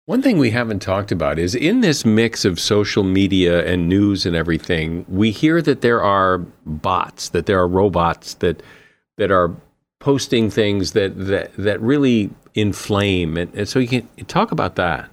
One 0.06 0.24
thing 0.24 0.40
we 0.40 0.50
haven't 0.50 0.80
talked 0.80 1.12
about 1.12 1.38
is 1.38 1.54
in 1.54 1.82
this 1.82 2.04
mix 2.04 2.44
of 2.44 2.60
social 2.60 3.04
media 3.04 3.64
and 3.72 3.88
news 3.88 4.26
and 4.26 4.36
everything, 4.36 5.06
we 5.08 5.30
hear 5.30 5.62
that 5.62 5.82
there 5.82 6.02
are 6.02 6.40
bots, 6.66 7.30
that 7.30 7.46
there 7.46 7.60
are 7.60 7.68
robots 7.68 8.34
that 8.36 8.64
that 9.18 9.30
are 9.30 9.56
posting 10.00 10.50
things 10.50 10.94
that 10.94 11.16
that, 11.28 11.54
that 11.58 11.80
really 11.80 12.32
inflame. 12.54 13.38
And, 13.38 13.54
and 13.54 13.68
so 13.68 13.80
you 13.80 13.88
can 13.88 14.08
talk 14.26 14.52
about 14.52 14.76
that 14.76 15.10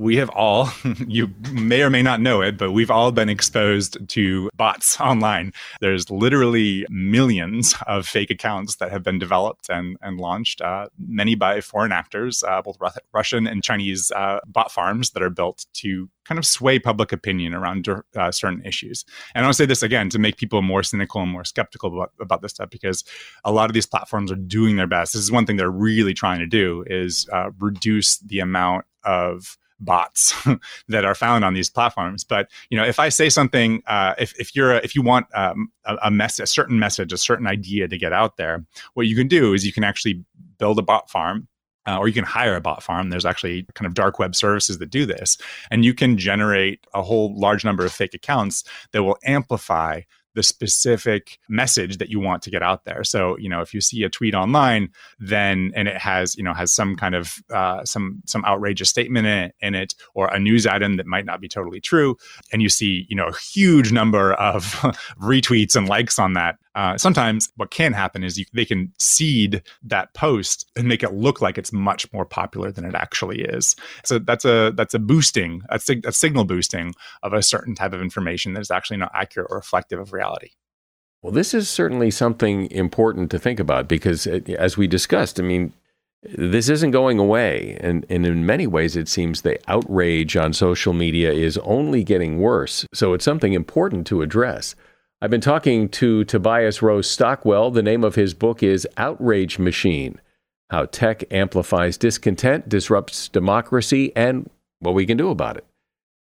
we 0.00 0.16
have 0.16 0.30
all, 0.30 0.72
you 1.06 1.30
may 1.52 1.82
or 1.82 1.90
may 1.90 2.00
not 2.00 2.22
know 2.22 2.40
it, 2.40 2.56
but 2.56 2.72
we've 2.72 2.90
all 2.90 3.12
been 3.12 3.28
exposed 3.28 3.98
to 4.08 4.48
bots 4.56 4.98
online. 4.98 5.52
There's 5.82 6.10
literally 6.10 6.86
millions 6.88 7.74
of 7.86 8.06
fake 8.06 8.30
accounts 8.30 8.76
that 8.76 8.90
have 8.90 9.02
been 9.02 9.18
developed 9.18 9.68
and, 9.68 9.98
and 10.00 10.18
launched, 10.18 10.62
uh, 10.62 10.86
many 10.98 11.34
by 11.34 11.60
foreign 11.60 11.92
actors, 11.92 12.42
uh, 12.42 12.62
both 12.62 12.78
Russian 13.12 13.46
and 13.46 13.62
Chinese 13.62 14.10
uh, 14.12 14.40
bot 14.46 14.72
farms 14.72 15.10
that 15.10 15.22
are 15.22 15.28
built 15.28 15.66
to 15.74 16.08
kind 16.24 16.38
of 16.38 16.46
sway 16.46 16.78
public 16.78 17.12
opinion 17.12 17.52
around 17.52 17.86
uh, 18.16 18.32
certain 18.32 18.64
issues. 18.64 19.04
And 19.34 19.44
I'll 19.44 19.52
say 19.52 19.66
this 19.66 19.82
again 19.82 20.08
to 20.10 20.18
make 20.18 20.38
people 20.38 20.62
more 20.62 20.82
cynical 20.82 21.20
and 21.20 21.30
more 21.30 21.44
skeptical 21.44 21.92
about, 21.92 22.12
about, 22.20 22.40
this 22.40 22.52
stuff 22.52 22.70
because 22.70 23.04
a 23.44 23.52
lot 23.52 23.68
of 23.68 23.74
these 23.74 23.84
platforms 23.84 24.32
are 24.32 24.36
doing 24.36 24.76
their 24.76 24.86
best. 24.86 25.12
This 25.12 25.22
is 25.22 25.30
one 25.30 25.44
thing 25.44 25.56
they're 25.56 25.70
really 25.70 26.14
trying 26.14 26.38
to 26.38 26.46
do 26.46 26.84
is 26.86 27.28
uh, 27.30 27.50
reduce 27.58 28.18
the 28.20 28.40
amount 28.40 28.86
of 29.04 29.58
bots 29.80 30.34
that 30.88 31.04
are 31.04 31.14
found 31.14 31.44
on 31.44 31.54
these 31.54 31.70
platforms. 31.70 32.24
But 32.24 32.50
you 32.70 32.76
know, 32.76 32.84
if 32.84 32.98
I 32.98 33.08
say 33.08 33.28
something, 33.28 33.82
uh, 33.86 34.14
if 34.18 34.38
if 34.38 34.54
you're 34.54 34.72
a, 34.72 34.76
if 34.78 34.94
you 34.94 35.02
want 35.02 35.26
um, 35.34 35.72
a, 35.84 35.96
a 36.04 36.10
message, 36.10 36.44
a 36.44 36.46
certain 36.46 36.78
message, 36.78 37.12
a 37.12 37.18
certain 37.18 37.46
idea 37.46 37.88
to 37.88 37.98
get 37.98 38.12
out 38.12 38.36
there, 38.36 38.64
what 38.94 39.06
you 39.06 39.16
can 39.16 39.28
do 39.28 39.54
is 39.54 39.66
you 39.66 39.72
can 39.72 39.84
actually 39.84 40.24
build 40.58 40.78
a 40.78 40.82
bot 40.82 41.10
farm. 41.10 41.48
Uh, 41.88 41.96
or 41.96 42.06
you 42.06 42.12
can 42.12 42.24
hire 42.24 42.56
a 42.56 42.60
bot 42.60 42.82
farm. 42.82 43.08
There's 43.08 43.24
actually 43.24 43.66
kind 43.74 43.86
of 43.86 43.94
dark 43.94 44.18
web 44.18 44.36
services 44.36 44.76
that 44.78 44.90
do 44.90 45.06
this. 45.06 45.38
And 45.70 45.82
you 45.82 45.94
can 45.94 46.18
generate 46.18 46.86
a 46.92 47.00
whole 47.00 47.34
large 47.34 47.64
number 47.64 47.86
of 47.86 47.90
fake 47.90 48.12
accounts 48.12 48.64
that 48.92 49.02
will 49.02 49.16
amplify 49.24 50.02
the 50.34 50.42
specific 50.42 51.38
message 51.48 51.98
that 51.98 52.08
you 52.08 52.20
want 52.20 52.42
to 52.42 52.50
get 52.50 52.62
out 52.62 52.84
there. 52.84 53.04
So, 53.04 53.36
you 53.38 53.48
know, 53.48 53.60
if 53.60 53.74
you 53.74 53.80
see 53.80 54.02
a 54.04 54.08
tweet 54.08 54.34
online, 54.34 54.90
then 55.18 55.72
and 55.74 55.88
it 55.88 55.96
has, 55.96 56.36
you 56.36 56.42
know, 56.42 56.54
has 56.54 56.72
some 56.72 56.96
kind 56.96 57.14
of 57.14 57.42
uh, 57.52 57.84
some 57.84 58.22
some 58.26 58.44
outrageous 58.44 58.88
statement 58.88 59.26
in 59.26 59.38
it, 59.38 59.54
in 59.60 59.74
it, 59.74 59.94
or 60.14 60.28
a 60.28 60.38
news 60.38 60.66
item 60.66 60.96
that 60.96 61.06
might 61.06 61.24
not 61.24 61.40
be 61.40 61.48
totally 61.48 61.80
true, 61.80 62.16
and 62.52 62.62
you 62.62 62.68
see, 62.68 63.06
you 63.08 63.16
know, 63.16 63.26
a 63.26 63.36
huge 63.36 63.92
number 63.92 64.34
of 64.34 64.64
retweets 65.20 65.76
and 65.76 65.88
likes 65.88 66.18
on 66.18 66.34
that, 66.34 66.56
uh, 66.74 66.96
sometimes 66.96 67.50
what 67.56 67.70
can 67.70 67.92
happen 67.92 68.22
is 68.22 68.38
you, 68.38 68.44
they 68.52 68.64
can 68.64 68.92
seed 68.98 69.62
that 69.82 70.14
post 70.14 70.70
and 70.76 70.86
make 70.86 71.02
it 71.02 71.12
look 71.12 71.40
like 71.40 71.58
it's 71.58 71.72
much 71.72 72.10
more 72.12 72.24
popular 72.24 72.70
than 72.70 72.84
it 72.84 72.94
actually 72.94 73.42
is. 73.42 73.74
So 74.04 74.18
that's 74.18 74.44
a 74.44 74.72
that's 74.74 74.94
a 74.94 74.98
boosting, 74.98 75.62
a, 75.68 75.78
sig- 75.80 76.06
a 76.06 76.12
signal 76.12 76.44
boosting 76.44 76.94
of 77.22 77.32
a 77.32 77.42
certain 77.42 77.74
type 77.74 77.92
of 77.92 78.00
information 78.00 78.54
that 78.54 78.60
is 78.60 78.70
actually 78.70 78.98
not 78.98 79.10
accurate 79.14 79.48
or 79.50 79.56
reflective 79.56 79.98
of 79.98 80.12
reality. 80.12 80.50
Well, 81.22 81.32
this 81.32 81.52
is 81.52 81.68
certainly 81.68 82.10
something 82.10 82.70
important 82.70 83.30
to 83.32 83.38
think 83.38 83.60
about 83.60 83.88
because, 83.88 84.26
uh, 84.26 84.40
as 84.58 84.78
we 84.78 84.86
discussed, 84.86 85.38
I 85.38 85.42
mean, 85.42 85.74
this 86.22 86.68
isn't 86.68 86.92
going 86.92 87.18
away. 87.18 87.76
And, 87.80 88.06
and 88.08 88.24
in 88.24 88.46
many 88.46 88.66
ways, 88.66 88.96
it 88.96 89.08
seems 89.08 89.42
the 89.42 89.58
outrage 89.68 90.36
on 90.36 90.52
social 90.52 90.92
media 90.92 91.32
is 91.32 91.58
only 91.58 92.04
getting 92.04 92.38
worse. 92.38 92.86
So 92.94 93.12
it's 93.12 93.24
something 93.24 93.52
important 93.52 94.06
to 94.08 94.22
address. 94.22 94.74
I've 95.22 95.30
been 95.30 95.42
talking 95.42 95.90
to 95.90 96.24
Tobias 96.24 96.80
Rose 96.80 97.06
Stockwell. 97.06 97.70
The 97.70 97.82
name 97.82 98.04
of 98.04 98.14
his 98.14 98.32
book 98.32 98.62
is 98.62 98.88
Outrage 98.96 99.58
Machine 99.58 100.18
How 100.70 100.86
Tech 100.86 101.24
Amplifies 101.30 101.98
Discontent, 101.98 102.70
Disrupts 102.70 103.28
Democracy, 103.28 104.16
and 104.16 104.48
What 104.78 104.94
We 104.94 105.04
Can 105.04 105.18
Do 105.18 105.28
About 105.28 105.58
It. 105.58 105.66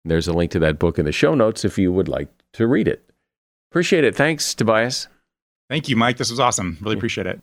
There's 0.03 0.27
a 0.27 0.33
link 0.33 0.49
to 0.51 0.59
that 0.59 0.79
book 0.79 0.97
in 0.97 1.05
the 1.05 1.11
show 1.11 1.35
notes 1.35 1.63
if 1.63 1.77
you 1.77 1.91
would 1.91 2.07
like 2.07 2.29
to 2.53 2.65
read 2.65 2.87
it. 2.87 3.07
Appreciate 3.69 4.03
it. 4.03 4.15
Thanks, 4.15 4.55
Tobias. 4.55 5.07
Thank 5.69 5.89
you, 5.89 5.95
Mike. 5.95 6.17
This 6.17 6.31
was 6.31 6.39
awesome. 6.39 6.79
Really 6.81 6.97
appreciate 6.97 7.27
it. 7.27 7.39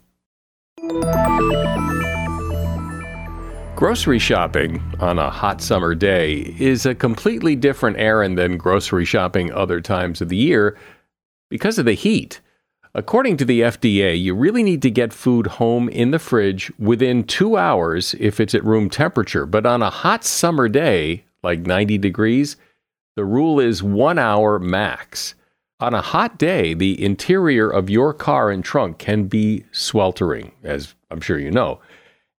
Grocery 3.76 4.18
shopping 4.18 4.82
on 4.98 5.20
a 5.20 5.30
hot 5.30 5.60
summer 5.60 5.94
day 5.94 6.54
is 6.58 6.84
a 6.84 6.94
completely 6.96 7.54
different 7.54 7.98
errand 7.98 8.38
than 8.38 8.56
grocery 8.56 9.04
shopping 9.04 9.52
other 9.52 9.80
times 9.80 10.20
of 10.20 10.28
the 10.28 10.36
year 10.36 10.76
because 11.54 11.78
of 11.78 11.84
the 11.84 11.92
heat. 11.92 12.40
According 12.96 13.36
to 13.36 13.44
the 13.44 13.60
FDA, 13.60 14.20
you 14.20 14.34
really 14.34 14.64
need 14.64 14.82
to 14.82 14.90
get 14.90 15.12
food 15.12 15.46
home 15.46 15.88
in 15.88 16.10
the 16.10 16.18
fridge 16.18 16.72
within 16.80 17.22
two 17.22 17.56
hours 17.56 18.12
if 18.18 18.40
it's 18.40 18.56
at 18.56 18.64
room 18.64 18.90
temperature. 18.90 19.46
But 19.46 19.64
on 19.64 19.80
a 19.80 19.88
hot 19.88 20.24
summer 20.24 20.68
day, 20.68 21.26
like 21.44 21.60
90 21.60 21.96
degrees, 21.98 22.56
the 23.14 23.24
rule 23.24 23.60
is 23.60 23.84
one 23.84 24.18
hour 24.18 24.58
max. 24.58 25.36
On 25.78 25.94
a 25.94 26.00
hot 26.00 26.38
day, 26.38 26.74
the 26.74 27.00
interior 27.00 27.70
of 27.70 27.88
your 27.88 28.12
car 28.12 28.50
and 28.50 28.64
trunk 28.64 28.98
can 28.98 29.28
be 29.28 29.64
sweltering, 29.70 30.50
as 30.64 30.96
I'm 31.12 31.20
sure 31.20 31.38
you 31.38 31.52
know. 31.52 31.78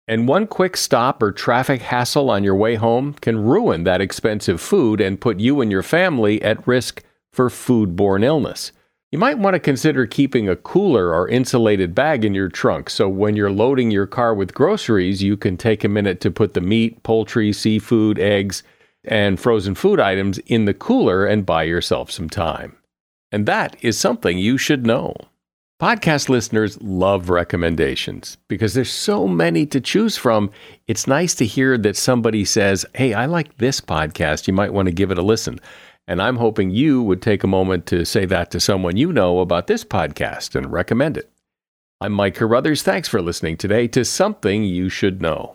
And 0.10 0.28
one 0.28 0.46
quick 0.46 0.76
stop 0.76 1.24
or 1.24 1.32
traffic 1.32 1.84
hassle 1.84 2.30
on 2.30 2.44
your 2.44 2.56
way 2.56 2.76
home 2.76 3.14
can 3.14 3.46
ruin 3.46 3.86
that 3.86 4.02
expensive 4.02 4.60
food 4.60 5.00
and 5.00 5.22
put 5.22 5.40
you 5.40 5.62
and 5.62 5.72
your 5.72 5.84
family 5.84 6.42
at 6.42 6.68
risk 6.68 7.02
for 7.32 7.48
foodborne 7.48 8.22
illness. 8.22 8.74
You 9.12 9.20
might 9.20 9.38
want 9.38 9.54
to 9.54 9.60
consider 9.60 10.06
keeping 10.08 10.50
a 10.50 10.56
cooler 10.56 11.14
or 11.14 11.30
insulated 11.30 11.94
bag 11.94 12.26
in 12.26 12.34
your 12.34 12.50
trunk 12.50 12.90
so 12.90 13.08
when 13.08 13.36
you're 13.36 13.52
loading 13.52 13.92
your 13.92 14.08
car 14.08 14.34
with 14.34 14.54
groceries, 14.54 15.22
you 15.22 15.38
can 15.38 15.58
take 15.58 15.84
a 15.84 15.90
minute 15.90 16.20
to 16.22 16.32
put 16.32 16.54
the 16.54 16.62
meat, 16.62 17.02
poultry, 17.04 17.54
seafood, 17.54 18.20
eggs, 18.20 18.64
and 19.04 19.40
frozen 19.40 19.76
food 19.76 20.00
items 20.00 20.40
in 20.40 20.66
the 20.66 20.74
cooler 20.74 21.26
and 21.26 21.46
buy 21.46 21.64
yourself 21.64 22.10
some 22.10 22.30
time. 22.30 22.76
And 23.32 23.46
that 23.46 23.76
is 23.82 23.98
something 24.00 24.38
you 24.38 24.58
should 24.58 24.86
know. 24.86 25.14
Podcast 25.80 26.30
listeners 26.30 26.82
love 26.82 27.30
recommendations 27.30 28.38
because 28.48 28.74
there's 28.74 28.92
so 28.92 29.28
many 29.28 29.66
to 29.66 29.82
choose 29.82 30.16
from. 30.16 30.50
It's 30.88 31.06
nice 31.06 31.36
to 31.36 31.46
hear 31.46 31.78
that 31.78 31.98
somebody 31.98 32.46
says, 32.46 32.86
Hey, 32.96 33.14
I 33.14 33.26
like 33.26 33.58
this 33.58 33.82
podcast. 33.82 34.48
You 34.48 34.54
might 34.54 34.74
want 34.74 34.88
to 34.88 34.94
give 34.94 35.12
it 35.12 35.18
a 35.18 35.22
listen. 35.22 35.60
And 36.08 36.22
I'm 36.22 36.38
hoping 36.38 36.70
you 36.70 37.02
would 37.02 37.22
take 37.22 37.44
a 37.44 37.48
moment 37.48 37.86
to 37.88 38.06
say 38.06 38.26
that 38.26 38.52
to 38.52 38.60
someone 38.60 38.98
you 38.98 39.12
know 39.12 39.40
about 39.40 39.68
this 39.68 39.84
podcast 39.84 40.56
and 40.56 40.72
recommend 40.72 41.18
it. 41.18 41.32
I'm 42.00 42.12
Mike 42.12 42.36
Carruthers. 42.36 42.84
Thanks 42.84 43.08
for 43.08 43.22
listening 43.22 43.58
today 43.58 43.88
to 43.88 44.06
Something 44.06 44.64
You 44.64 44.90
Should 44.90 45.22
Know. 45.22 45.55